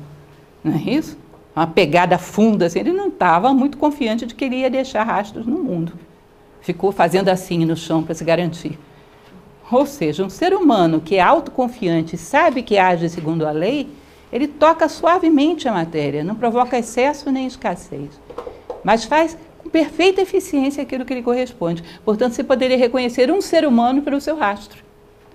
Não 0.64 0.74
é 0.74 0.78
isso? 0.78 1.18
Uma 1.56 1.68
pegada 1.68 2.18
funda, 2.18 2.68
assim, 2.68 2.80
ele 2.80 2.94
não 2.94 3.08
estava 3.08 3.54
muito 3.54 3.78
confiante 3.78 4.26
de 4.26 4.34
que 4.34 4.46
ele 4.46 4.58
ia 4.58 4.70
deixar 4.70 5.04
rastros 5.04 5.46
no 5.46 5.62
mundo. 5.62 5.94
Ficou 6.62 6.92
fazendo 6.92 7.30
assim 7.30 7.66
no 7.66 7.76
chão 7.76 8.04
para 8.04 8.16
se 8.16 8.24
garantir. 8.24 8.80
Ou 9.72 9.86
seja, 9.86 10.24
um 10.24 10.30
ser 10.30 10.54
humano 10.54 11.02
que 11.02 11.16
é 11.16 11.22
autoconfiante 11.22 12.16
e 12.16 12.20
sabe 12.20 12.62
que 12.62 12.78
age 12.78 13.10
segundo 13.10 13.46
a 13.46 13.52
lei, 13.52 13.90
ele 14.32 14.48
toca 14.48 14.90
suavemente 14.90 15.68
a 15.68 15.72
matéria, 15.72 16.24
não 16.24 16.36
provoca 16.36 16.78
excesso 16.78 17.32
nem 17.32 17.46
escassez, 17.46 18.10
mas 18.84 19.06
faz 19.06 19.38
com 19.60 19.70
perfeita 19.70 20.22
eficiência 20.22 20.84
aquilo 20.84 21.06
que 21.06 21.14
lhe 21.14 21.24
corresponde. 21.24 21.84
Portanto, 22.04 22.34
você 22.34 22.44
poderia 22.44 22.78
reconhecer 22.78 23.32
um 23.32 23.42
ser 23.42 23.66
humano 23.66 24.02
pelo 24.02 24.20
seu 24.20 24.36
rastro. 24.36 24.84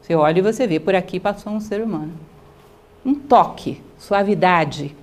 Você 0.03 0.15
olha 0.15 0.39
e 0.39 0.43
você 0.43 0.67
vê, 0.67 0.81
por 0.81 0.95
aqui 0.95 1.21
passou 1.21 1.53
um 1.53 1.61
ser 1.61 1.81
humano. 1.81 2.13
Um 3.05 3.15
toque, 3.15 3.81
suavidade, 3.97 4.95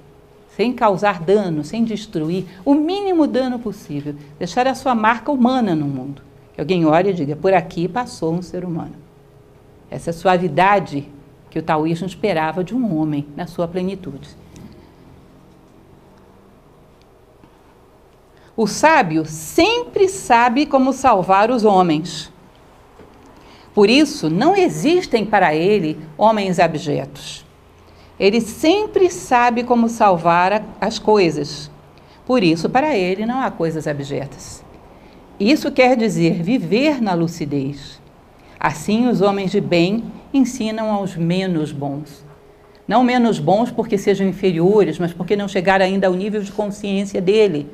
sem 0.55 0.73
causar 0.73 1.19
dano, 1.19 1.63
sem 1.63 1.83
destruir, 1.83 2.45
o 2.63 2.73
mínimo 2.73 3.27
dano 3.27 3.59
possível. 3.59 4.15
Deixar 4.37 4.67
a 4.67 4.75
sua 4.75 4.93
marca 4.93 5.31
humana 5.31 5.75
no 5.75 5.85
mundo. 5.85 6.21
Que 6.53 6.61
alguém 6.61 6.85
olhe 6.85 7.09
e 7.09 7.13
diga, 7.13 7.35
por 7.35 7.53
aqui 7.53 7.87
passou 7.87 8.33
um 8.33 8.41
ser 8.41 8.63
humano. 8.63 9.04
Essa 9.89 10.11
suavidade 10.11 11.07
que 11.49 11.59
o 11.59 11.63
taoísmo 11.63 12.05
esperava 12.07 12.63
de 12.63 12.75
um 12.75 12.97
homem 12.97 13.27
na 13.35 13.47
sua 13.47 13.67
plenitude. 13.67 14.29
O 18.57 18.67
sábio 18.67 19.25
sempre 19.25 20.07
sabe 20.07 20.65
como 20.65 20.93
salvar 20.93 21.51
os 21.51 21.65
homens. 21.65 22.31
Por 23.73 23.89
isso, 23.89 24.29
não 24.29 24.55
existem 24.55 25.25
para 25.25 25.53
ele 25.53 25.99
homens 26.17 26.59
abjetos. 26.59 27.45
Ele 28.17 28.39
sempre 28.39 29.09
sabe 29.11 29.63
como 29.65 29.89
salvar 29.89 30.63
as 30.79 30.97
coisas. 30.97 31.69
Por 32.25 32.41
isso, 32.43 32.69
para 32.69 32.95
ele, 32.95 33.25
não 33.25 33.41
há 33.41 33.51
coisas 33.51 33.87
abjetas. 33.87 34.63
Isso 35.37 35.69
quer 35.69 35.97
dizer 35.97 36.41
viver 36.41 37.01
na 37.01 37.13
lucidez. 37.13 37.99
Assim, 38.65 39.07
os 39.07 39.21
homens 39.21 39.51
de 39.51 39.61
bem 39.61 40.05
ensinam 40.33 40.89
aos 40.89 41.15
menos 41.15 41.71
bons. 41.71 42.25
Não 42.87 43.03
menos 43.03 43.37
bons 43.37 43.69
porque 43.69 43.95
sejam 43.95 44.27
inferiores, 44.27 44.97
mas 44.97 45.13
porque 45.13 45.35
não 45.35 45.47
chegaram 45.47 45.85
ainda 45.85 46.07
ao 46.07 46.15
nível 46.15 46.41
de 46.41 46.51
consciência 46.51 47.21
dele. 47.21 47.69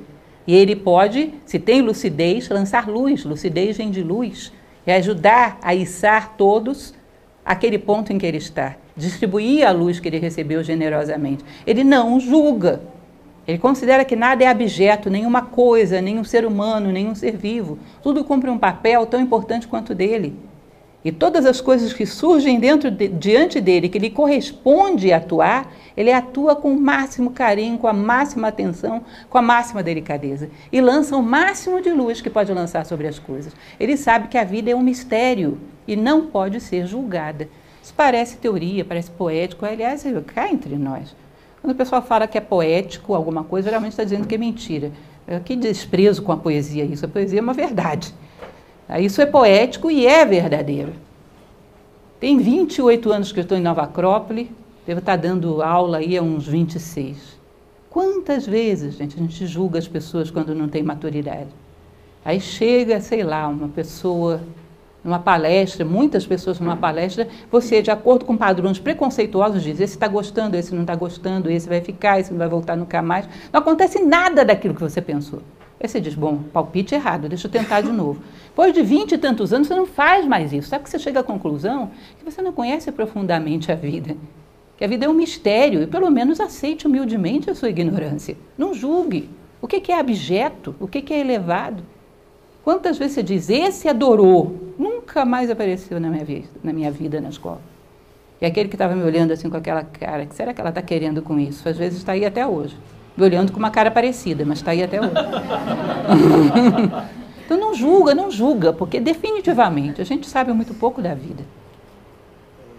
E 0.46 0.54
ele 0.54 0.76
pode, 0.76 1.34
se 1.46 1.58
tem 1.58 1.82
lucidez, 1.82 2.50
lançar 2.50 2.90
luz. 2.90 3.24
Lucidez 3.24 3.78
vem 3.78 3.90
de 3.90 4.04
luz 4.04 4.52
é 4.86 4.96
ajudar 4.96 5.60
a 5.62 5.74
içar 5.74 6.36
todos 6.36 6.94
aquele 7.46 7.78
ponto 7.78 8.12
em 8.12 8.18
que 8.18 8.26
ele 8.26 8.40
está, 8.40 8.76
distribuir 8.94 9.66
a 9.66 9.72
luz 9.72 9.98
que 9.98 10.10
ele 10.10 10.20
recebeu 10.20 10.62
generosamente. 10.62 11.46
Ele 11.66 11.86
não 11.86 12.20
julga. 12.20 12.82
Ele 13.48 13.58
considera 13.58 14.04
que 14.04 14.18
nada 14.18 14.44
é 14.44 14.48
abjeto, 14.48 15.10
nenhuma 15.10 15.42
coisa, 15.42 16.02
nenhum 16.02 16.26
ser 16.26 16.46
humano, 16.46 16.92
nenhum 16.92 17.16
ser 17.16 17.38
vivo. 17.38 17.80
Tudo 18.04 18.26
cumpre 18.26 18.50
um 18.50 18.58
papel 18.58 19.06
tão 19.06 19.22
importante 19.22 19.70
quanto 19.70 19.96
dele. 19.96 20.51
E 21.04 21.12
todas 21.12 21.46
as 21.48 21.60
coisas 21.60 21.94
que 21.94 22.06
surgem 22.06 22.60
dentro 22.60 22.92
de, 22.92 23.08
diante 23.08 23.60
dele, 23.60 23.90
que 23.90 23.98
lhe 23.98 24.10
corresponde 24.10 25.12
atuar, 25.12 25.74
ele 25.98 26.12
atua 26.12 26.56
com 26.56 26.72
o 26.72 26.80
máximo 26.80 27.32
carinho, 27.32 27.78
com 27.78 27.88
a 27.88 27.94
máxima 27.94 28.50
atenção, 28.50 29.04
com 29.30 29.38
a 29.38 29.42
máxima 29.42 29.82
delicadeza. 29.82 30.50
E 30.72 30.80
lança 30.80 31.18
o 31.18 31.24
máximo 31.24 31.82
de 31.82 31.92
luz 31.92 32.22
que 32.22 32.30
pode 32.30 32.54
lançar 32.54 32.86
sobre 32.86 33.08
as 33.08 33.18
coisas. 33.18 33.52
Ele 33.80 33.98
sabe 33.98 34.28
que 34.28 34.38
a 34.38 34.44
vida 34.44 34.70
é 34.70 34.76
um 34.76 34.82
mistério 34.82 35.58
e 35.88 35.96
não 35.96 36.28
pode 36.28 36.60
ser 36.62 36.86
julgada. 36.86 37.50
Isso 37.82 37.94
parece 37.98 38.38
teoria, 38.38 38.86
parece 38.86 39.10
poético, 39.10 39.66
aliás, 39.66 40.04
cá 40.28 40.52
entre 40.52 40.76
nós. 40.76 41.16
Quando 41.62 41.74
o 41.74 41.76
pessoal 41.76 42.04
fala 42.04 42.28
que 42.28 42.38
é 42.38 42.42
poético 42.42 43.16
alguma 43.16 43.44
coisa, 43.44 43.70
geralmente 43.70 43.94
está 43.94 44.04
dizendo 44.04 44.28
que 44.28 44.36
é 44.36 44.38
mentira. 44.38 44.92
Que 45.46 45.56
desprezo 45.56 46.22
com 46.22 46.32
a 46.32 46.38
poesia 46.38 46.84
isso. 46.84 47.06
A 47.06 47.08
poesia 47.08 47.40
é 47.40 47.42
uma 47.42 47.54
verdade. 47.54 48.14
Isso 49.00 49.22
é 49.22 49.26
poético 49.26 49.90
e 49.90 50.06
é 50.06 50.26
verdadeiro. 50.26 50.94
Tem 52.20 52.38
28 52.38 53.12
anos 53.12 53.32
que 53.32 53.40
eu 53.40 53.44
estou 53.44 53.58
em 53.58 53.62
Nova 53.62 53.84
Acrópole, 53.84 54.52
devo 54.86 55.00
estar 55.00 55.16
dando 55.16 55.62
aula 55.62 56.00
aí 56.00 56.18
há 56.18 56.22
uns 56.22 56.48
26. 56.48 57.40
Quantas 57.90 58.46
vezes, 58.46 58.96
gente, 58.96 59.16
a 59.16 59.20
gente 59.20 59.46
julga 59.46 59.80
as 59.80 59.88
pessoas 59.88 60.30
quando 60.30 60.54
não 60.54 60.68
tem 60.68 60.84
maturidade? 60.84 61.50
Aí 62.24 62.40
chega, 62.40 63.02
sei 63.02 63.24
lá, 63.24 63.48
uma 63.48 63.68
pessoa 63.68 64.42
numa 65.04 65.20
palestra, 65.20 65.84
muitas 65.84 66.26
pessoas 66.26 66.60
numa 66.60 66.78
palestra, 66.78 67.28
você, 67.52 67.82
de 67.82 67.90
acordo 67.90 68.24
com 68.24 68.38
padrões 68.38 68.80
preconceituosos, 68.80 69.64
diz: 69.64 69.80
esse 69.80 69.96
está 69.96 70.08
gostando, 70.08 70.56
esse 70.56 70.74
não 70.74 70.82
está 70.82 70.96
gostando, 70.96 71.50
esse 71.50 71.68
vai 71.68 71.82
ficar, 71.82 72.20
esse 72.20 72.32
não 72.32 72.38
vai 72.38 72.48
voltar 72.48 72.76
nunca 72.76 73.02
mais. 73.02 73.28
Não 73.52 73.60
acontece 73.60 74.04
nada 74.04 74.46
daquilo 74.46 74.76
que 74.76 74.82
você 74.82 75.02
pensou. 75.02 75.42
Aí 75.82 75.90
você 75.90 76.00
diz: 76.00 76.14
bom, 76.14 76.38
palpite 76.54 76.94
errado, 76.94 77.28
deixa 77.28 77.48
eu 77.48 77.52
tentar 77.52 77.82
de 77.82 77.92
novo. 77.92 78.22
Depois 78.46 78.74
de 78.74 78.84
vinte 78.84 79.14
e 79.14 79.18
tantos 79.18 79.52
anos, 79.52 79.68
você 79.68 79.76
não 79.76 79.88
faz 79.88 80.26
mais 80.28 80.54
isso. 80.54 80.70
Sabe 80.70 80.84
que 80.84 80.90
você 80.90 81.00
chega 81.00 81.22
à 81.22 81.24
conclusão 81.24 81.90
que 82.20 82.24
você 82.24 82.42
não 82.42 82.52
conhece 82.52 82.92
profundamente 82.92 83.72
a 83.72 83.76
vida. 83.76 84.16
Que 84.78 84.86
a 84.86 84.88
vida 84.88 85.06
é 85.06 85.10
um 85.10 85.14
mistério 85.14 85.82
e 85.82 85.88
pelo 85.88 86.10
menos 86.12 86.40
aceite 86.40 86.86
humildemente 86.86 87.50
a 87.50 87.56
sua 87.56 87.70
ignorância. 87.70 88.38
Não 88.58 88.74
julgue. 88.74 89.30
O 89.62 89.68
que 89.68 89.92
é 89.92 90.00
abjeto? 90.00 90.76
O 90.80 90.88
que 90.88 91.14
é 91.14 91.20
elevado? 91.20 91.84
Quantas 92.64 92.98
vezes 92.98 93.16
você 93.16 93.24
diz, 93.24 93.50
esse 93.50 93.88
adorou, 93.88 94.74
nunca 94.78 95.26
mais 95.26 95.50
apareceu 95.50 96.00
na 96.00 96.10
minha 96.10 96.24
vida, 96.24 96.48
na, 96.64 96.72
minha 96.72 96.92
vida, 96.92 97.20
na 97.20 97.30
escola. 97.30 97.62
E 98.40 98.46
aquele 98.46 98.70
que 98.70 98.76
estava 98.76 98.96
me 98.96 99.04
olhando 99.04 99.32
assim 99.32 99.50
com 99.50 99.58
aquela 99.58 99.84
cara, 99.84 100.26
que 100.26 100.36
será 100.36 100.54
que 100.54 100.62
ela 100.62 100.70
está 100.70 100.82
querendo 100.82 101.22
com 101.22 101.40
isso? 101.40 101.68
Às 101.68 101.78
vezes 101.78 102.00
está 102.00 102.12
aí 102.12 102.26
até 102.26 102.46
hoje. 102.46 102.76
Me 103.16 103.24
olhando 103.24 103.52
com 103.52 103.60
uma 103.60 103.72
cara 103.72 103.92
parecida, 103.92 104.46
mas 104.46 104.60
está 104.60 104.72
aí 104.72 104.84
até 104.84 105.00
hoje. 105.00 105.12
então 107.46 107.58
não 107.58 107.74
julga, 107.74 108.16
não 108.16 108.32
julga, 108.32 108.72
porque 108.72 109.00
definitivamente 109.00 110.02
a 110.02 110.06
gente 110.06 110.28
sabe 110.28 110.54
muito 110.54 110.74
pouco 110.74 111.02
da 111.02 111.14
vida. 111.14 111.44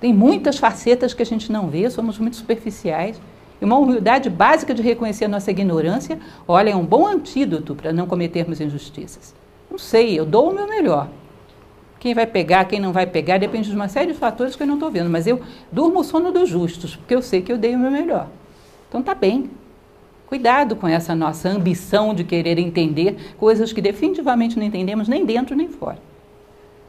Tem 0.01 0.13
muitas 0.13 0.59
facetas 0.59 1.15
que 1.15 1.23
a 1.23 1.27
gente 1.27 1.53
não 1.53 1.69
vê, 1.69 1.89
somos 1.89 2.19
muito 2.19 2.37
superficiais. 2.37 3.21
E 3.61 3.65
uma 3.65 3.79
humildade 3.79 4.29
básica 4.29 4.75
de 4.75 4.83
reconhecer 4.83 5.27
a 5.27 5.29
nossa 5.29 5.49
ignorância, 5.53 6.19
olha, 6.49 6.71
é 6.71 6.77
um 6.77 6.85
bom 6.85 7.07
antídoto 7.07 7.77
para 7.77 7.93
não 7.93 8.09
cometermos 8.09 8.61
injustiças. 8.61 9.33
Não 9.71 9.79
sei, 9.79 10.19
eu 10.19 10.27
dou 10.27 10.51
o 10.51 10.55
meu 10.55 10.67
melhor. 10.67 11.09
Quem 12.01 12.15
vai 12.15 12.27
pegar, 12.27 12.65
quem 12.65 12.81
não 12.81 12.93
vai 12.93 13.07
pegar, 13.07 13.39
depende 13.39 13.71
de 13.71 13.77
uma 13.77 13.87
série 13.87 14.13
de 14.13 14.19
fatores 14.19 14.57
que 14.57 14.65
eu 14.65 14.67
não 14.67 14.75
estou 14.75 14.91
vendo. 14.91 15.09
Mas 15.09 15.29
eu 15.29 15.41
durmo 15.71 16.01
o 16.01 16.05
sono 16.05 16.33
dos 16.33 16.49
justos, 16.49 16.97
porque 16.97 17.15
eu 17.15 17.23
sei 17.23 17.43
que 17.43 17.53
eu 17.53 17.57
dei 17.57 17.77
o 17.77 17.79
meu 17.79 17.93
melhor. 17.93 18.27
Então 18.89 19.01
tá 19.01 19.15
bem. 19.15 19.49
Cuidado 20.33 20.77
com 20.77 20.89
essa 20.89 21.15
nossa 21.15 21.51
ambição 21.51 22.15
de 22.15 22.25
querer 22.25 22.59
entender 22.59 23.35
coisas 23.37 23.71
que 23.71 23.83
definitivamente 23.83 24.59
não 24.59 24.65
entendemos 24.65 25.07
nem 25.07 25.27
dentro 25.27 25.55
nem 25.55 25.69
fora. 25.69 25.99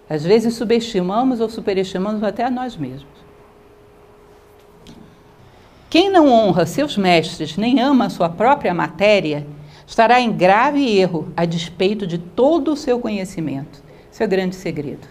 Às 0.10 0.24
vezes 0.24 0.54
subestimamos 0.54 1.42
ou 1.42 1.50
superestimamos 1.50 2.24
até 2.24 2.46
a 2.46 2.50
nós 2.50 2.78
mesmos. 2.78 3.12
Quem 5.90 6.10
não 6.10 6.32
honra 6.32 6.66
seus 6.66 6.96
mestres 6.96 7.58
nem 7.58 7.82
ama 7.82 8.06
a 8.06 8.10
sua 8.10 8.30
própria 8.30 8.74
matéria, 8.74 9.46
estará 9.86 10.22
em 10.22 10.32
grave 10.32 10.98
erro 10.98 11.28
a 11.36 11.44
despeito 11.44 12.08
de 12.08 12.18
todo 12.18 12.72
o 12.72 12.78
seu 12.78 12.98
conhecimento. 12.98 13.84
Esse 14.10 14.24
é 14.24 14.28
grande 14.28 14.56
segredo. 14.56 15.06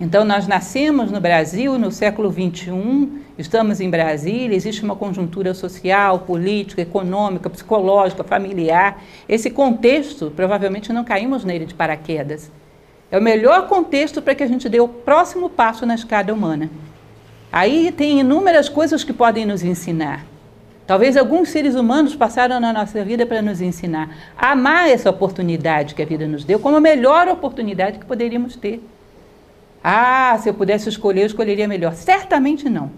Então, 0.00 0.24
nós 0.24 0.46
nascemos 0.46 1.10
no 1.10 1.20
Brasil 1.20 1.76
no 1.76 1.90
século 1.90 2.32
XXI, 2.32 3.08
estamos 3.36 3.80
em 3.80 3.90
Brasília, 3.90 4.54
existe 4.54 4.84
uma 4.84 4.94
conjuntura 4.94 5.52
social, 5.54 6.20
política, 6.20 6.80
econômica, 6.80 7.50
psicológica, 7.50 8.22
familiar. 8.22 9.02
Esse 9.28 9.50
contexto, 9.50 10.32
provavelmente 10.36 10.92
não 10.92 11.02
caímos 11.02 11.44
nele 11.44 11.66
de 11.66 11.74
paraquedas. 11.74 12.48
É 13.10 13.18
o 13.18 13.22
melhor 13.22 13.66
contexto 13.66 14.22
para 14.22 14.36
que 14.36 14.42
a 14.44 14.46
gente 14.46 14.68
dê 14.68 14.78
o 14.78 14.86
próximo 14.86 15.50
passo 15.50 15.84
na 15.84 15.96
escada 15.96 16.32
humana. 16.32 16.70
Aí 17.50 17.90
tem 17.90 18.20
inúmeras 18.20 18.68
coisas 18.68 19.02
que 19.02 19.12
podem 19.12 19.44
nos 19.44 19.64
ensinar. 19.64 20.24
Talvez 20.86 21.16
alguns 21.16 21.48
seres 21.48 21.74
humanos 21.74 22.14
passaram 22.14 22.60
na 22.60 22.72
nossa 22.72 23.02
vida 23.04 23.26
para 23.26 23.42
nos 23.42 23.60
ensinar 23.60 24.16
a 24.36 24.52
amar 24.52 24.88
essa 24.88 25.10
oportunidade 25.10 25.94
que 25.94 26.02
a 26.02 26.06
vida 26.06 26.26
nos 26.26 26.44
deu 26.44 26.60
como 26.60 26.76
a 26.76 26.80
melhor 26.80 27.26
oportunidade 27.28 27.98
que 27.98 28.06
poderíamos 28.06 28.54
ter. 28.54 28.80
Ah, 29.82 30.36
se 30.40 30.48
eu 30.48 30.54
pudesse 30.54 30.88
escolher, 30.88 31.22
eu 31.22 31.26
escolheria 31.26 31.68
melhor. 31.68 31.94
Certamente 31.94 32.68
não. 32.68 32.90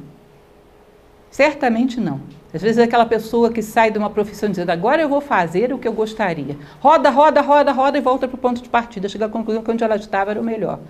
Certamente 1.30 2.00
não. 2.00 2.20
Às 2.52 2.62
vezes 2.62 2.78
é 2.78 2.84
aquela 2.84 3.06
pessoa 3.06 3.52
que 3.52 3.62
sai 3.62 3.90
de 3.90 3.98
uma 3.98 4.10
profissão 4.10 4.50
dizendo 4.50 4.70
agora 4.70 5.00
eu 5.00 5.08
vou 5.08 5.20
fazer 5.20 5.72
o 5.72 5.78
que 5.78 5.86
eu 5.86 5.92
gostaria. 5.92 6.56
Roda, 6.80 7.10
roda, 7.10 7.40
roda, 7.40 7.70
roda 7.70 7.98
e 7.98 8.00
volta 8.00 8.26
para 8.26 8.34
o 8.34 8.38
ponto 8.38 8.60
de 8.60 8.68
partida. 8.68 9.08
Chega 9.08 9.26
à 9.26 9.28
conclusão 9.28 9.62
que 9.62 9.70
onde 9.70 9.84
ela 9.84 9.96
estava 9.96 10.32
era 10.32 10.40
o 10.40 10.44
melhor. 10.44 10.80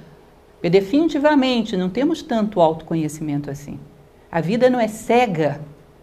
Porque 0.54 0.70
definitivamente 0.70 1.76
não 1.76 1.90
temos 1.90 2.22
tanto 2.22 2.60
autoconhecimento 2.60 3.50
assim. 3.50 3.78
A 4.32 4.40
vida 4.40 4.70
não 4.70 4.80
é 4.80 4.88
cega 4.88 5.60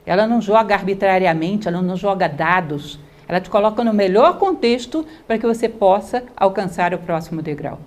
ela 0.07 0.25
não 0.25 0.41
joga 0.41 0.73
arbitrariamente, 0.73 1.67
ela 1.67 1.81
não 1.81 1.97
joga 1.97 2.29
dados. 2.29 2.97
Ela 3.27 3.41
te 3.41 3.49
coloca 3.49 3.83
no 3.83 3.93
melhor 3.93 4.39
contexto 4.39 5.05
para 5.27 5.37
que 5.37 5.45
você 5.45 5.67
possa 5.67 6.23
alcançar 6.35 6.93
o 6.93 6.97
próximo 6.97 7.41
degrau. 7.41 7.77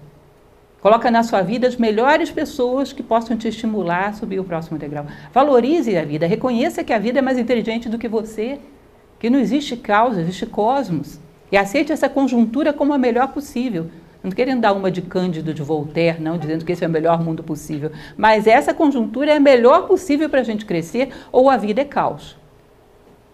Coloca 0.81 1.11
na 1.11 1.23
sua 1.23 1.43
vida 1.43 1.69
as 1.69 1.77
melhores 1.77 2.31
pessoas 2.31 2.93
que 2.93 3.03
possam 3.03 3.37
te 3.37 3.47
estimular 3.47 4.09
a 4.09 4.13
subir 4.15 4.41
o 4.41 4.45
próximo 4.45 4.79
degrau. 4.79 5.05
Valorize 5.33 5.95
a 5.97 6.05
vida, 6.05 6.27
reconheça 6.27 6.83
que 6.83 6.93
a 6.93 6.99
vida 6.99 7.19
é 7.19 7.23
mais 7.23 7.39
inteligente 7.39 7.89
do 7.89 7.99
que 7.99 8.09
você, 8.09 8.59
que 9.19 9.29
não 9.29 9.39
existe 9.39 9.77
causa, 9.77 10.23
existe 10.23 10.47
cosmos. 10.47 11.21
E 11.53 11.57
aceite 11.57 11.93
essa 11.93 12.09
conjuntura 12.09 12.73
como 12.73 12.95
a 12.95 12.99
melhor 12.99 13.29
possível. 13.29 13.91
Não 14.23 14.31
querendo 14.31 14.61
dar 14.61 14.73
uma 14.73 14.91
de 14.91 15.03
Cândido 15.03 15.53
de 15.53 15.63
Voltaire, 15.63 16.21
não 16.21 16.39
dizendo 16.39 16.65
que 16.65 16.73
esse 16.73 16.85
é 16.85 16.89
o 16.89 16.91
melhor 16.91 17.23
mundo 17.23 17.43
possível. 17.43 17.91
Mas 18.17 18.47
essa 18.47 18.73
conjuntura 18.73 19.33
é 19.33 19.37
a 19.37 19.41
melhor 19.41 19.87
possível 19.87 20.31
para 20.31 20.41
a 20.41 20.45
gente 20.45 20.65
crescer, 20.65 21.11
ou 21.31 21.51
a 21.51 21.57
vida 21.57 21.83
é 21.83 21.85
caos. 21.85 22.39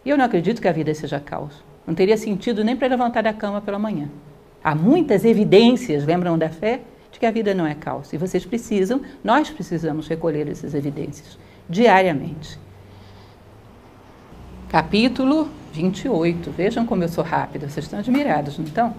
E 0.05 0.11
eu 0.11 0.17
não 0.17 0.25
acredito 0.25 0.61
que 0.61 0.69
a 0.69 0.73
vida 0.73 0.93
seja 0.95 1.21
caos. 1.21 1.65
Não 1.87 1.95
teria 1.95 2.17
sentido 2.17 2.65
nem 2.65 2.77
para 2.77 2.89
levantar 2.89 3.23
da 3.23 3.33
cama 3.33 3.61
pela 3.61 3.79
manhã. 3.79 4.09
Há 4.63 4.75
muitas 4.75 5.25
evidências, 5.25 6.05
lembram 6.05 6.37
da 6.37 6.49
fé? 6.49 6.81
De 7.11 7.19
que 7.19 7.27
a 7.27 7.31
vida 7.31 7.55
não 7.55 7.67
é 7.67 7.75
caos. 7.75 8.13
E 8.13 8.17
vocês 8.17 8.45
precisam, 8.45 9.01
nós 9.23 9.51
precisamos 9.51 10.09
recolher 10.09 10.49
essas 10.49 10.75
evidências 10.75 11.39
diariamente. 11.69 12.59
Capítulo 14.69 15.49
28. 15.73 16.51
Vejam 16.51 16.87
como 16.87 17.05
eu 17.05 17.09
sou 17.09 17.25
rápida, 17.25 17.69
vocês 17.69 17.87
estão 17.87 17.99
admirados, 17.99 18.59
não 18.59 18.65
estão? 18.65 18.95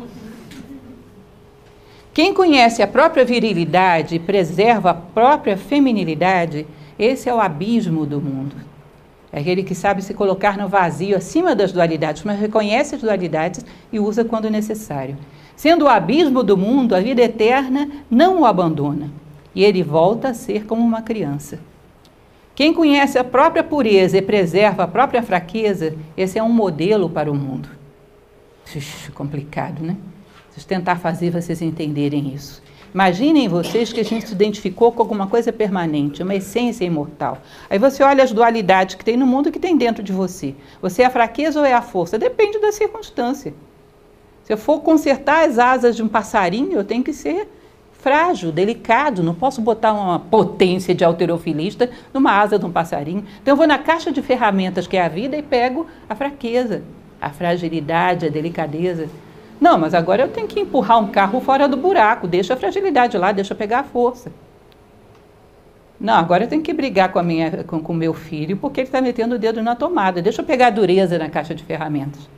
Quem 2.13 2.33
conhece 2.33 2.81
a 2.81 2.87
própria 2.87 3.23
virilidade 3.23 4.15
e 4.15 4.19
preserva 4.19 4.89
a 4.89 4.93
própria 4.93 5.55
feminilidade, 5.55 6.65
esse 6.97 7.29
é 7.29 7.33
o 7.33 7.39
abismo 7.39 8.05
do 8.05 8.19
mundo. 8.19 8.55
É 9.31 9.39
aquele 9.39 9.61
que 9.61 9.75
sabe 9.75 10.01
se 10.01 10.13
colocar 10.13 10.57
no 10.57 10.67
vazio 10.67 11.15
acima 11.15 11.53
das 11.53 11.71
dualidades, 11.71 12.23
mas 12.23 12.39
reconhece 12.39 12.95
as 12.95 13.01
dualidades 13.01 13.63
e 13.91 13.99
usa 13.99 14.25
quando 14.25 14.49
necessário. 14.49 15.15
Sendo 15.57 15.85
o 15.85 15.89
abismo 15.89 16.43
do 16.43 16.55
mundo, 16.55 16.95
a 16.95 16.99
vida 16.99 17.23
eterna 17.23 17.89
não 18.11 18.41
o 18.41 18.45
abandona 18.45 19.09
e 19.55 19.63
ele 19.63 19.81
volta 19.81 20.29
a 20.29 20.33
ser 20.35 20.67
como 20.67 20.83
uma 20.83 21.01
criança. 21.01 21.59
Quem 22.53 22.71
conhece 22.71 23.17
a 23.17 23.23
própria 23.23 23.63
pureza 23.63 24.19
e 24.19 24.21
preserva 24.21 24.83
a 24.83 24.87
própria 24.87 25.23
fraqueza, 25.23 25.95
esse 26.15 26.37
é 26.37 26.43
um 26.43 26.53
modelo 26.53 27.09
para 27.09 27.31
o 27.31 27.33
mundo. 27.33 27.69
Ixi, 28.67 29.11
complicado, 29.11 29.81
né? 29.81 29.97
Vocês 30.51 30.63
tentar 30.63 30.97
fazer 30.97 31.31
vocês 31.31 31.59
entenderem 31.59 32.35
isso. 32.35 32.61
Imaginem 32.93 33.47
vocês 33.47 33.91
que 33.91 33.99
a 33.99 34.05
gente 34.05 34.27
se 34.27 34.33
identificou 34.33 34.91
com 34.91 35.01
alguma 35.01 35.25
coisa 35.25 35.51
permanente, 35.51 36.21
uma 36.21 36.35
essência 36.35 36.85
imortal. 36.85 37.39
Aí 37.67 37.79
você 37.79 38.03
olha 38.03 38.23
as 38.23 38.31
dualidades 38.31 38.93
que 38.93 39.03
tem 39.03 39.17
no 39.17 39.25
mundo 39.25 39.51
que 39.51 39.59
tem 39.59 39.75
dentro 39.75 40.03
de 40.03 40.11
você. 40.11 40.53
Você 40.83 41.01
é 41.01 41.05
a 41.05 41.09
fraqueza 41.09 41.59
ou 41.59 41.65
é 41.65 41.73
a 41.73 41.81
força? 41.81 42.19
Depende 42.19 42.59
da 42.59 42.71
circunstância. 42.71 43.55
Se 44.47 44.53
eu 44.53 44.57
for 44.57 44.79
consertar 44.79 45.45
as 45.45 45.59
asas 45.59 45.93
de 45.93 46.01
um 46.01 46.07
passarinho, 46.07 46.71
eu 46.71 46.83
tenho 46.85 47.03
que 47.03 47.11
ser 47.11 47.49
frágil, 47.91 48.49
delicado. 48.49 49.21
Não 49.21 49.35
posso 49.35 49.59
botar 49.59 49.91
uma 49.91 50.19
potência 50.19 50.95
de 50.95 51.03
alterofilista 51.03 51.89
numa 52.13 52.31
asa 52.31 52.57
de 52.57 52.65
um 52.65 52.71
passarinho. 52.71 53.25
Então 53.41 53.51
eu 53.51 53.57
vou 53.57 53.67
na 53.67 53.77
caixa 53.77 54.09
de 54.09 54.21
ferramentas 54.21 54.87
que 54.87 54.95
é 54.95 55.03
a 55.03 55.09
vida 55.09 55.35
e 55.35 55.43
pego 55.43 55.85
a 56.07 56.15
fraqueza, 56.15 56.81
a 57.19 57.29
fragilidade, 57.29 58.25
a 58.25 58.29
delicadeza. 58.29 59.09
Não, 59.59 59.77
mas 59.77 59.93
agora 59.93 60.21
eu 60.21 60.29
tenho 60.29 60.47
que 60.47 60.61
empurrar 60.61 60.97
um 60.97 61.07
carro 61.07 61.41
fora 61.41 61.67
do 61.67 61.75
buraco. 61.75 62.25
Deixa 62.25 62.53
a 62.53 62.57
fragilidade 62.57 63.17
lá, 63.17 63.33
deixa 63.33 63.51
eu 63.51 63.57
pegar 63.57 63.79
a 63.79 63.83
força. 63.83 64.31
Não, 65.99 66.13
agora 66.13 66.45
eu 66.45 66.47
tenho 66.47 66.61
que 66.61 66.71
brigar 66.71 67.11
com 67.11 67.19
o 67.19 67.63
com, 67.65 67.81
com 67.81 67.93
meu 67.93 68.13
filho 68.13 68.55
porque 68.55 68.79
ele 68.79 68.87
está 68.87 69.01
metendo 69.01 69.35
o 69.35 69.39
dedo 69.39 69.61
na 69.61 69.75
tomada. 69.75 70.21
Deixa 70.21 70.41
eu 70.41 70.45
pegar 70.45 70.67
a 70.67 70.69
dureza 70.69 71.19
na 71.19 71.27
caixa 71.27 71.53
de 71.53 71.65
ferramentas. 71.65 72.36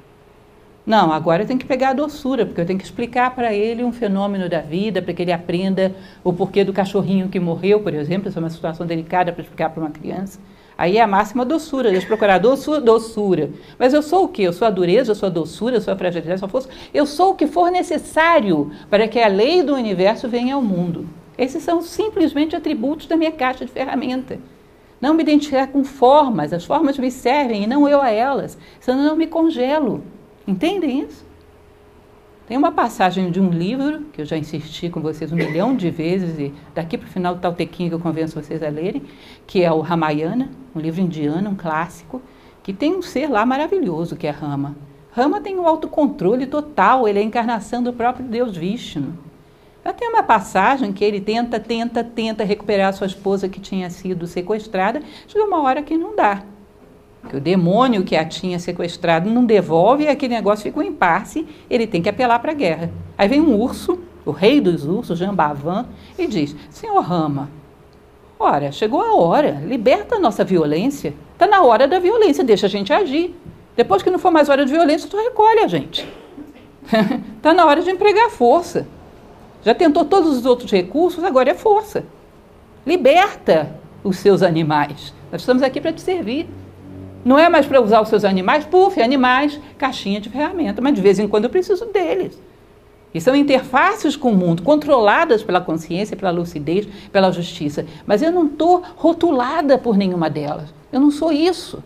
Não, 0.89 1.11
agora 1.11 1.43
eu 1.43 1.45
tenho 1.45 1.59
que 1.59 1.67
pegar 1.67 1.89
a 1.89 1.93
doçura, 1.93 2.47
porque 2.47 2.59
eu 2.59 2.65
tenho 2.65 2.79
que 2.79 2.83
explicar 2.83 3.35
para 3.35 3.53
ele 3.53 3.83
um 3.83 3.91
fenômeno 3.91 4.49
da 4.49 4.59
vida, 4.59 5.03
para 5.03 5.13
que 5.13 5.21
ele 5.21 5.31
aprenda 5.31 5.93
o 6.23 6.33
porquê 6.33 6.63
do 6.63 6.73
cachorrinho 6.73 7.29
que 7.29 7.39
morreu, 7.39 7.79
por 7.81 7.93
exemplo. 7.93 8.27
Isso 8.27 8.39
é 8.39 8.41
uma 8.41 8.49
situação 8.49 8.87
delicada 8.87 9.31
para 9.31 9.43
explicar 9.43 9.69
para 9.69 9.83
uma 9.83 9.91
criança. 9.91 10.39
Aí 10.75 10.97
é 10.97 11.01
a 11.01 11.05
máxima 11.05 11.45
doçura, 11.45 11.91
deixa 11.91 12.07
procurar 12.07 12.39
doçura, 12.39 12.81
doçura. 12.81 13.51
Mas 13.77 13.93
eu 13.93 14.01
sou 14.01 14.23
o 14.23 14.27
quê? 14.29 14.41
Eu 14.41 14.51
sou 14.51 14.67
a 14.67 14.71
dureza, 14.71 15.11
eu 15.11 15.15
sou 15.15 15.27
a 15.27 15.29
doçura, 15.29 15.75
eu 15.75 15.81
sou 15.81 15.93
a 15.93 15.95
fragilidade, 15.95 16.33
eu 16.33 16.39
sou 16.39 16.47
a 16.47 16.49
força. 16.49 16.69
Eu 16.91 17.05
sou 17.05 17.33
o 17.33 17.35
que 17.35 17.45
for 17.45 17.69
necessário 17.69 18.71
para 18.89 19.07
que 19.07 19.19
a 19.19 19.27
lei 19.27 19.61
do 19.61 19.75
universo 19.75 20.27
venha 20.27 20.55
ao 20.55 20.61
mundo. 20.63 21.07
Esses 21.37 21.61
são 21.61 21.83
simplesmente 21.83 22.55
atributos 22.55 23.05
da 23.05 23.15
minha 23.15 23.31
caixa 23.31 23.63
de 23.63 23.71
ferramenta. 23.71 24.39
Não 24.99 25.13
me 25.13 25.21
identificar 25.21 25.67
com 25.67 25.83
formas, 25.83 26.51
as 26.51 26.65
formas 26.65 26.97
me 26.97 27.11
servem 27.11 27.65
e 27.65 27.67
não 27.67 27.87
eu 27.87 28.01
a 28.01 28.09
elas, 28.09 28.57
senão 28.79 29.03
eu 29.03 29.15
me 29.15 29.27
congelo. 29.27 30.03
Entendem 30.49 31.01
isso? 31.01 31.23
Tem 32.47 32.57
uma 32.57 32.71
passagem 32.71 33.29
de 33.29 33.39
um 33.39 33.51
livro, 33.51 34.05
que 34.11 34.21
eu 34.21 34.25
já 34.25 34.35
insisti 34.35 34.89
com 34.89 34.99
vocês 34.99 35.31
um 35.31 35.35
milhão 35.35 35.75
de 35.75 35.91
vezes, 35.91 36.39
e 36.39 36.51
daqui 36.73 36.97
para 36.97 37.05
o 37.05 37.11
final 37.11 37.35
do 37.35 37.39
Taltequim 37.39 37.87
que 37.87 37.93
eu 37.93 37.99
convenço 37.99 38.41
vocês 38.41 38.63
a 38.63 38.67
lerem, 38.67 39.03
que 39.45 39.61
é 39.61 39.71
o 39.71 39.79
Ramayana, 39.81 40.49
um 40.75 40.79
livro 40.79 41.01
indiano, 41.01 41.51
um 41.51 41.55
clássico, 41.55 42.19
que 42.63 42.73
tem 42.73 42.95
um 42.95 43.01
ser 43.03 43.29
lá 43.29 43.45
maravilhoso, 43.45 44.15
que 44.15 44.25
é 44.25 44.31
Rama. 44.31 44.75
Rama 45.11 45.39
tem 45.39 45.55
um 45.55 45.67
autocontrole 45.67 46.47
total, 46.47 47.07
ele 47.07 47.19
é 47.19 47.21
a 47.21 47.25
encarnação 47.25 47.83
do 47.83 47.93
próprio 47.93 48.25
Deus 48.25 48.57
Vishnu. 48.57 49.13
Já 49.85 49.93
tem 49.93 50.09
uma 50.09 50.23
passagem 50.23 50.91
que 50.91 51.05
ele 51.05 51.21
tenta, 51.21 51.59
tenta, 51.59 52.03
tenta 52.03 52.43
recuperar 52.43 52.91
sua 52.95 53.05
esposa 53.05 53.47
que 53.47 53.59
tinha 53.59 53.91
sido 53.91 54.25
sequestrada, 54.25 54.99
chega 55.27 55.45
uma 55.45 55.61
hora 55.61 55.83
que 55.83 55.95
não 55.95 56.15
dá 56.15 56.41
que 57.27 57.35
o 57.35 57.41
demônio 57.41 58.03
que 58.03 58.15
a 58.15 58.23
tinha 58.23 58.59
sequestrado 58.59 59.29
não 59.29 59.45
devolve 59.45 60.03
e 60.03 60.07
aquele 60.07 60.33
negócio 60.33 60.63
fica 60.63 60.79
um 60.79 60.83
impasse, 60.83 61.45
ele 61.69 61.85
tem 61.85 62.01
que 62.01 62.09
apelar 62.09 62.39
para 62.39 62.51
a 62.51 62.55
guerra. 62.55 62.91
Aí 63.17 63.27
vem 63.27 63.41
um 63.41 63.59
urso, 63.59 63.99
o 64.25 64.31
rei 64.31 64.61
dos 64.61 64.85
ursos, 64.85 65.19
Jambavan, 65.19 65.85
e 66.17 66.27
diz: 66.27 66.55
Senhor 66.69 66.99
Rama, 67.01 67.49
ora, 68.39 68.71
chegou 68.71 69.01
a 69.01 69.15
hora, 69.15 69.61
liberta 69.65 70.15
a 70.15 70.19
nossa 70.19 70.43
violência. 70.43 71.13
Está 71.33 71.45
na 71.45 71.63
hora 71.63 71.87
da 71.87 71.99
violência, 71.99 72.43
deixa 72.43 72.67
a 72.67 72.69
gente 72.69 72.93
agir. 72.93 73.35
Depois 73.75 74.01
que 74.03 74.09
não 74.09 74.19
for 74.19 74.31
mais 74.31 74.49
hora 74.49 74.65
de 74.65 74.71
violência, 74.71 75.09
tu 75.09 75.17
recolhe 75.17 75.59
a 75.59 75.67
gente. 75.67 76.07
Está 77.37 77.53
na 77.55 77.65
hora 77.65 77.81
de 77.81 77.89
empregar 77.89 78.29
força. 78.29 78.87
Já 79.63 79.75
tentou 79.75 80.05
todos 80.05 80.37
os 80.37 80.45
outros 80.45 80.71
recursos, 80.71 81.23
agora 81.23 81.51
é 81.51 81.53
força. 81.53 82.03
Liberta 82.85 83.75
os 84.03 84.17
seus 84.17 84.41
animais. 84.41 85.13
Nós 85.31 85.41
estamos 85.41 85.61
aqui 85.61 85.79
para 85.79 85.93
te 85.93 86.01
servir. 86.01 86.47
Não 87.23 87.37
é 87.37 87.49
mais 87.49 87.65
para 87.65 87.81
usar 87.81 88.01
os 88.01 88.09
seus 88.09 88.23
animais, 88.23 88.65
puf, 88.65 89.01
animais, 89.01 89.59
caixinha 89.77 90.21
de 90.21 90.29
ferramenta, 90.29 90.81
mas 90.81 90.93
de 90.93 91.01
vez 91.01 91.19
em 91.19 91.27
quando 91.27 91.45
eu 91.45 91.49
preciso 91.49 91.85
deles. 91.87 92.39
E 93.13 93.19
são 93.19 93.35
interfaces 93.35 94.15
com 94.15 94.31
o 94.31 94.35
mundo, 94.35 94.61
controladas 94.61 95.43
pela 95.43 95.59
consciência, 95.59 96.15
pela 96.15 96.31
lucidez, 96.31 96.87
pela 97.11 97.31
justiça. 97.31 97.85
Mas 98.05 98.21
eu 98.21 98.31
não 98.31 98.45
estou 98.45 98.83
rotulada 98.95 99.77
por 99.77 99.97
nenhuma 99.97 100.29
delas. 100.29 100.73
Eu 100.91 100.99
não 100.99 101.09
sou 101.09 101.31
isso. 101.31 101.83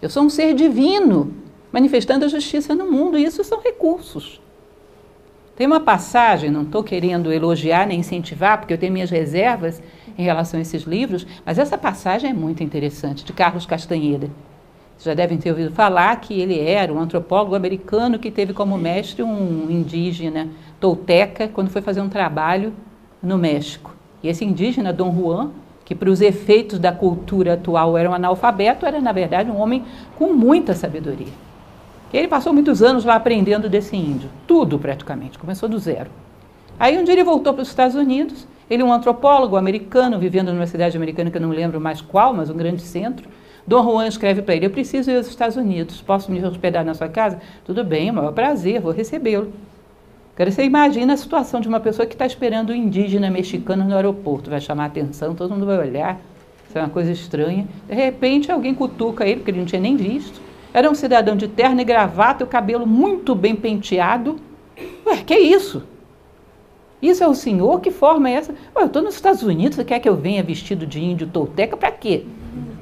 Eu 0.00 0.08
sou 0.08 0.24
um 0.24 0.30
ser 0.30 0.54
divino, 0.54 1.32
manifestando 1.70 2.24
a 2.24 2.28
justiça 2.28 2.74
no 2.74 2.90
mundo, 2.90 3.18
e 3.18 3.24
isso 3.24 3.44
são 3.44 3.60
recursos. 3.60 4.40
Tem 5.54 5.66
uma 5.66 5.80
passagem, 5.80 6.50
não 6.50 6.62
estou 6.62 6.82
querendo 6.82 7.30
elogiar 7.30 7.86
nem 7.86 8.00
incentivar, 8.00 8.58
porque 8.58 8.72
eu 8.72 8.78
tenho 8.78 8.92
minhas 8.92 9.10
reservas 9.10 9.80
em 10.18 10.22
relação 10.22 10.58
a 10.58 10.62
esses 10.62 10.82
livros, 10.82 11.26
mas 11.44 11.58
essa 11.58 11.76
passagem 11.76 12.30
é 12.30 12.32
muito 12.32 12.62
interessante, 12.64 13.24
de 13.24 13.32
Carlos 13.32 13.66
Castanheira 13.66 14.30
já 14.98 15.14
devem 15.14 15.38
ter 15.38 15.50
ouvido 15.50 15.72
falar 15.72 16.14
que 16.20 16.40
ele 16.40 16.58
era 16.60 16.92
um 16.92 17.00
antropólogo 17.00 17.54
americano 17.54 18.18
que 18.18 18.30
teve 18.30 18.52
como 18.52 18.78
mestre 18.78 19.22
um 19.22 19.70
indígena 19.70 20.48
tolteca 20.78 21.48
quando 21.48 21.70
foi 21.70 21.82
fazer 21.82 22.00
um 22.00 22.08
trabalho 22.08 22.72
no 23.22 23.36
México. 23.36 23.94
E 24.22 24.28
esse 24.28 24.44
indígena, 24.44 24.92
Dom 24.92 25.12
Juan, 25.14 25.50
que 25.84 25.94
para 25.94 26.10
os 26.10 26.20
efeitos 26.20 26.78
da 26.78 26.92
cultura 26.92 27.54
atual 27.54 27.98
era 27.98 28.08
um 28.08 28.14
analfabeto, 28.14 28.86
era 28.86 29.00
na 29.00 29.12
verdade 29.12 29.50
um 29.50 29.60
homem 29.60 29.84
com 30.16 30.32
muita 30.32 30.74
sabedoria. 30.74 31.32
Ele 32.12 32.28
passou 32.28 32.52
muitos 32.52 32.82
anos 32.82 33.04
lá 33.04 33.14
aprendendo 33.14 33.68
desse 33.68 33.96
índio, 33.96 34.28
tudo 34.46 34.78
praticamente, 34.78 35.38
começou 35.38 35.68
do 35.68 35.78
zero. 35.78 36.10
Aí 36.78 36.98
um 36.98 37.04
dia 37.04 37.14
ele 37.14 37.24
voltou 37.24 37.54
para 37.54 37.62
os 37.62 37.68
Estados 37.68 37.96
Unidos, 37.96 38.46
ele 38.68 38.82
é 38.82 38.84
um 38.84 38.92
antropólogo 38.92 39.56
americano, 39.56 40.18
vivendo 40.18 40.52
numa 40.52 40.66
cidade 40.66 40.96
americana 40.96 41.30
que 41.30 41.36
eu 41.36 41.40
não 41.40 41.50
lembro 41.50 41.80
mais 41.80 42.00
qual, 42.00 42.34
mas 42.34 42.50
um 42.50 42.56
grande 42.56 42.82
centro, 42.82 43.28
Dom 43.66 43.82
Juan 43.82 44.06
escreve 44.06 44.42
para 44.42 44.54
ele: 44.54 44.66
Eu 44.66 44.70
preciso 44.70 45.10
ir 45.10 45.16
aos 45.16 45.28
Estados 45.28 45.56
Unidos, 45.56 46.00
posso 46.00 46.30
me 46.30 46.44
hospedar 46.44 46.84
na 46.84 46.94
sua 46.94 47.08
casa? 47.08 47.40
Tudo 47.64 47.84
bem, 47.84 48.08
é 48.08 48.12
maior 48.12 48.32
prazer, 48.32 48.80
vou 48.80 48.92
recebê-lo. 48.92 49.52
Quero 50.34 50.50
você 50.50 50.64
imagina 50.64 51.12
a 51.12 51.16
situação 51.16 51.60
de 51.60 51.68
uma 51.68 51.78
pessoa 51.78 52.06
que 52.06 52.14
está 52.14 52.24
esperando 52.24 52.70
um 52.70 52.74
indígena 52.74 53.30
mexicano 53.30 53.84
no 53.84 53.94
aeroporto, 53.94 54.48
vai 54.48 54.60
chamar 54.60 54.86
atenção, 54.86 55.34
todo 55.34 55.52
mundo 55.52 55.66
vai 55.66 55.78
olhar, 55.78 56.18
isso 56.68 56.78
é 56.78 56.80
uma 56.80 56.88
coisa 56.88 57.12
estranha. 57.12 57.68
De 57.86 57.94
repente 57.94 58.50
alguém 58.50 58.74
cutuca 58.74 59.26
ele, 59.26 59.36
porque 59.36 59.50
ele 59.50 59.58
não 59.58 59.66
tinha 59.66 59.80
nem 59.80 59.94
visto. 59.94 60.40
Era 60.72 60.90
um 60.90 60.94
cidadão 60.94 61.36
de 61.36 61.46
terno 61.46 61.82
e 61.82 61.84
gravata, 61.84 62.44
o 62.44 62.46
cabelo 62.46 62.86
muito 62.86 63.34
bem 63.34 63.54
penteado. 63.54 64.40
Ué, 65.06 65.18
que 65.18 65.36
isso? 65.36 65.82
Isso 67.02 67.22
é 67.22 67.28
o 67.28 67.34
senhor? 67.34 67.80
Que 67.80 67.90
forma 67.90 68.30
é 68.30 68.32
essa? 68.32 68.52
Ué, 68.74 68.82
eu 68.82 68.86
estou 68.86 69.02
nos 69.02 69.14
Estados 69.14 69.42
Unidos, 69.42 69.76
você 69.76 69.84
quer 69.84 70.00
que 70.00 70.08
eu 70.08 70.16
venha 70.16 70.42
vestido 70.42 70.86
de 70.86 70.98
índio 70.98 71.26
tolteca 71.26 71.76
para 71.76 71.90
quê? 71.90 72.24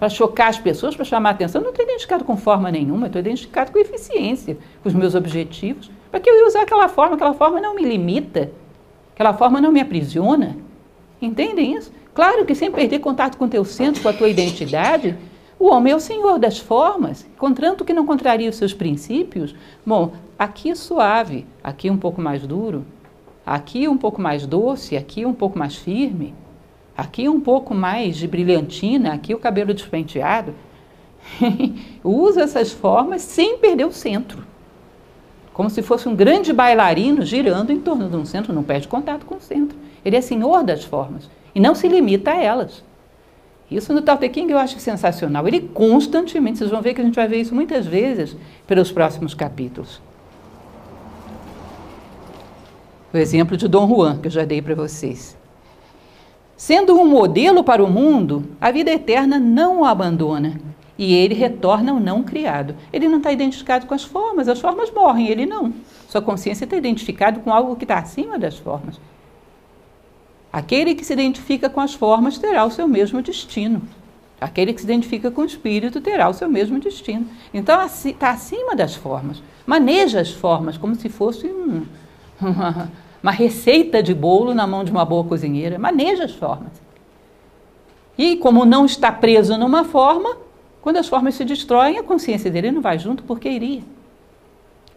Para 0.01 0.09
chocar 0.09 0.48
as 0.48 0.59
pessoas, 0.59 0.96
para 0.96 1.05
chamar 1.05 1.28
a 1.28 1.32
atenção. 1.32 1.61
Não 1.61 1.68
estou 1.68 1.84
identificado 1.84 2.24
com 2.24 2.34
forma 2.34 2.70
nenhuma, 2.70 3.09
estou 3.09 3.20
identificado 3.20 3.70
com 3.70 3.78
eficiência, 3.78 4.57
com 4.82 4.88
os 4.88 4.94
meus 4.94 5.14
objetivos. 5.14 5.90
Para 6.11 6.18
que 6.18 6.30
eu 6.30 6.34
ia 6.38 6.46
usar 6.46 6.62
aquela 6.62 6.88
forma? 6.88 7.16
Aquela 7.16 7.34
forma 7.34 7.61
não 7.61 7.74
me 7.74 7.84
limita, 7.84 8.51
aquela 9.12 9.34
forma 9.34 9.61
não 9.61 9.70
me 9.70 9.78
aprisiona. 9.78 10.57
Entendem 11.20 11.76
isso? 11.76 11.92
Claro 12.14 12.46
que 12.46 12.55
sem 12.55 12.72
perder 12.72 13.01
contato 13.01 13.36
com 13.36 13.44
o 13.44 13.48
teu 13.48 13.62
centro, 13.62 14.03
com 14.03 14.09
a 14.09 14.12
tua 14.14 14.30
identidade, 14.30 15.18
o 15.59 15.66
homem 15.66 15.92
é 15.92 15.96
o 15.96 16.01
senhor 16.01 16.38
das 16.38 16.59
formas, 16.59 17.28
contanto 17.36 17.84
que 17.84 17.92
não 17.92 18.07
contraria 18.07 18.48
os 18.48 18.57
seus 18.57 18.72
princípios. 18.72 19.55
Bom, 19.84 20.12
aqui 20.38 20.74
suave, 20.74 21.46
aqui 21.62 21.90
um 21.90 21.98
pouco 21.98 22.22
mais 22.22 22.46
duro, 22.46 22.86
aqui 23.44 23.86
um 23.86 23.98
pouco 23.98 24.18
mais 24.18 24.46
doce, 24.46 24.96
aqui 24.96 25.26
um 25.26 25.34
pouco 25.34 25.59
mais 25.59 25.76
firme, 25.76 26.34
aqui 27.01 27.28
um 27.28 27.40
pouco 27.40 27.74
mais 27.74 28.16
de 28.16 28.28
brilhantina, 28.28 29.12
aqui 29.12 29.34
o 29.34 29.38
cabelo 29.38 29.74
despenteado. 29.74 30.55
Usa 32.05 32.42
essas 32.42 32.72
formas 32.72 33.22
sem 33.22 33.59
perder 33.59 33.86
o 33.86 33.92
centro. 33.92 34.44
Como 35.53 35.68
se 35.68 35.82
fosse 35.82 36.09
um 36.09 36.14
grande 36.14 36.53
bailarino 36.53 37.24
girando 37.24 37.72
em 37.72 37.80
torno 37.80 38.09
de 38.09 38.16
um 38.16 38.24
centro, 38.24 38.53
não 38.53 38.62
perde 38.62 38.88
contato 38.88 39.26
com 39.26 39.36
o 39.36 39.40
centro. 39.40 39.76
Ele 40.05 40.16
é 40.16 40.20
senhor 40.20 40.62
das 40.62 40.84
formas 40.84 41.28
e 41.55 41.61
não 41.61 41.74
se 41.74 41.88
limita 41.88 42.30
a 42.30 42.42
elas. 42.42 42.84
Isso 43.70 43.92
no 43.92 44.03
Tao 44.03 44.16
Te 44.16 44.30
eu 44.48 44.59
acho 44.59 44.80
sensacional. 44.80 45.46
Ele 45.46 45.61
constantemente, 45.61 46.59
vocês 46.59 46.70
vão 46.70 46.82
ver 46.82 46.94
que 46.94 47.01
a 47.01 47.05
gente 47.05 47.14
vai 47.14 47.28
ver 47.28 47.40
isso 47.40 47.55
muitas 47.55 47.86
vezes 47.86 48.36
pelos 48.66 48.90
próximos 48.90 49.32
capítulos. 49.32 50.01
O 53.12 53.16
exemplo 53.16 53.57
de 53.57 53.68
Dom 53.68 53.88
Juan, 53.88 54.18
que 54.18 54.28
eu 54.28 54.32
já 54.32 54.44
dei 54.44 54.62
para 54.62 54.74
vocês. 54.74 55.39
Sendo 56.61 56.95
um 56.95 57.07
modelo 57.07 57.65
para 57.65 57.83
o 57.83 57.89
mundo, 57.89 58.45
a 58.61 58.71
vida 58.71 58.91
eterna 58.91 59.39
não 59.39 59.81
o 59.81 59.85
abandona 59.87 60.61
e 60.99 61.15
ele 61.15 61.33
retorna 61.33 61.91
ao 61.91 61.99
não 61.99 62.23
criado. 62.23 62.77
Ele 62.93 63.09
não 63.09 63.17
está 63.17 63.33
identificado 63.33 63.87
com 63.87 63.95
as 63.95 64.05
formas, 64.05 64.47
as 64.47 64.61
formas 64.61 64.93
morrem, 64.93 65.29
ele 65.29 65.47
não. 65.47 65.73
Sua 66.07 66.21
consciência 66.21 66.65
está 66.65 66.77
identificado 66.77 67.41
com 67.41 67.51
algo 67.51 67.77
que 67.77 67.85
está 67.85 67.99
acima 67.99 68.39
das 68.39 68.59
formas. 68.59 69.01
Aquele 70.53 70.95
que 70.95 71.03
se 71.03 71.15
identifica 71.15 71.71
com 71.71 71.81
as 71.81 71.95
formas 71.95 72.37
terá 72.37 72.63
o 72.67 72.71
seu 72.71 72.87
mesmo 72.87 73.23
destino. 73.23 73.81
Aquele 74.39 74.75
que 74.75 74.83
se 74.83 74.87
identifica 74.87 75.31
com 75.31 75.41
o 75.41 75.47
espírito 75.47 75.99
terá 75.99 76.29
o 76.29 76.35
seu 76.35 76.51
mesmo 76.51 76.79
destino. 76.79 77.27
Então 77.55 77.83
está 77.87 78.33
acima 78.33 78.77
das 78.77 78.95
formas. 78.95 79.43
Maneja 79.67 80.21
as 80.21 80.31
formas 80.31 80.77
como 80.77 80.95
se 80.95 81.09
fosse 81.09 81.47
um, 81.47 81.87
uma, 82.39 82.93
uma 83.23 83.33
receita 83.33 84.03
de 84.03 84.14
bolo 84.14 84.55
na 84.55 84.66
mão 84.66 84.85
de 84.85 84.91
uma 84.91 85.05
boa 85.05 85.25
cozinheira. 85.25 85.79
Maneja 85.79 86.25
as 86.25 86.33
formas. 86.33 86.73
E 88.16 88.37
como 88.37 88.64
não 88.64 88.85
está 88.85 89.11
preso 89.11 89.57
numa 89.57 89.85
forma, 89.85 90.37
quando 90.81 90.97
as 90.97 91.09
formas 91.09 91.35
se 91.35 91.45
destroem, 91.45 91.99
a 91.99 92.03
consciência 92.03 92.51
dele 92.51 92.71
não 92.71 92.81
vai 92.81 92.99
junto 92.99 93.23
porque 93.23 93.49
iria 93.49 93.83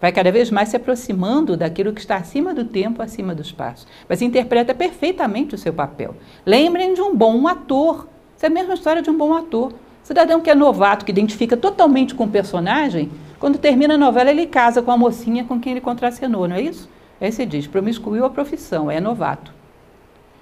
vai 0.03 0.11
cada 0.11 0.33
vez 0.33 0.51
mais 0.51 0.67
se 0.67 0.75
aproximando 0.75 1.55
daquilo 1.55 1.93
que 1.93 2.01
está 2.01 2.17
acima 2.17 2.53
do 2.53 2.65
tempo, 2.65 3.01
acima 3.01 3.33
do 3.33 3.41
espaço. 3.41 3.87
Mas 4.09 4.21
interpreta 4.21 4.73
perfeitamente 4.75 5.55
o 5.55 5.57
seu 5.57 5.71
papel. 5.71 6.13
Lembrem 6.45 6.93
de 6.93 6.99
um 6.99 7.15
bom 7.15 7.47
ator. 7.47 8.09
Isso 8.35 8.45
é 8.45 8.47
a 8.47 8.51
mesma 8.51 8.73
história 8.73 9.01
de 9.01 9.09
um 9.09 9.17
bom 9.17 9.33
ator. 9.33 9.71
cidadão 10.03 10.41
que 10.41 10.49
é 10.49 10.55
novato, 10.55 11.05
que 11.05 11.11
identifica 11.11 11.55
totalmente 11.55 12.13
com 12.15 12.25
o 12.25 12.29
personagem, 12.29 13.09
quando 13.39 13.57
termina 13.57 13.93
a 13.93 13.97
novela, 13.97 14.29
ele 14.29 14.45
casa 14.45 14.81
com 14.81 14.91
a 14.91 14.97
mocinha 14.97 15.45
com 15.45 15.57
quem 15.57 15.71
ele 15.71 15.79
contracenou, 15.79 16.49
não 16.49 16.57
é 16.57 16.61
isso? 16.63 16.89
Aí 17.23 17.31
você 17.31 17.45
diz, 17.45 17.65
promiscuiu 17.65 18.25
a 18.25 18.29
profissão, 18.29 18.91
é 18.91 18.99
novato. 18.99 19.53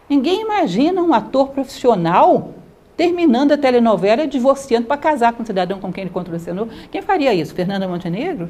Ninguém 0.09 0.41
imagina 0.41 0.99
um 1.03 1.13
ator 1.13 1.49
profissional 1.49 2.55
terminando 2.97 3.51
a 3.51 3.57
telenovela 3.57 4.25
divorciando 4.25 4.87
para 4.87 4.97
casar 4.97 5.33
com 5.33 5.43
o 5.43 5.45
cidadão 5.45 5.79
com 5.79 5.93
quem 5.93 6.05
ele 6.05 6.11
contracenou. 6.11 6.67
Quem 6.91 7.03
faria 7.03 7.35
isso? 7.35 7.53
Fernanda 7.53 7.87
Montenegro? 7.87 8.49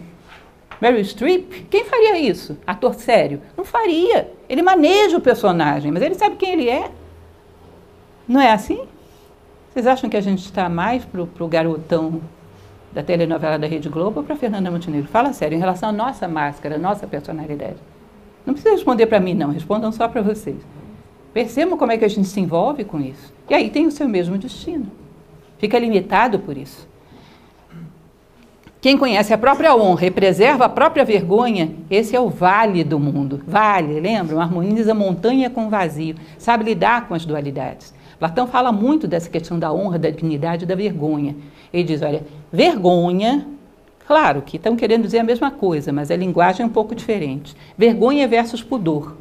Meryl 0.80 1.04
Streep, 1.04 1.68
quem 1.70 1.84
faria 1.84 2.18
isso? 2.18 2.58
Ator 2.66 2.96
sério? 2.96 3.42
Não 3.58 3.66
faria. 3.66 4.32
Ele 4.48 4.62
maneja 4.62 5.18
o 5.18 5.22
personagem, 5.22 5.92
mas 5.92 6.02
ele 6.02 6.16
sabe 6.16 6.38
quem 6.38 6.54
ele 6.54 6.70
é. 6.70 6.90
Não 8.26 8.40
é 8.40 8.54
assim? 8.54 8.88
Vocês 9.74 9.86
acham 9.86 10.10
que 10.10 10.16
a 10.16 10.22
gente 10.22 10.46
está 10.46 10.70
mais 10.70 11.04
para 11.04 11.22
o 11.22 11.48
garotão 11.50 12.22
da 12.94 13.04
telenovela 13.04 13.60
da 13.60 13.68
Rede 13.68 13.90
Globo 13.90 14.22
ou 14.22 14.26
para 14.26 14.38
Fernanda 14.38 14.72
Montenegro? 14.72 15.10
Fala 15.10 15.34
sério, 15.34 15.58
em 15.58 15.60
relação 15.60 15.90
à 15.90 15.92
nossa 15.92 16.30
máscara, 16.30 16.78
nossa 16.78 17.06
personalidade. 17.06 17.91
Não 18.46 18.54
precisa 18.54 18.76
responder 18.76 19.06
para 19.06 19.20
mim, 19.20 19.34
não, 19.34 19.52
respondam 19.52 19.92
só 19.92 20.08
para 20.08 20.22
vocês. 20.22 20.58
Percebam 21.34 21.78
como 21.78 21.92
é 21.92 21.98
que 21.98 22.06
a 22.06 22.10
gente 22.10 22.28
se 22.28 22.39
envolve 22.39 22.84
com 22.84 23.00
isso. 23.00 23.34
E 23.50 23.54
aí 23.54 23.70
tem 23.70 23.86
o 23.86 23.92
seu 23.92 24.08
mesmo 24.08 24.38
destino. 24.38 24.88
Fica 25.58 25.78
limitado 25.78 26.39
por 26.39 26.58
isso. 26.58 26.89
Quem 28.82 28.98
conhece 28.98 29.32
a 29.32 29.38
própria 29.38 29.76
honra 29.76 30.08
e 30.08 30.12
preserva 30.12 30.66
a 30.66 30.70
própria 30.70 31.06
vergonha, 31.06 31.72
esse 31.88 32.16
é 32.16 32.20
o 32.20 32.30
vale 32.30 32.84
do 32.84 33.00
mundo. 33.00 33.39
Vale, 33.46 34.00
lembram? 34.00 34.42
Harmoniza 34.42 34.96
montanha 34.96 35.52
com 35.52 35.70
vazio, 35.70 36.16
sabe 36.39 36.64
lidar 36.64 37.08
com 37.08 37.14
as 37.14 37.24
dualidades. 37.24 37.94
Platão 38.18 38.48
fala 38.48 38.72
muito 38.72 39.08
dessa 39.08 39.30
questão 39.30 39.60
da 39.60 39.72
honra, 39.72 40.00
da 40.00 40.10
dignidade 40.10 40.64
e 40.64 40.68
da 40.68 40.74
vergonha. 40.74 41.36
Ele 41.72 41.84
diz: 41.84 42.02
olha, 42.02 42.24
vergonha, 42.52 43.48
claro 44.06 44.41
que 44.41 44.58
estão 44.58 44.76
querendo 44.76 45.04
dizer 45.04 45.20
a 45.20 45.24
mesma 45.24 45.52
coisa, 45.52 45.91
mas 45.91 46.12
a 46.12 46.16
linguagem 46.16 46.64
é 46.64 46.66
um 46.66 46.72
pouco 46.72 46.95
diferente. 46.95 47.56
Vergonha 47.78 48.28
versus 48.28 48.64
pudor. 48.64 49.16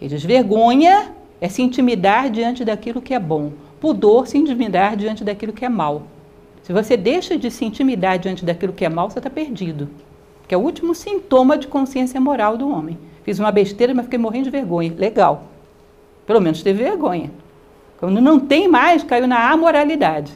Ele 0.00 0.08
diz: 0.08 0.24
vergonha 0.24 1.12
é 1.40 1.48
se 1.48 1.62
intimidar 1.62 2.30
diante 2.30 2.64
daquilo 2.64 3.00
que 3.00 3.14
é 3.14 3.18
bom, 3.18 3.52
pudor 3.80 4.26
se 4.26 4.38
intimidar 4.38 4.96
diante 4.96 5.24
daquilo 5.24 5.52
que 5.52 5.64
é 5.64 5.68
mal. 5.68 6.02
Se 6.62 6.72
você 6.72 6.96
deixa 6.96 7.36
de 7.36 7.50
se 7.50 7.64
intimidar 7.64 8.18
diante 8.18 8.44
daquilo 8.44 8.72
que 8.72 8.84
é 8.84 8.88
mal, 8.88 9.10
você 9.10 9.18
está 9.18 9.30
perdido. 9.30 9.88
Que 10.46 10.54
é 10.54 10.58
o 10.58 10.60
último 10.60 10.94
sintoma 10.94 11.56
de 11.56 11.66
consciência 11.66 12.20
moral 12.20 12.56
do 12.56 12.68
homem. 12.68 12.98
Fiz 13.24 13.38
uma 13.38 13.50
besteira, 13.50 13.94
mas 13.94 14.04
fiquei 14.04 14.18
morrendo 14.18 14.44
de 14.44 14.50
vergonha. 14.50 14.92
Legal. 14.96 15.44
Pelo 16.26 16.40
menos 16.40 16.62
teve 16.62 16.82
vergonha. 16.82 17.30
Quando 17.98 18.20
não 18.20 18.38
tem 18.38 18.68
mais, 18.68 19.02
caiu 19.02 19.26
na 19.26 19.50
amoralidade. 19.50 20.32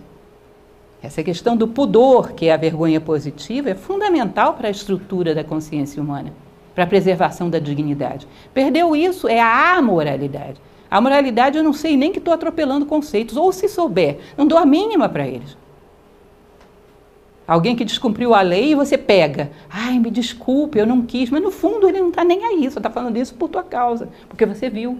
Essa 1.05 1.23
questão 1.23 1.55
do 1.55 1.69
pudor, 1.69 2.33
que 2.33 2.47
é 2.47 2.55
a 2.55 2.57
vergonha 2.57 2.99
positiva, 2.99 3.69
é 3.69 3.75
fundamental 3.75 4.55
para 4.55 4.69
a 4.69 4.71
estrutura 4.71 5.35
da 5.35 5.45
consciência 5.45 6.03
humana, 6.03 6.33
para 6.75 6.85
a 6.85 6.87
preservação 6.87 7.51
da 7.51 7.59
dignidade. 7.59 8.27
Perdeu 8.55 8.97
isso, 8.97 9.29
é 9.29 9.39
a 9.39 9.77
amoralidade. 9.77 10.59
A 10.91 11.03
moralidade 11.03 11.59
eu 11.59 11.63
não 11.63 11.75
sei 11.75 11.95
nem 11.95 12.11
que 12.11 12.19
estou 12.19 12.33
atropelando 12.33 12.87
conceitos, 12.87 13.37
ou 13.37 13.53
se 13.53 13.69
souber, 13.69 14.19
não 14.35 14.47
dou 14.47 14.57
a 14.57 14.65
mínima 14.65 15.07
para 15.07 15.27
eles. 15.27 15.59
Alguém 17.47 17.77
que 17.77 17.85
descumpriu 17.85 18.35
a 18.35 18.41
lei 18.41 18.71
e 18.71 18.75
você 18.75 18.97
pega. 18.97 19.51
Ai, 19.69 19.99
me 19.99 20.11
desculpe, 20.11 20.79
eu 20.79 20.87
não 20.87 21.03
quis. 21.03 21.29
Mas 21.29 21.43
no 21.43 21.51
fundo 21.51 21.87
ele 21.87 22.01
não 22.01 22.09
está 22.09 22.25
nem 22.25 22.43
aí, 22.43 22.71
só 22.71 22.81
está 22.81 22.89
falando 22.89 23.19
isso 23.19 23.35
por 23.35 23.51
tua 23.51 23.63
causa, 23.63 24.09
porque 24.31 24.47
você 24.47 24.71
viu. 24.71 24.97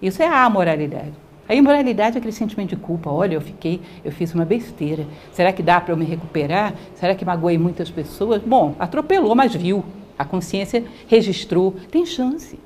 Isso 0.00 0.22
é 0.22 0.26
a 0.28 0.44
amoralidade. 0.44 1.12
A 1.50 1.54
imoralidade 1.56 2.16
é 2.16 2.18
aquele 2.18 2.32
sentimento 2.32 2.68
de 2.68 2.76
culpa. 2.76 3.10
Olha, 3.10 3.34
eu 3.34 3.40
fiquei, 3.40 3.80
eu 4.04 4.12
fiz 4.12 4.32
uma 4.32 4.44
besteira. 4.44 5.04
Será 5.32 5.52
que 5.52 5.64
dá 5.64 5.80
para 5.80 5.92
eu 5.92 5.96
me 5.96 6.04
recuperar? 6.04 6.72
Será 6.94 7.12
que 7.12 7.24
magoei 7.24 7.58
muitas 7.58 7.90
pessoas? 7.90 8.40
Bom, 8.40 8.76
atropelou, 8.78 9.34
mas 9.34 9.52
viu. 9.52 9.84
A 10.16 10.24
consciência 10.24 10.84
registrou. 11.08 11.74
Tem 11.90 12.06
chance. 12.06 12.56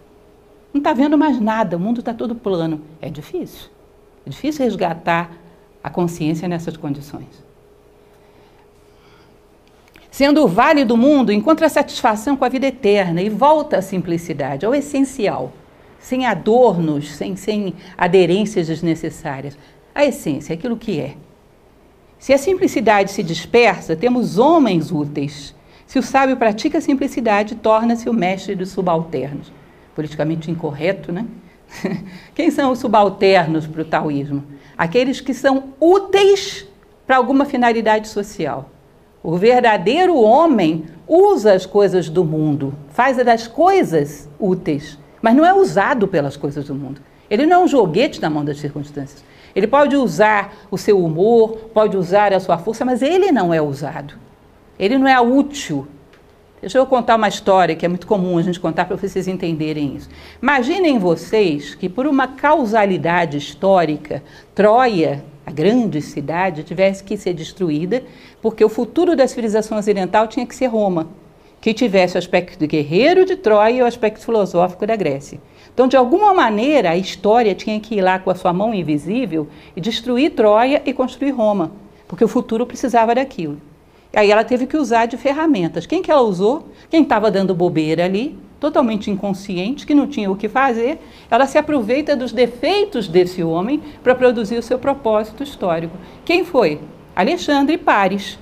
Não 0.71 0.81
está 0.81 0.93
vendo 0.93 1.17
mais 1.17 1.41
nada, 1.41 1.79
o 1.79 1.81
mundo 1.81 2.01
está 2.01 2.13
todo 2.13 2.35
plano. 2.35 2.83
É 3.01 3.09
difícil. 3.09 3.71
É 4.27 4.29
difícil 4.29 4.63
resgatar 4.63 5.33
a 5.83 5.89
consciência 5.89 6.47
nessas 6.47 6.77
condições. 6.77 7.43
Sendo 10.11 10.45
o 10.45 10.47
vale 10.47 10.85
do 10.85 10.95
mundo, 10.95 11.33
encontra 11.33 11.71
satisfação 11.71 12.37
com 12.37 12.45
a 12.45 12.51
vida 12.51 12.67
eterna 12.67 13.23
e 13.23 13.31
volta 13.31 13.79
à 13.79 13.83
simplicidade, 13.83 14.67
ao 14.67 14.75
essencial, 14.75 15.55
sem 16.05 16.27
adornos, 16.27 17.15
sem, 17.15 17.35
sem 17.35 17.75
aderências 17.97 18.67
desnecessárias. 18.67 19.57
A 19.95 20.05
essência, 20.05 20.53
aquilo 20.53 20.77
que 20.77 21.01
é. 21.01 21.15
Se 22.19 22.31
a 22.35 22.37
simplicidade 22.37 23.11
se 23.11 23.23
dispersa, 23.23 23.97
temos 23.97 24.37
homens 24.37 24.93
úteis. 24.93 25.55
Se 25.87 25.99
o 25.99 26.03
sábio 26.03 26.37
pratica 26.37 26.77
a 26.77 26.81
simplicidade, 26.83 27.55
torna-se 27.55 28.07
o 28.07 28.13
mestre 28.13 28.55
dos 28.55 28.69
subalternos. 28.69 29.51
Politicamente 29.95 30.51
incorreto, 30.51 31.11
né? 31.11 31.25
Quem 32.35 32.51
são 32.51 32.71
os 32.71 32.81
subalternos 32.81 33.67
para 33.67 33.81
o 33.81 33.87
taoísmo? 33.87 34.45
Aqueles 34.77 35.23
que 35.23 35.33
são 35.33 35.73
úteis 35.81 36.67
para 37.07 37.17
alguma 37.17 37.47
finalidade 37.47 38.09
social. 38.09 38.69
O 39.23 39.39
verdadeiro 39.39 40.19
homem 40.19 40.85
usa 41.09 41.55
as 41.55 41.65
coisas 41.65 42.11
do 42.11 42.27
mundo, 42.27 42.75
faz 42.91 43.17
das 43.17 43.47
coisas 43.47 44.29
úteis, 44.39 44.99
mas 45.25 45.35
não 45.35 45.47
é 45.47 45.55
usado 45.55 46.07
pelas 46.07 46.37
coisas 46.37 46.67
do 46.67 46.75
mundo. 46.75 47.01
Ele 47.31 47.47
não 47.47 47.63
é 47.63 47.65
um 47.65 47.67
joguete 47.67 48.21
na 48.21 48.29
mão 48.29 48.45
das 48.45 48.59
circunstâncias. 48.59 49.25
Ele 49.57 49.67
pode 49.67 49.97
usar 49.97 50.55
o 50.71 50.77
seu 50.77 51.03
humor, 51.03 51.71
pode 51.73 51.97
usar 51.97 52.35
a 52.35 52.41
sua 52.41 52.59
força, 52.59 52.85
mas 52.85 53.01
ele 53.01 53.33
não 53.33 53.53
é 53.55 53.59
usado. 53.59 54.19
Ele 54.79 54.99
não 54.99 55.09
é 55.09 55.19
útil. 55.19 55.89
Deixa 56.61 56.77
eu 56.77 56.85
contar 56.85 57.17
uma 57.17 57.27
história 57.27 57.75
que 57.75 57.87
é 57.87 57.89
muito 57.89 58.07
comum 58.07 58.37
a 58.37 58.43
gente 58.43 58.61
contar 58.61 58.85
para 58.85 58.99
vocês 58.99 59.27
entenderem 59.27 59.97
isso. 59.97 60.11
Imaginem 60.43 60.99
vocês 60.99 61.75
que, 61.75 61.89
por 61.89 62.07
uma 62.07 62.29
causalidade 62.29 63.39
histórica, 63.39 64.23
Troia 64.55 65.25
a 65.47 65.51
grande 65.51 66.03
cidade 66.03 66.65
tivesse 66.65 67.03
que 67.03 67.17
ser 67.17 67.33
destruída, 67.33 68.03
porque 68.43 68.63
o 68.63 68.69
futuro 68.69 69.17
da 69.17 69.27
civilização 69.27 69.79
ocidental 69.79 70.29
tinha 70.29 70.45
que 70.45 70.55
ser 70.55 70.67
Roma. 70.67 71.24
Que 71.65 71.73
tivesse 71.73 72.15
o 72.15 72.19
aspecto 72.19 72.59
de 72.59 72.67
guerreiro 72.67 73.25
de 73.25 73.37
Troia 73.37 73.77
e 73.77 73.83
o 73.83 73.87
aspecto 73.87 74.23
filosófico 74.23 74.87
da 74.87 74.95
Grécia. 74.95 75.41
Então, 75.73 75.89
de 75.89 75.97
alguma 75.97 76.35
maneira, 76.35 76.91
a 76.91 76.97
história 76.99 77.55
tinha 77.55 77.81
que 77.81 77.95
ir 77.95 78.03
lá 78.03 78.19
com 78.19 78.29
a 78.29 78.35
sua 78.35 78.53
mão 78.53 78.75
invisível 78.75 79.49
e 79.75 79.81
destruir 79.81 80.33
Troia 80.33 80.83
e 80.85 80.93
construir 80.93 81.31
Roma, 81.31 81.73
porque 82.07 82.23
o 82.23 82.29
futuro 82.29 82.67
precisava 82.67 83.15
daquilo. 83.15 83.57
Aí 84.15 84.31
ela 84.31 84.45
teve 84.45 84.67
que 84.67 84.77
usar 84.77 85.07
de 85.07 85.17
ferramentas. 85.17 85.87
Quem 85.87 86.03
que 86.03 86.11
ela 86.11 86.21
usou? 86.21 86.69
Quem 86.91 87.03
estava 87.03 87.31
dando 87.31 87.55
bobeira 87.55 88.05
ali, 88.05 88.39
totalmente 88.61 89.11
inconsciente, 89.11 89.87
que 89.87 89.95
não 89.95 90.07
tinha 90.07 90.31
o 90.31 90.37
que 90.37 90.51
fazer, 90.51 90.99
ela 91.31 91.47
se 91.47 91.57
aproveita 91.57 92.15
dos 92.15 92.31
defeitos 92.31 93.09
desse 93.09 93.43
homem 93.43 93.83
para 94.03 94.15
produzir 94.15 94.59
o 94.59 94.63
seu 94.63 94.79
propósito 94.79 95.43
histórico. 95.43 95.97
Quem 96.27 96.45
foi? 96.45 96.79
Alexandre 97.17 97.79
Pares 97.79 98.39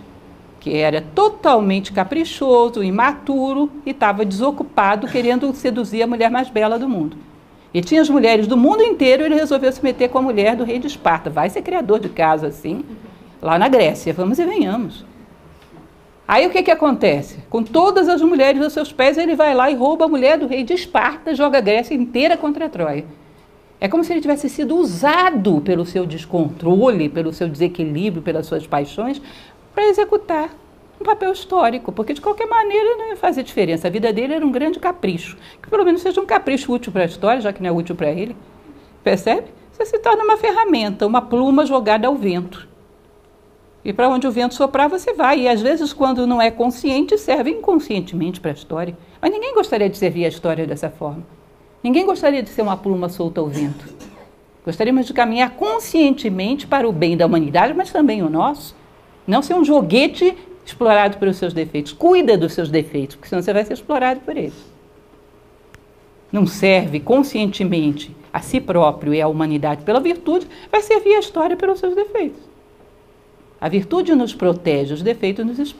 que 0.62 0.76
era 0.76 1.00
totalmente 1.00 1.92
caprichoso, 1.92 2.84
imaturo 2.84 3.68
e 3.84 3.90
estava 3.90 4.24
desocupado 4.24 5.08
querendo 5.08 5.52
seduzir 5.52 6.04
a 6.04 6.06
mulher 6.06 6.30
mais 6.30 6.48
bela 6.48 6.78
do 6.78 6.88
mundo. 6.88 7.16
E 7.74 7.80
tinha 7.80 8.00
as 8.00 8.08
mulheres 8.08 8.46
do 8.46 8.56
mundo 8.56 8.80
inteiro 8.80 9.24
e 9.24 9.26
ele 9.26 9.34
resolveu 9.34 9.72
se 9.72 9.82
meter 9.82 10.08
com 10.08 10.18
a 10.18 10.22
mulher 10.22 10.54
do 10.54 10.62
rei 10.62 10.78
de 10.78 10.86
Esparta. 10.86 11.28
Vai 11.28 11.50
ser 11.50 11.62
criador 11.62 11.98
de 11.98 12.08
casa 12.08 12.46
assim, 12.46 12.84
lá 13.40 13.58
na 13.58 13.66
Grécia. 13.66 14.12
Vamos 14.12 14.38
e 14.38 14.44
venhamos. 14.44 15.04
Aí 16.28 16.46
o 16.46 16.50
que, 16.50 16.62
que 16.62 16.70
acontece? 16.70 17.40
Com 17.50 17.64
todas 17.64 18.08
as 18.08 18.22
mulheres 18.22 18.62
aos 18.62 18.72
seus 18.72 18.92
pés, 18.92 19.18
ele 19.18 19.34
vai 19.34 19.54
lá 19.54 19.68
e 19.68 19.74
rouba 19.74 20.04
a 20.04 20.08
mulher 20.08 20.38
do 20.38 20.46
rei 20.46 20.62
de 20.62 20.74
Esparta, 20.74 21.34
joga 21.34 21.58
a 21.58 21.60
Grécia 21.60 21.92
inteira 21.92 22.36
contra 22.36 22.66
a 22.66 22.68
Troia. 22.68 23.04
É 23.82 23.88
como 23.88 24.04
se 24.04 24.12
ele 24.12 24.20
tivesse 24.20 24.48
sido 24.48 24.76
usado 24.76 25.60
pelo 25.60 25.84
seu 25.84 26.06
descontrole, 26.06 27.08
pelo 27.08 27.32
seu 27.32 27.48
desequilíbrio, 27.48 28.22
pelas 28.22 28.46
suas 28.46 28.64
paixões, 28.64 29.20
para 29.74 29.86
executar 29.86 30.50
um 31.00 31.04
papel 31.04 31.32
histórico, 31.32 31.90
porque 31.92 32.14
de 32.14 32.20
qualquer 32.20 32.46
maneira 32.46 32.96
não 32.96 33.08
ia 33.08 33.16
fazer 33.16 33.42
diferença. 33.42 33.88
A 33.88 33.90
vida 33.90 34.12
dele 34.12 34.34
era 34.34 34.46
um 34.46 34.52
grande 34.52 34.78
capricho, 34.78 35.36
que 35.60 35.68
pelo 35.68 35.84
menos 35.84 36.00
seja 36.00 36.20
um 36.20 36.26
capricho 36.26 36.72
útil 36.72 36.92
para 36.92 37.02
a 37.02 37.06
história, 37.06 37.40
já 37.40 37.52
que 37.52 37.62
não 37.62 37.68
é 37.68 37.72
útil 37.72 37.96
para 37.96 38.10
ele. 38.10 38.36
Percebe? 39.02 39.48
Você 39.72 39.86
se 39.86 39.98
torna 39.98 40.22
uma 40.22 40.36
ferramenta, 40.36 41.06
uma 41.06 41.22
pluma 41.22 41.66
jogada 41.66 42.06
ao 42.06 42.14
vento. 42.14 42.68
E 43.84 43.92
para 43.92 44.08
onde 44.08 44.28
o 44.28 44.30
vento 44.30 44.54
soprar, 44.54 44.88
você 44.88 45.12
vai. 45.12 45.40
E 45.40 45.48
às 45.48 45.60
vezes, 45.60 45.92
quando 45.92 46.26
não 46.26 46.40
é 46.40 46.50
consciente, 46.50 47.18
serve 47.18 47.50
inconscientemente 47.50 48.40
para 48.40 48.52
a 48.52 48.54
história. 48.54 48.96
Mas 49.20 49.32
ninguém 49.32 49.54
gostaria 49.54 49.90
de 49.90 49.98
servir 49.98 50.24
a 50.24 50.28
história 50.28 50.66
dessa 50.66 50.88
forma. 50.88 51.26
Ninguém 51.82 52.06
gostaria 52.06 52.42
de 52.44 52.50
ser 52.50 52.62
uma 52.62 52.76
pluma 52.76 53.08
solta 53.08 53.40
ao 53.40 53.48
vento. 53.48 53.84
Gostaríamos 54.64 55.06
de 55.06 55.12
caminhar 55.12 55.50
conscientemente 55.56 56.64
para 56.64 56.88
o 56.88 56.92
bem 56.92 57.16
da 57.16 57.26
humanidade, 57.26 57.74
mas 57.74 57.90
também 57.90 58.22
o 58.22 58.30
nosso. 58.30 58.76
Não 59.26 59.42
ser 59.42 59.54
um 59.54 59.64
joguete 59.64 60.36
explorado 60.64 61.18
pelos 61.18 61.36
seus 61.36 61.52
defeitos. 61.52 61.92
Cuida 61.92 62.36
dos 62.36 62.52
seus 62.52 62.70
defeitos, 62.70 63.16
porque 63.16 63.28
senão 63.28 63.42
você 63.42 63.52
vai 63.52 63.64
ser 63.64 63.74
explorado 63.74 64.20
por 64.20 64.36
eles. 64.36 64.72
Não 66.30 66.46
serve 66.46 67.00
conscientemente 67.00 68.14
a 68.32 68.40
si 68.40 68.60
próprio 68.60 69.12
e 69.12 69.20
à 69.20 69.28
humanidade 69.28 69.84
pela 69.84 70.00
virtude, 70.00 70.46
vai 70.70 70.80
servir 70.80 71.14
a 71.14 71.18
história 71.18 71.56
pelos 71.56 71.78
seus 71.78 71.94
defeitos. 71.94 72.40
A 73.60 73.68
virtude 73.68 74.14
nos 74.14 74.34
protege, 74.34 74.94
os 74.94 75.02
defeitos 75.02 75.44
nos, 75.44 75.76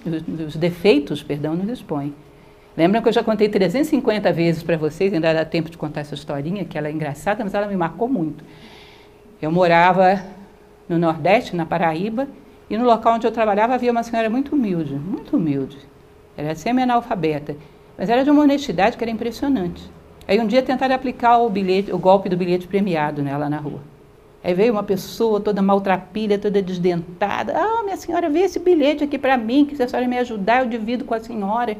os 0.47 0.57
defeitos, 0.57 1.22
perdão, 1.22 1.57
nos 1.57 1.68
expõe. 1.68 2.14
Lembram 2.76 3.03
que 3.03 3.09
eu 3.09 3.12
já 3.12 3.24
contei 3.24 3.49
350 3.49 4.32
vezes 4.32 4.62
para 4.62 4.76
vocês, 4.76 5.12
ainda 5.12 5.32
dá 5.32 5.45
tempo 5.45 5.68
de 5.68 5.76
contar 5.76 6.03
essa 6.03 6.14
historinha, 6.14 6.64
que 6.64 6.76
ela 6.76 6.88
é 6.88 6.93
engraçada, 6.93 7.43
mas 7.43 7.55
ela 7.55 7.66
me 7.66 7.76
marcou 7.76 8.09
muito. 8.09 8.45
Eu 9.40 9.51
morava 9.51 10.22
no 10.88 10.99
Nordeste, 10.99 11.57
na 11.57 11.66
Paraíba, 11.66 12.28
e 12.73 12.79
no 12.79 12.87
local 12.87 13.16
onde 13.16 13.27
eu 13.27 13.31
trabalhava 13.31 13.75
havia 13.75 13.93
uma 13.93 14.03
senhora 14.03 14.31
muito 14.31 14.55
humilde, 14.55 14.95
muito 14.95 15.37
humilde. 15.37 15.77
Era 16.35 16.55
semi-analfabeta, 16.55 17.55
mas 17.99 18.09
era 18.09 18.25
de 18.25 18.31
uma 18.31 18.45
honestidade 18.45 18.97
que 18.97 19.05
era 19.05 19.11
impressionante. 19.11 19.83
Aí 20.27 20.41
um 20.41 20.47
dia 20.47 20.62
tentaram 20.62 20.95
aplicar 20.95 21.37
o, 21.37 21.51
bilhete, 21.51 21.93
o 21.93 21.99
golpe 21.99 22.31
do 22.31 22.37
bilhete 22.37 22.66
premiado 22.66 23.23
nela 23.23 23.51
na 23.51 23.59
rua. 23.59 23.81
Aí 24.43 24.55
veio 24.55 24.73
uma 24.73 24.83
pessoa 24.83 25.39
toda 25.39 25.61
maltrapilha, 25.61 26.39
toda 26.39 26.62
desdentada. 26.62 27.53
Ah, 27.55 27.83
minha 27.83 27.99
senhora, 27.99 28.31
vê 28.31 28.39
esse 28.39 28.59
bilhete 28.59 29.05
aqui 29.05 29.18
para 29.18 29.37
mim, 29.37 29.66
que 29.66 29.77
se 29.77 29.83
a 29.83 29.89
senhora 29.89 30.09
me 30.09 30.16
ajudar, 30.16 30.62
eu 30.62 30.70
divido 30.70 31.05
com 31.05 31.12
a 31.12 31.20
senhora. 31.20 31.77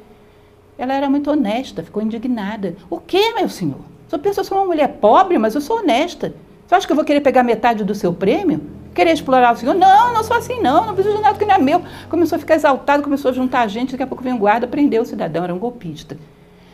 Ela 0.76 0.93
era 0.93 1.09
muito 1.09 1.30
honesta, 1.30 1.82
ficou 1.82 2.03
indignada. 2.03 2.76
O 2.90 2.99
que, 3.01 3.32
meu 3.32 3.49
senhor? 3.49 3.80
Senhor 4.09 4.20
pensa 4.20 4.40
eu 4.40 4.45
sou 4.45 4.59
uma 4.59 4.66
mulher 4.66 4.88
pobre, 5.01 5.38
mas 5.38 5.55
eu 5.55 5.62
sou 5.62 5.78
honesta. 5.78 6.34
Você 6.66 6.74
acha 6.74 6.86
que 6.86 6.93
eu 6.93 6.97
vou 6.97 7.05
querer 7.07 7.22
pegar 7.22 7.43
metade 7.43 7.82
do 7.82 7.95
seu 7.95 8.12
prêmio? 8.12 8.82
Querer 8.95 9.12
explorar 9.12 9.55
o 9.55 9.57
Senhor. 9.57 9.74
Não, 9.74 10.12
não 10.12 10.22
sou 10.22 10.36
assim, 10.36 10.61
não, 10.61 10.86
não 10.86 10.95
preciso 10.95 11.16
de 11.16 11.22
nada 11.22 11.38
que 11.38 11.45
não 11.45 11.55
é 11.55 11.59
meu. 11.59 11.82
Começou 12.09 12.36
a 12.36 12.38
ficar 12.38 12.55
exaltado, 12.55 13.03
começou 13.03 13.30
a 13.30 13.34
juntar 13.34 13.66
gente, 13.68 13.93
daqui 13.93 14.03
a 14.03 14.07
pouco 14.07 14.22
veio 14.22 14.36
um 14.36 14.38
guarda, 14.38 14.66
prendeu 14.66 15.03
o 15.03 15.07
cidadão, 15.07 15.45
era 15.45 15.55
um 15.55 15.59
golpista. 15.59 16.16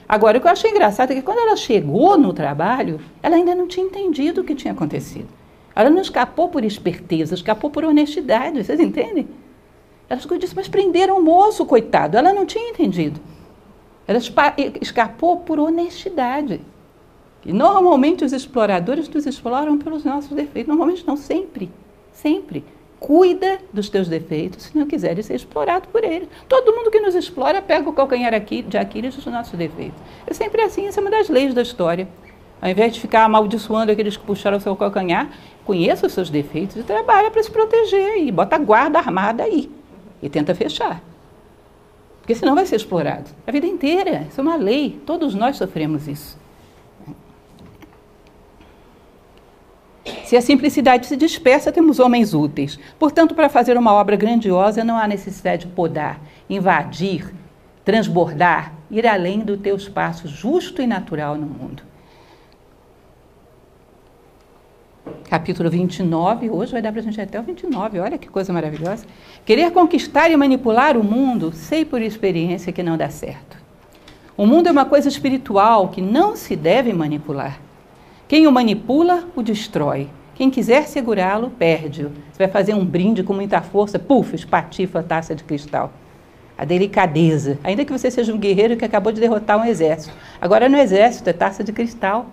Agora, 0.08 0.38
o 0.38 0.40
que 0.40 0.46
eu 0.46 0.52
achei 0.52 0.70
engraçado 0.70 1.10
é 1.10 1.14
que 1.14 1.22
quando 1.22 1.38
ela 1.38 1.56
chegou 1.56 2.16
no 2.16 2.32
trabalho, 2.32 3.00
ela 3.22 3.36
ainda 3.36 3.54
não 3.54 3.68
tinha 3.68 3.86
entendido 3.86 4.40
o 4.40 4.44
que 4.44 4.54
tinha 4.54 4.72
acontecido. 4.72 5.28
Ela 5.76 5.90
não 5.90 6.00
escapou 6.00 6.48
por 6.48 6.64
esperteza, 6.64 7.34
escapou 7.34 7.70
por 7.70 7.84
honestidade, 7.84 8.64
vocês 8.64 8.80
entendem? 8.80 9.28
Ela 10.08 10.20
ficou 10.20 10.38
disse, 10.38 10.56
mas 10.56 10.66
prenderam 10.66 11.18
o 11.18 11.22
moço, 11.22 11.66
coitado. 11.66 12.16
Ela 12.16 12.32
não 12.32 12.46
tinha 12.46 12.70
entendido. 12.70 13.20
Ela 14.06 14.18
escapou 14.80 15.40
por 15.40 15.60
honestidade. 15.60 16.60
E 17.44 17.52
normalmente 17.52 18.24
os 18.24 18.32
exploradores 18.32 19.08
nos 19.08 19.26
exploram 19.26 19.78
pelos 19.78 20.04
nossos 20.04 20.30
defeitos. 20.30 20.68
Normalmente 20.68 21.06
não, 21.06 21.16
sempre. 21.16 21.70
Sempre. 22.22 22.64
Cuida 22.98 23.60
dos 23.72 23.88
teus 23.88 24.08
defeitos 24.08 24.64
se 24.64 24.76
não 24.76 24.86
quiseres 24.86 25.26
ser 25.26 25.36
explorado 25.36 25.86
por 25.88 26.02
eles. 26.02 26.28
Todo 26.48 26.74
mundo 26.74 26.90
que 26.90 26.98
nos 26.98 27.14
explora 27.14 27.62
pega 27.62 27.88
o 27.88 27.92
calcanhar 27.92 28.34
aqui, 28.34 28.60
de 28.60 28.76
Aquiles 28.76 29.14
dos 29.14 29.26
nossos 29.26 29.56
defeitos. 29.56 30.00
É 30.26 30.34
sempre 30.34 30.62
assim, 30.62 30.88
essa 30.88 30.98
é 30.98 31.00
uma 31.00 31.10
das 31.10 31.28
leis 31.28 31.54
da 31.54 31.62
história. 31.62 32.08
Ao 32.60 32.68
invés 32.68 32.92
de 32.92 33.00
ficar 33.00 33.24
amaldiçoando 33.24 33.92
aqueles 33.92 34.16
que 34.16 34.26
puxaram 34.26 34.58
o 34.58 34.60
seu 34.60 34.74
calcanhar, 34.74 35.30
conheça 35.64 36.08
os 36.08 36.12
seus 36.12 36.28
defeitos 36.28 36.74
e 36.76 36.82
trabalha 36.82 37.30
para 37.30 37.40
se 37.40 37.50
proteger 37.52 38.14
aí. 38.14 38.32
Bota 38.32 38.56
a 38.56 38.58
guarda 38.58 38.98
armada 38.98 39.44
aí 39.44 39.70
e 40.20 40.28
tenta 40.28 40.52
fechar. 40.56 41.00
Porque 42.20 42.34
senão 42.34 42.56
vai 42.56 42.66
ser 42.66 42.76
explorado. 42.76 43.30
A 43.46 43.52
vida 43.52 43.66
inteira. 43.66 44.26
Isso 44.28 44.40
é 44.40 44.42
uma 44.42 44.56
lei. 44.56 45.00
Todos 45.06 45.36
nós 45.36 45.56
sofremos 45.56 46.08
isso. 46.08 46.36
Se 50.24 50.36
a 50.36 50.42
simplicidade 50.42 51.06
se 51.06 51.16
dispersa, 51.16 51.72
temos 51.72 51.98
homens 51.98 52.34
úteis. 52.34 52.78
Portanto, 52.98 53.34
para 53.34 53.48
fazer 53.48 53.76
uma 53.76 53.92
obra 53.92 54.16
grandiosa, 54.16 54.84
não 54.84 54.96
há 54.96 55.06
necessidade 55.06 55.66
de 55.66 55.72
podar, 55.72 56.20
invadir, 56.48 57.32
transbordar, 57.84 58.74
ir 58.90 59.06
além 59.06 59.40
do 59.40 59.56
teu 59.56 59.76
espaço 59.76 60.28
justo 60.28 60.82
e 60.82 60.86
natural 60.86 61.36
no 61.36 61.46
mundo. 61.46 61.82
Capítulo 65.28 65.70
29, 65.70 66.50
hoje 66.50 66.72
vai 66.72 66.82
dar 66.82 66.92
para 66.92 67.00
a 67.00 67.04
gente 67.04 67.20
até 67.20 67.38
o 67.38 67.42
29, 67.42 67.98
olha 67.98 68.18
que 68.18 68.28
coisa 68.28 68.52
maravilhosa. 68.52 69.06
Querer 69.44 69.70
conquistar 69.72 70.30
e 70.30 70.36
manipular 70.36 70.96
o 70.96 71.04
mundo, 71.04 71.52
sei 71.52 71.84
por 71.84 72.00
experiência 72.00 72.72
que 72.72 72.82
não 72.82 72.96
dá 72.96 73.10
certo. 73.10 73.56
O 74.36 74.46
mundo 74.46 74.68
é 74.68 74.70
uma 74.70 74.84
coisa 74.84 75.08
espiritual 75.08 75.88
que 75.88 76.00
não 76.00 76.36
se 76.36 76.54
deve 76.54 76.92
manipular. 76.92 77.60
Quem 78.28 78.46
o 78.46 78.52
manipula, 78.52 79.24
o 79.34 79.42
destrói. 79.42 80.06
Quem 80.34 80.50
quiser 80.50 80.86
segurá-lo, 80.86 81.48
perde-o. 81.48 82.10
Você 82.30 82.38
vai 82.38 82.48
fazer 82.48 82.74
um 82.74 82.84
brinde 82.84 83.22
com 83.22 83.32
muita 83.32 83.62
força, 83.62 83.98
puf, 83.98 84.34
espatifa 84.34 85.00
a 85.00 85.02
taça 85.02 85.34
de 85.34 85.42
cristal. 85.42 85.90
A 86.58 86.66
delicadeza. 86.66 87.58
Ainda 87.64 87.86
que 87.86 87.92
você 87.92 88.10
seja 88.10 88.34
um 88.34 88.38
guerreiro 88.38 88.76
que 88.76 88.84
acabou 88.84 89.12
de 89.12 89.20
derrotar 89.20 89.58
um 89.58 89.64
exército. 89.64 90.14
Agora 90.38 90.68
no 90.68 90.76
exército 90.76 91.30
é 91.30 91.32
taça 91.32 91.64
de 91.64 91.72
cristal. 91.72 92.26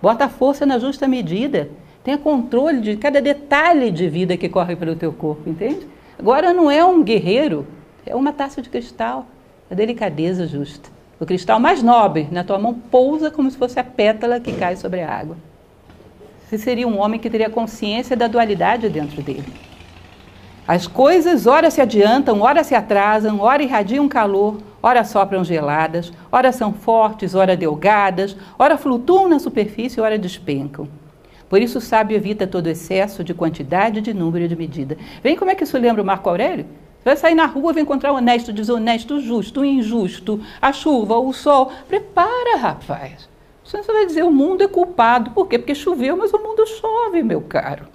Bota 0.00 0.24
a 0.24 0.28
força 0.30 0.64
na 0.64 0.78
justa 0.78 1.06
medida. 1.06 1.68
Tenha 2.02 2.16
controle 2.16 2.80
de 2.80 2.96
cada 2.96 3.20
detalhe 3.20 3.90
de 3.90 4.08
vida 4.08 4.38
que 4.38 4.48
corre 4.48 4.74
pelo 4.74 4.96
teu 4.96 5.12
corpo, 5.12 5.50
entende? 5.50 5.86
Agora 6.18 6.54
não 6.54 6.70
é 6.70 6.82
um 6.82 7.02
guerreiro, 7.02 7.66
é 8.06 8.16
uma 8.16 8.32
taça 8.32 8.62
de 8.62 8.70
cristal. 8.70 9.26
A 9.70 9.74
delicadeza 9.74 10.46
justa. 10.46 10.88
O 11.22 11.24
cristal 11.24 11.60
mais 11.60 11.84
nobre 11.84 12.26
na 12.32 12.42
tua 12.42 12.58
mão 12.58 12.74
pousa 12.74 13.30
como 13.30 13.48
se 13.48 13.56
fosse 13.56 13.78
a 13.78 13.84
pétala 13.84 14.40
que 14.40 14.52
cai 14.54 14.74
sobre 14.74 15.02
a 15.02 15.08
água. 15.08 15.36
Você 16.44 16.58
seria 16.58 16.88
um 16.88 16.98
homem 16.98 17.20
que 17.20 17.30
teria 17.30 17.48
consciência 17.48 18.16
da 18.16 18.26
dualidade 18.26 18.88
dentro 18.88 19.22
dele. 19.22 19.46
As 20.66 20.88
coisas, 20.88 21.46
ora 21.46 21.70
se 21.70 21.80
adiantam, 21.80 22.40
ora 22.40 22.64
se 22.64 22.74
atrasam, 22.74 23.38
ora 23.38 23.62
irradiam 23.62 24.08
calor, 24.08 24.58
ora 24.82 25.04
sopram 25.04 25.44
geladas, 25.44 26.12
ora 26.32 26.50
são 26.50 26.72
fortes, 26.72 27.36
ora 27.36 27.56
delgadas, 27.56 28.36
ora 28.58 28.76
flutuam 28.76 29.28
na 29.28 29.38
superfície, 29.38 30.00
ora 30.00 30.18
despencam. 30.18 30.88
Por 31.48 31.62
isso 31.62 31.78
o 31.78 31.80
sábio 31.80 32.16
evita 32.16 32.48
todo 32.48 32.66
excesso 32.66 33.22
de 33.22 33.32
quantidade, 33.32 34.00
de 34.00 34.12
número 34.12 34.46
e 34.46 34.48
de 34.48 34.56
medida. 34.56 34.98
Vem 35.22 35.36
como 35.36 35.52
é 35.52 35.54
que 35.54 35.62
isso 35.62 35.78
lembra 35.78 36.02
o 36.02 36.04
Marco 36.04 36.28
Aurélio? 36.28 36.66
Vai 37.04 37.16
sair 37.16 37.34
na 37.34 37.46
rua, 37.46 37.72
vai 37.72 37.82
encontrar 37.82 38.12
honesto, 38.12 38.52
desonesto, 38.52 39.20
justo, 39.20 39.64
injusto, 39.64 40.40
a 40.60 40.72
chuva, 40.72 41.18
o 41.18 41.32
sol. 41.32 41.72
Prepara, 41.88 42.56
rapaz. 42.56 43.28
Você 43.64 43.80
vai 43.92 44.06
dizer, 44.06 44.22
o 44.22 44.30
mundo 44.30 44.62
é 44.62 44.68
culpado. 44.68 45.30
Por 45.30 45.48
quê? 45.48 45.58
Porque 45.58 45.74
choveu, 45.74 46.16
mas 46.16 46.32
o 46.32 46.38
mundo 46.38 46.66
chove, 46.66 47.22
meu 47.22 47.40
caro. 47.40 47.86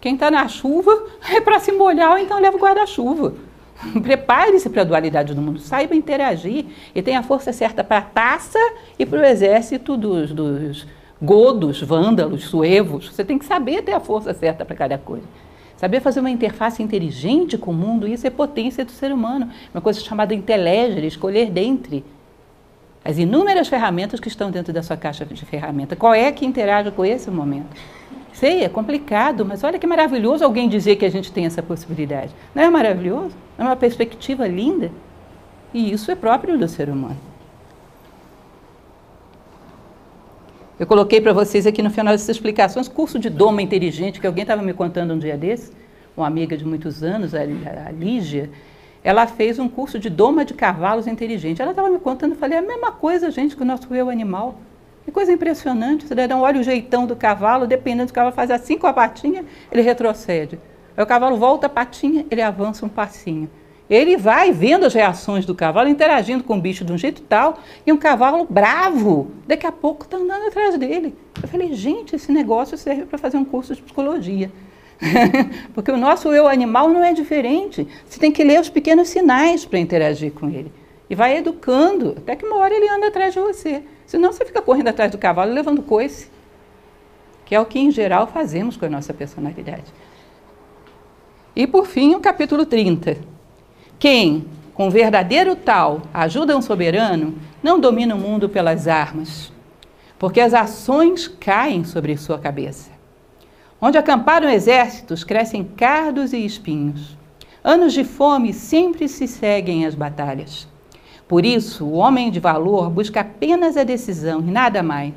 Quem 0.00 0.14
está 0.14 0.30
na 0.30 0.48
chuva 0.48 1.06
é 1.30 1.40
para 1.40 1.58
se 1.58 1.72
molhar 1.72 2.12
ou 2.12 2.18
então 2.18 2.40
leva 2.40 2.56
o 2.56 2.60
guarda-chuva. 2.60 3.34
Prepare-se 4.02 4.68
para 4.70 4.82
a 4.82 4.84
dualidade 4.84 5.34
do 5.34 5.40
mundo, 5.40 5.58
saiba 5.58 5.94
interagir 5.94 6.66
e 6.94 7.02
tenha 7.02 7.20
a 7.20 7.22
força 7.22 7.52
certa 7.52 7.82
para 7.82 7.98
a 7.98 8.02
taça 8.02 8.58
e 8.98 9.06
para 9.06 9.20
o 9.20 9.24
exército 9.24 9.96
dos, 9.96 10.32
dos 10.32 10.86
godos, 11.20 11.82
vândalos, 11.82 12.44
suevos. 12.44 13.08
Você 13.08 13.24
tem 13.24 13.38
que 13.38 13.44
saber 13.44 13.82
ter 13.82 13.92
a 13.92 14.00
força 14.00 14.32
certa 14.32 14.64
para 14.64 14.76
cada 14.76 14.98
coisa. 14.98 15.24
Saber 15.80 16.00
fazer 16.00 16.20
uma 16.20 16.28
interface 16.30 16.82
inteligente 16.82 17.56
com 17.56 17.70
o 17.70 17.74
mundo, 17.74 18.06
isso 18.06 18.26
é 18.26 18.30
potência 18.30 18.84
do 18.84 18.90
ser 18.90 19.10
humano. 19.10 19.48
Uma 19.72 19.80
coisa 19.80 19.98
chamada 19.98 20.34
inteligere, 20.34 21.06
escolher 21.06 21.48
dentre 21.48 22.04
as 23.02 23.16
inúmeras 23.16 23.66
ferramentas 23.66 24.20
que 24.20 24.28
estão 24.28 24.50
dentro 24.50 24.74
da 24.74 24.82
sua 24.82 24.98
caixa 24.98 25.24
de 25.24 25.46
ferramentas. 25.46 25.98
Qual 25.98 26.12
é 26.12 26.30
que 26.32 26.44
interage 26.44 26.90
com 26.90 27.02
esse 27.02 27.30
momento? 27.30 27.74
Sei, 28.30 28.62
é 28.62 28.68
complicado, 28.68 29.42
mas 29.46 29.64
olha 29.64 29.78
que 29.78 29.86
maravilhoso 29.86 30.44
alguém 30.44 30.68
dizer 30.68 30.96
que 30.96 31.06
a 31.06 31.10
gente 31.10 31.32
tem 31.32 31.46
essa 31.46 31.62
possibilidade. 31.62 32.30
Não 32.54 32.62
é 32.62 32.68
maravilhoso? 32.68 33.34
É 33.56 33.62
uma 33.62 33.74
perspectiva 33.74 34.46
linda? 34.46 34.92
E 35.72 35.90
isso 35.90 36.10
é 36.10 36.14
próprio 36.14 36.58
do 36.58 36.68
ser 36.68 36.90
humano. 36.90 37.29
Eu 40.80 40.86
coloquei 40.86 41.20
para 41.20 41.34
vocês 41.34 41.66
aqui 41.66 41.82
no 41.82 41.90
final 41.90 42.14
dessas 42.14 42.30
explicações 42.30 42.88
curso 42.88 43.18
de 43.18 43.28
doma 43.28 43.60
inteligente, 43.60 44.18
que 44.18 44.26
alguém 44.26 44.40
estava 44.40 44.62
me 44.62 44.72
contando 44.72 45.12
um 45.12 45.18
dia 45.18 45.36
desse, 45.36 45.70
uma 46.16 46.26
amiga 46.26 46.56
de 46.56 46.64
muitos 46.64 47.02
anos, 47.02 47.34
a, 47.34 47.44
Lígia, 47.92 48.48
ela 49.04 49.26
fez 49.26 49.58
um 49.58 49.68
curso 49.68 49.98
de 49.98 50.08
doma 50.08 50.42
de 50.42 50.54
cavalos 50.54 51.06
inteligente. 51.06 51.60
Ela 51.60 51.72
estava 51.72 51.90
me 51.90 51.98
contando, 51.98 52.32
eu 52.32 52.38
falei, 52.38 52.56
é 52.56 52.60
a 52.60 52.64
mesma 52.66 52.92
coisa, 52.92 53.30
gente, 53.30 53.54
que 53.54 53.60
o 53.60 53.64
nosso 53.66 53.94
eu 53.94 54.08
animal. 54.08 54.58
Que 55.04 55.12
coisa 55.12 55.30
impressionante. 55.30 56.06
O 56.06 56.08
cidadão 56.08 56.40
olha 56.40 56.58
o 56.58 56.62
jeitão 56.62 57.04
do 57.04 57.14
cavalo, 57.14 57.66
dependendo 57.66 58.10
do 58.10 58.14
cavalo 58.14 58.34
faz 58.34 58.50
assim 58.50 58.78
com 58.78 58.86
a 58.86 58.92
patinha, 58.94 59.44
ele 59.70 59.82
retrocede. 59.82 60.58
Aí 60.96 61.04
o 61.04 61.06
cavalo 61.06 61.36
volta 61.36 61.66
a 61.66 61.68
patinha, 61.68 62.24
ele 62.30 62.40
avança 62.40 62.86
um 62.86 62.88
passinho. 62.88 63.50
Ele 63.90 64.16
vai 64.16 64.52
vendo 64.52 64.86
as 64.86 64.94
reações 64.94 65.44
do 65.44 65.52
cavalo, 65.52 65.88
interagindo 65.88 66.44
com 66.44 66.56
o 66.56 66.60
bicho 66.60 66.84
de 66.84 66.92
um 66.92 66.96
jeito 66.96 67.22
tal, 67.22 67.58
e 67.84 67.92
um 67.92 67.96
cavalo 67.96 68.46
bravo, 68.48 69.32
daqui 69.48 69.66
a 69.66 69.72
pouco 69.72 70.04
está 70.04 70.16
andando 70.16 70.46
atrás 70.46 70.78
dele. 70.78 71.12
Eu 71.42 71.48
falei, 71.48 71.74
gente, 71.74 72.14
esse 72.14 72.30
negócio 72.30 72.78
serve 72.78 73.06
para 73.06 73.18
fazer 73.18 73.36
um 73.36 73.44
curso 73.44 73.74
de 73.74 73.82
psicologia. 73.82 74.52
Porque 75.74 75.90
o 75.90 75.96
nosso 75.96 76.28
eu 76.32 76.46
animal 76.46 76.88
não 76.88 77.02
é 77.02 77.12
diferente. 77.12 77.88
Você 78.06 78.20
tem 78.20 78.30
que 78.30 78.44
ler 78.44 78.60
os 78.60 78.68
pequenos 78.68 79.08
sinais 79.08 79.64
para 79.64 79.80
interagir 79.80 80.30
com 80.30 80.48
ele. 80.48 80.72
E 81.08 81.14
vai 81.16 81.36
educando, 81.36 82.14
até 82.16 82.36
que 82.36 82.46
uma 82.46 82.58
hora 82.58 82.72
ele 82.72 82.88
anda 82.88 83.08
atrás 83.08 83.34
de 83.34 83.40
você. 83.40 83.82
Senão 84.06 84.32
você 84.32 84.44
fica 84.44 84.62
correndo 84.62 84.88
atrás 84.88 85.10
do 85.10 85.18
cavalo 85.18 85.52
levando 85.52 85.82
coice. 85.82 86.30
Que 87.44 87.56
é 87.56 87.60
o 87.60 87.66
que, 87.66 87.80
em 87.80 87.90
geral, 87.90 88.28
fazemos 88.28 88.76
com 88.76 88.86
a 88.86 88.88
nossa 88.88 89.12
personalidade. 89.12 89.92
E, 91.56 91.66
por 91.66 91.86
fim, 91.88 92.14
o 92.14 92.20
capítulo 92.20 92.64
30. 92.64 93.39
Quem, 94.00 94.46
com 94.72 94.88
verdadeiro 94.88 95.54
tal, 95.54 96.00
ajuda 96.14 96.56
um 96.56 96.62
soberano, 96.62 97.34
não 97.62 97.78
domina 97.78 98.14
o 98.14 98.18
mundo 98.18 98.48
pelas 98.48 98.88
armas, 98.88 99.52
porque 100.18 100.40
as 100.40 100.54
ações 100.54 101.28
caem 101.28 101.84
sobre 101.84 102.16
sua 102.16 102.38
cabeça. 102.38 102.90
Onde 103.78 103.98
acamparam 103.98 104.48
exércitos, 104.48 105.22
crescem 105.22 105.62
cardos 105.62 106.32
e 106.32 106.42
espinhos. 106.42 107.14
Anos 107.62 107.92
de 107.92 108.02
fome 108.02 108.54
sempre 108.54 109.06
se 109.06 109.28
seguem 109.28 109.84
as 109.84 109.94
batalhas. 109.94 110.66
Por 111.28 111.44
isso, 111.44 111.84
o 111.84 111.92
homem 111.92 112.30
de 112.30 112.40
valor 112.40 112.88
busca 112.88 113.20
apenas 113.20 113.76
a 113.76 113.84
decisão 113.84 114.40
e 114.40 114.50
nada 114.50 114.82
mais. 114.82 115.12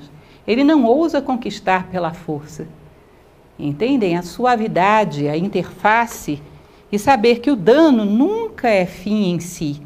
Ele 0.46 0.62
não 0.66 0.84
ousa 0.84 1.22
conquistar 1.22 1.88
pela 1.88 2.12
força. 2.12 2.68
Entendem? 3.58 4.18
A 4.18 4.22
suavidade, 4.22 5.30
a 5.30 5.38
interface 5.38 6.42
e 6.94 7.00
saber 7.00 7.40
que 7.40 7.50
o 7.50 7.56
dano 7.56 8.06
nunca 8.06 8.70
é 8.70 8.86
fim 8.86 9.32
em 9.32 9.40
si. 9.40 9.82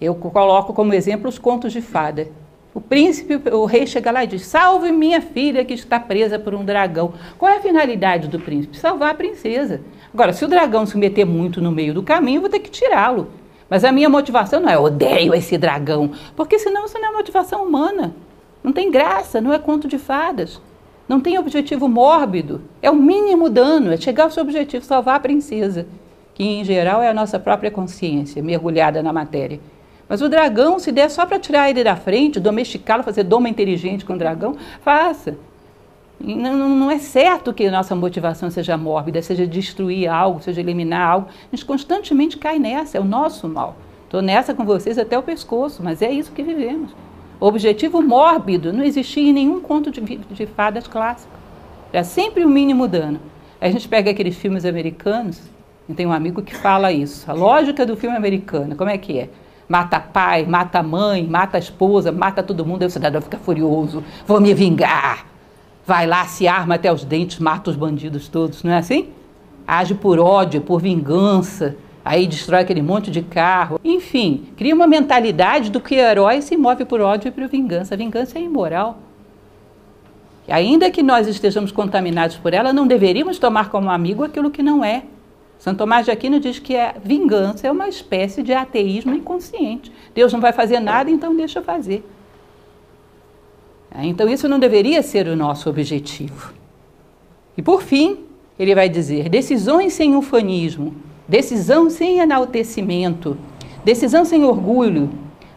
Eu 0.00 0.16
coloco 0.16 0.74
como 0.74 0.92
exemplo 0.92 1.28
os 1.28 1.38
contos 1.38 1.72
de 1.72 1.80
fada. 1.80 2.26
O 2.74 2.80
príncipe, 2.80 3.40
o 3.50 3.64
rei 3.64 3.86
chega 3.86 4.10
lá 4.10 4.24
e 4.24 4.26
diz: 4.26 4.44
Salve 4.46 4.90
minha 4.90 5.20
filha 5.20 5.64
que 5.64 5.72
está 5.72 6.00
presa 6.00 6.40
por 6.40 6.56
um 6.56 6.64
dragão. 6.64 7.14
Qual 7.38 7.50
é 7.50 7.58
a 7.58 7.60
finalidade 7.60 8.26
do 8.26 8.40
príncipe? 8.40 8.76
Salvar 8.76 9.10
a 9.10 9.14
princesa. 9.14 9.80
Agora, 10.12 10.32
se 10.32 10.44
o 10.44 10.48
dragão 10.48 10.84
se 10.86 10.98
meter 10.98 11.24
muito 11.24 11.60
no 11.60 11.70
meio 11.70 11.94
do 11.94 12.02
caminho, 12.02 12.38
eu 12.38 12.40
vou 12.40 12.50
ter 12.50 12.58
que 12.58 12.70
tirá-lo. 12.70 13.30
Mas 13.70 13.84
a 13.84 13.92
minha 13.92 14.08
motivação 14.08 14.58
não 14.58 14.68
é 14.68 14.76
odeio 14.76 15.32
esse 15.34 15.56
dragão, 15.56 16.10
porque 16.34 16.58
senão 16.58 16.84
isso 16.86 16.98
não 16.98 17.10
é 17.10 17.12
motivação 17.12 17.64
humana. 17.64 18.12
Não 18.60 18.72
tem 18.72 18.90
graça, 18.90 19.40
não 19.40 19.52
é 19.52 19.58
conto 19.60 19.86
de 19.86 19.98
fadas. 19.98 20.60
Não 21.08 21.20
tem 21.20 21.38
objetivo 21.38 21.88
mórbido. 21.88 22.62
É 22.82 22.90
o 22.90 22.96
mínimo 22.96 23.48
dano, 23.48 23.92
é 23.92 23.96
chegar 23.96 24.24
ao 24.24 24.30
seu 24.30 24.42
objetivo, 24.42 24.84
salvar 24.84 25.16
a 25.16 25.20
princesa, 25.20 25.86
que 26.34 26.42
em 26.42 26.64
geral 26.64 27.02
é 27.02 27.08
a 27.08 27.14
nossa 27.14 27.38
própria 27.38 27.70
consciência, 27.70 28.42
mergulhada 28.42 29.02
na 29.02 29.12
matéria. 29.12 29.60
Mas 30.08 30.20
o 30.20 30.28
dragão, 30.28 30.78
se 30.78 30.92
der 30.92 31.10
só 31.10 31.26
para 31.26 31.38
tirar 31.38 31.68
ele 31.68 31.82
da 31.82 31.96
frente, 31.96 32.38
domesticá-lo, 32.38 33.02
fazer 33.02 33.24
doma 33.24 33.48
inteligente 33.48 34.04
com 34.04 34.14
o 34.14 34.18
dragão, 34.18 34.56
faça. 34.80 35.36
Não, 36.18 36.68
não, 36.68 36.90
é 36.90 36.98
certo 36.98 37.52
que 37.52 37.66
a 37.66 37.70
nossa 37.70 37.94
motivação 37.94 38.50
seja 38.50 38.76
mórbida, 38.76 39.20
seja 39.20 39.46
destruir 39.46 40.08
algo, 40.08 40.40
seja 40.40 40.60
eliminar 40.60 41.08
algo. 41.08 41.28
A 41.28 41.56
gente 41.56 41.66
constantemente 41.66 42.38
cai 42.38 42.58
nessa, 42.58 42.96
é 42.96 43.00
o 43.00 43.04
nosso 43.04 43.48
mal. 43.48 43.76
Estou 44.04 44.22
nessa 44.22 44.54
com 44.54 44.64
vocês 44.64 44.98
até 44.98 45.18
o 45.18 45.22
pescoço, 45.22 45.82
mas 45.82 46.00
é 46.00 46.10
isso 46.10 46.32
que 46.32 46.42
vivemos. 46.42 46.94
Objetivo 47.38 48.00
mórbido 48.00 48.72
não 48.72 48.82
existia 48.82 49.28
em 49.28 49.32
nenhum 49.32 49.60
conto 49.60 49.90
de, 49.90 50.00
de 50.00 50.46
fadas 50.46 50.86
clássico. 50.86 51.32
Era 51.92 52.04
sempre 52.04 52.44
o 52.44 52.48
mínimo 52.48 52.88
dano. 52.88 53.20
A 53.60 53.70
gente 53.70 53.88
pega 53.88 54.10
aqueles 54.10 54.36
filmes 54.36 54.64
americanos, 54.64 55.40
e 55.88 55.94
tem 55.94 56.06
um 56.06 56.12
amigo 56.12 56.42
que 56.42 56.54
fala 56.54 56.90
isso. 56.90 57.30
A 57.30 57.34
lógica 57.34 57.86
do 57.86 57.96
filme 57.96 58.16
americano, 58.16 58.74
como 58.74 58.90
é 58.90 58.98
que 58.98 59.18
é? 59.18 59.28
Mata 59.68 59.98
pai, 60.00 60.44
mata 60.44 60.82
mãe, 60.82 61.26
mata 61.26 61.58
esposa, 61.58 62.10
mata 62.10 62.42
todo 62.42 62.64
mundo, 62.64 62.82
aí 62.82 62.88
o 62.88 62.90
cidadão 62.90 63.20
fica 63.20 63.38
furioso, 63.38 64.02
vou 64.26 64.40
me 64.40 64.54
vingar. 64.54 65.26
Vai 65.86 66.06
lá, 66.06 66.24
se 66.24 66.48
arma 66.48 66.74
até 66.74 66.92
os 66.92 67.04
dentes, 67.04 67.38
mata 67.38 67.70
os 67.70 67.76
bandidos 67.76 68.28
todos, 68.28 68.62
não 68.62 68.72
é 68.72 68.78
assim? 68.78 69.08
Age 69.66 69.94
por 69.94 70.18
ódio, 70.18 70.60
por 70.60 70.80
vingança, 70.80 71.76
aí 72.06 72.24
destrói 72.26 72.60
aquele 72.60 72.80
monte 72.80 73.10
de 73.10 73.20
carro. 73.20 73.80
Enfim, 73.84 74.46
cria 74.56 74.72
uma 74.72 74.86
mentalidade 74.86 75.70
do 75.70 75.80
que 75.80 75.96
herói 75.96 76.40
se 76.40 76.56
move 76.56 76.84
por 76.84 77.00
ódio 77.00 77.28
e 77.28 77.32
por 77.32 77.48
vingança. 77.48 77.94
A 77.94 77.98
vingança 77.98 78.38
é 78.38 78.42
imoral. 78.42 78.98
Ainda 80.48 80.88
que 80.88 81.02
nós 81.02 81.26
estejamos 81.26 81.72
contaminados 81.72 82.36
por 82.36 82.54
ela, 82.54 82.72
não 82.72 82.86
deveríamos 82.86 83.40
tomar 83.40 83.70
como 83.70 83.90
amigo 83.90 84.22
aquilo 84.22 84.52
que 84.52 84.62
não 84.62 84.84
é. 84.84 85.02
Santo 85.58 85.78
Tomás 85.78 86.04
de 86.04 86.12
Aquino 86.12 86.38
diz 86.38 86.60
que 86.60 86.76
a 86.76 86.94
vingança 87.02 87.66
é 87.66 87.72
uma 87.72 87.88
espécie 87.88 88.40
de 88.40 88.52
ateísmo 88.52 89.12
inconsciente. 89.12 89.90
Deus 90.14 90.32
não 90.32 90.40
vai 90.40 90.52
fazer 90.52 90.78
nada, 90.78 91.10
então 91.10 91.34
deixa 91.34 91.60
fazer. 91.60 92.08
Então 93.98 94.28
isso 94.28 94.48
não 94.48 94.60
deveria 94.60 95.02
ser 95.02 95.26
o 95.26 95.34
nosso 95.34 95.68
objetivo. 95.68 96.52
E 97.56 97.62
por 97.62 97.82
fim, 97.82 98.18
ele 98.56 98.76
vai 98.76 98.88
dizer: 98.88 99.28
decisões 99.28 99.94
sem 99.94 100.14
ufanismo, 100.14 100.94
decisão 101.28 101.90
sem 101.90 102.18
enaltecimento, 102.18 103.36
decisão 103.84 104.24
sem 104.24 104.44
orgulho, 104.44 105.10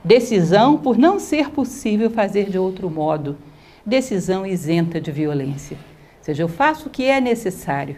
decisão 0.03 0.77
por 0.77 0.97
não 0.97 1.19
ser 1.19 1.49
possível 1.49 2.09
fazer 2.09 2.49
de 2.49 2.57
outro 2.57 2.89
modo, 2.89 3.37
decisão 3.85 4.45
isenta 4.45 4.99
de 4.99 5.11
violência. 5.11 5.77
Ou 6.17 6.23
seja, 6.23 6.43
eu 6.43 6.47
faço 6.47 6.87
o 6.87 6.89
que 6.89 7.05
é 7.05 7.19
necessário. 7.21 7.97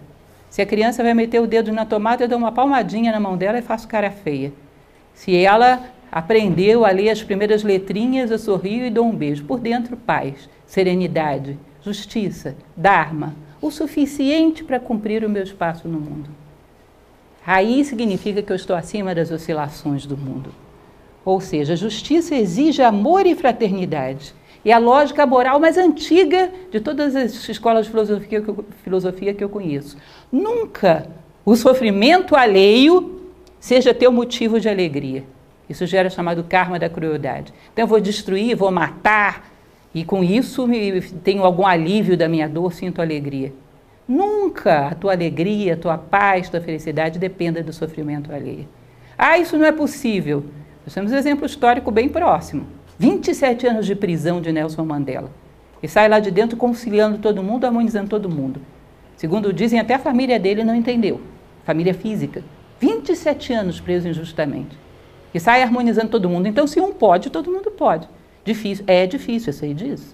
Se 0.50 0.62
a 0.62 0.66
criança 0.66 1.02
vai 1.02 1.14
meter 1.14 1.40
o 1.40 1.48
dedo 1.48 1.72
na 1.72 1.86
tomada, 1.86 2.24
eu 2.24 2.28
dou 2.28 2.38
uma 2.38 2.52
palmadinha 2.52 3.12
na 3.12 3.20
mão 3.20 3.38
dela 3.38 3.60
e 3.60 3.62
faço 3.62 3.88
cara 3.88 4.12
feia. 4.12 4.52
Se 5.14 5.36
ela 5.36 5.82
aprendeu 6.12 6.86
a 6.86 6.92
ler 6.92 7.10
as 7.10 7.24
primeiras 7.24 7.64
letrinhas, 7.64 8.32
eu 8.32 8.40
sorrio 8.40 8.86
e 8.86 8.90
dou 8.90 9.06
um 9.06 9.16
beijo. 9.16 9.46
Por 9.46 9.60
dentro, 9.60 9.96
paz, 9.96 10.50
serenidade, 10.66 11.58
justiça, 11.82 12.56
dharma, 12.76 13.34
o 13.62 13.72
suficiente 13.72 14.64
para 14.64 14.80
cumprir 14.80 15.24
o 15.24 15.30
meu 15.30 15.44
espaço 15.44 15.88
no 15.88 16.00
mundo. 16.00 16.41
Raiz 17.44 17.88
significa 17.88 18.42
que 18.42 18.52
eu 18.52 18.56
estou 18.56 18.76
acima 18.76 19.16
das 19.16 19.32
oscilações 19.32 20.06
do 20.06 20.16
mundo. 20.16 20.54
Ou 21.26 21.42
seja, 21.42 21.76
justiça 21.76 22.36
exige 22.36 22.82
amor 22.82 23.26
e 23.26 23.36
fraternidade. 23.36 24.34
E 24.64 24.72
a 24.72 24.78
lógica 24.78 25.26
moral 25.26 25.60
mais 25.60 25.78
antiga 25.78 26.52
de 26.72 26.80
todas 26.80 27.16
as 27.16 27.34
escolas 27.50 27.86
de 27.86 27.92
filosofia 27.92 28.42
que 28.42 28.50
eu, 28.50 28.66
filosofia 28.84 29.34
que 29.34 29.44
eu 29.44 29.50
conheço. 29.50 29.98
Nunca 30.32 31.08
o 31.44 31.56
sofrimento 31.56 32.36
alheio 32.36 33.22
seja 33.60 33.94
teu 33.94 34.12
motivo 34.12 34.60
de 34.60 34.70
alegria. 34.70 35.24
Isso 35.68 35.86
gera 35.88 36.10
o 36.10 36.12
chamado 36.12 36.44
karma 36.44 36.78
da 36.78 36.90
crueldade. 36.90 37.54
Então 37.74 37.84
eu 37.84 37.88
vou 37.88 38.00
destruir, 38.00 38.56
vou 38.56 38.72
matar, 38.72 39.52
e 39.94 40.04
com 40.04 40.24
isso 40.24 40.68
tenho 41.24 41.44
algum 41.44 41.66
alívio 41.66 42.16
da 42.16 42.28
minha 42.28 42.48
dor, 42.48 42.74
sinto 42.74 43.02
alegria. 43.02 43.52
Nunca 44.12 44.88
a 44.88 44.94
tua 44.94 45.14
alegria, 45.14 45.74
a 45.74 45.78
tua 45.78 45.98
paz, 45.98 46.48
a 46.48 46.52
tua 46.52 46.60
felicidade 46.60 47.18
dependa 47.18 47.64
do 47.64 47.72
sofrimento 47.72 48.30
alheio. 48.34 48.68
Ah, 49.18 49.38
isso 49.38 49.58
não 49.58 49.66
é 49.66 49.72
possível. 49.72 50.44
Nós 50.86 50.94
temos 50.94 51.14
um 51.14 51.16
exemplo 51.16 51.46
histórico 51.46 51.90
bem 51.90 52.10
próximo. 52.10 52.68
27 53.00 53.68
anos 53.68 53.86
de 53.86 53.96
prisão 53.96 54.42
de 54.42 54.52
Nelson 54.52 54.84
Mandela. 54.84 55.32
E 55.82 55.88
sai 55.88 56.10
lá 56.10 56.20
de 56.20 56.30
dentro 56.30 56.58
conciliando 56.58 57.20
todo 57.20 57.42
mundo, 57.42 57.64
harmonizando 57.64 58.10
todo 58.10 58.30
mundo. 58.30 58.60
Segundo 59.16 59.54
dizem, 59.54 59.80
até 59.80 59.94
a 59.94 60.00
família 60.00 60.38
dele 60.38 60.66
não 60.66 60.76
entendeu. 60.76 61.22
Família 61.64 61.94
física. 61.94 62.44
27 62.82 63.54
anos 63.54 63.80
preso 63.80 64.10
injustamente. 64.10 64.78
E 65.34 65.40
sai 65.40 65.64
harmonizando 65.64 66.10
todo 66.10 66.28
mundo. 66.28 66.50
Então, 66.50 66.68
se 66.68 66.82
um 66.82 66.92
pode, 66.92 67.30
todo 67.30 67.50
mundo 67.50 67.72
pode. 67.72 68.10
Difícil, 68.44 68.84
é 68.88 69.08
difícil, 69.08 69.52
eu 69.52 69.54
sei 69.54 69.74
disso. 69.74 70.14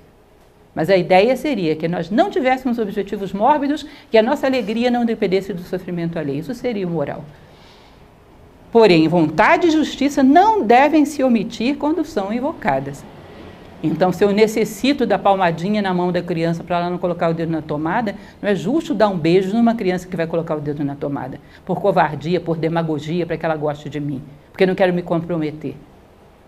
Mas 0.78 0.92
a 0.92 0.96
ideia 0.96 1.36
seria 1.36 1.76
que 1.76 1.88
nós 1.88 2.12
não 2.12 2.30
tivéssemos 2.30 2.78
objetivos 2.78 3.34
mórbidos, 3.34 3.84
que 4.12 4.18
a 4.18 4.22
nossa 4.22 4.46
alegria 4.46 4.92
não 4.92 5.06
dependesse 5.06 5.52
do 5.52 5.64
sofrimento 5.64 6.20
alheio. 6.20 6.42
Isso 6.42 6.54
seria 6.54 6.86
o 6.86 6.92
moral. 6.92 7.26
Porém, 8.72 9.08
vontade 9.08 9.66
e 9.66 9.72
justiça 9.72 10.22
não 10.22 10.62
devem 10.62 11.04
se 11.04 11.24
omitir 11.24 11.78
quando 11.78 12.06
são 12.06 12.32
invocadas. 12.32 13.04
Então, 13.82 14.12
se 14.12 14.24
eu 14.24 14.32
necessito 14.32 15.04
da 15.04 15.18
palmadinha 15.18 15.82
na 15.82 15.92
mão 15.96 16.12
da 16.12 16.22
criança 16.22 16.64
para 16.64 16.78
ela 16.78 16.92
não 16.92 17.00
colocar 17.00 17.32
o 17.32 17.34
dedo 17.34 17.52
na 17.52 17.64
tomada, 17.64 18.14
não 18.40 18.48
é 18.48 18.54
justo 18.54 18.94
dar 18.94 19.08
um 19.08 19.18
beijo 19.18 19.52
numa 19.56 19.74
criança 19.74 20.08
que 20.08 20.16
vai 20.16 20.28
colocar 20.28 20.58
o 20.58 20.62
dedo 20.62 20.86
na 20.86 20.96
tomada, 20.96 21.40
por 21.66 21.82
covardia, 21.82 22.40
por 22.40 22.56
demagogia, 22.56 23.26
para 23.26 23.36
que 23.36 23.44
ela 23.44 23.56
goste 23.56 23.90
de 23.90 24.00
mim, 24.00 24.22
porque 24.52 24.64
eu 24.64 24.68
não 24.68 24.76
quero 24.76 24.94
me 24.94 25.02
comprometer. 25.02 25.76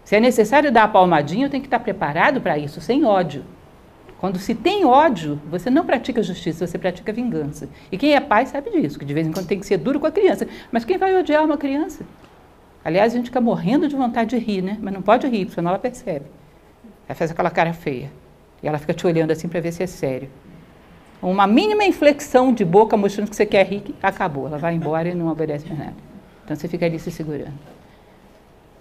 Se 0.03 0.15
é 0.15 0.19
necessário 0.19 0.71
dar 0.71 0.83
a 0.83 0.87
palmadinha, 0.87 1.47
eu 1.47 1.49
tenho 1.49 1.63
que 1.63 1.67
estar 1.67 1.79
preparado 1.79 2.39
para 2.39 2.59
isso, 2.59 2.79
sem 2.79 3.03
ódio. 3.03 3.43
Quando 4.19 4.37
se 4.37 4.53
tem 4.53 4.83
ódio, 4.83 5.39
você 5.49 5.69
não 5.69 5.85
pratica 5.85 6.21
justiça, 6.21 6.67
você 6.67 6.77
pratica 6.77 7.13
vingança. 7.13 7.69
E 7.89 7.97
quem 7.97 8.13
é 8.13 8.19
pai 8.19 8.45
sabe 8.45 8.69
disso, 8.69 8.99
que 8.99 9.05
de 9.05 9.13
vez 9.13 9.25
em 9.25 9.31
quando 9.31 9.47
tem 9.47 9.57
que 9.57 9.65
ser 9.65 9.77
duro 9.77 9.97
com 9.97 10.07
a 10.07 10.11
criança. 10.11 10.45
Mas 10.71 10.83
quem 10.83 10.97
vai 10.97 11.17
odiar 11.17 11.45
uma 11.45 11.57
criança? 11.57 12.03
Aliás, 12.83 13.13
a 13.13 13.15
gente 13.15 13.27
fica 13.27 13.39
morrendo 13.39 13.87
de 13.87 13.95
vontade 13.95 14.31
de 14.31 14.37
rir, 14.37 14.61
né? 14.61 14.77
Mas 14.81 14.93
não 14.93 15.01
pode 15.01 15.25
rir, 15.25 15.49
senão 15.49 15.69
ela 15.69 15.79
percebe. 15.79 16.25
Ela 17.07 17.15
faz 17.15 17.31
aquela 17.31 17.49
cara 17.49 17.71
feia. 17.71 18.11
E 18.61 18.67
ela 18.67 18.77
fica 18.77 18.93
te 18.93 19.07
olhando 19.07 19.31
assim 19.31 19.47
para 19.47 19.61
ver 19.61 19.71
se 19.71 19.83
é 19.83 19.87
sério. 19.87 20.29
Uma 21.21 21.47
mínima 21.47 21.85
inflexão 21.85 22.53
de 22.53 22.65
boca 22.65 22.97
mostrando 22.97 23.29
que 23.29 23.35
você 23.37 23.45
quer 23.45 23.65
rir, 23.65 23.95
acabou. 24.03 24.47
Ela 24.47 24.57
vai 24.57 24.75
embora 24.75 25.07
e 25.07 25.15
não 25.15 25.29
obedece 25.29 25.65
mais 25.65 25.79
nada. 25.79 25.95
Então 26.43 26.57
você 26.57 26.67
fica 26.67 26.85
ali 26.85 26.99
se 26.99 27.09
segurando. 27.09 27.78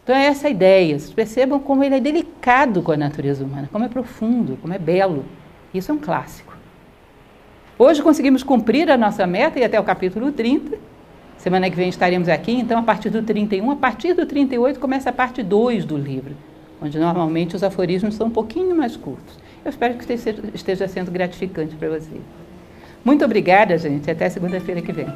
Então 0.09 0.17
é 0.17 0.25
essa 0.25 0.49
ideia. 0.49 0.99
Vocês 0.99 1.13
percebam 1.13 1.61
como 1.61 1.85
ele 1.85 1.97
é 1.97 2.01
delicado 2.01 2.81
com 2.81 2.93
a 2.93 2.97
natureza 2.97 3.45
humana, 3.45 3.69
como 3.71 3.85
é 3.85 3.89
profundo, 3.89 4.57
como 4.57 4.73
é 4.73 4.79
belo. 4.79 5.27
Isso 5.75 5.93
é 5.93 5.95
um 5.95 5.99
clássico. 5.99 6.57
Hoje 7.79 8.03
conseguimos 8.03 8.43
cumprir 8.43 8.91
a 8.91 8.97
nossa 8.97 9.27
meta 9.27 9.59
e 9.59 9.65
até 9.65 9.79
o 9.79 9.85
capítulo 9.85 10.33
30. 10.33 10.79
Semana 11.37 11.69
que 11.69 11.77
vem 11.77 11.91
estaremos 11.91 12.27
aqui, 12.27 12.53
então 12.53 12.79
a 12.79 12.83
partir 12.83 13.11
do 13.11 13.23
31, 13.23 13.71
a 13.71 13.77
partir 13.77 14.15
do 14.15 14.25
38 14.25 14.81
começa 14.81 15.11
a 15.11 15.13
parte 15.13 15.43
2 15.43 15.85
do 15.85 15.99
livro 15.99 16.35
onde 16.81 16.99
normalmente 16.99 17.57
os 17.57 17.63
aforismos 17.63 18.15
são 18.15 18.29
um 18.29 18.31
pouquinho 18.31 18.75
mais 18.75 18.97
curtos. 18.97 19.37
Eu 19.63 19.69
espero 19.69 19.95
que 19.95 20.15
esteja 20.55 20.89
sendo 20.89 21.11
gratificante 21.11 21.75
para 21.75 21.89
você. 21.89 22.17
Muito 23.05 23.25
obrigada, 23.25 23.77
gente. 23.77 24.11
Até 24.11 24.31
segunda-feira 24.31 24.81
que 24.81 24.93
vem. 24.93 25.07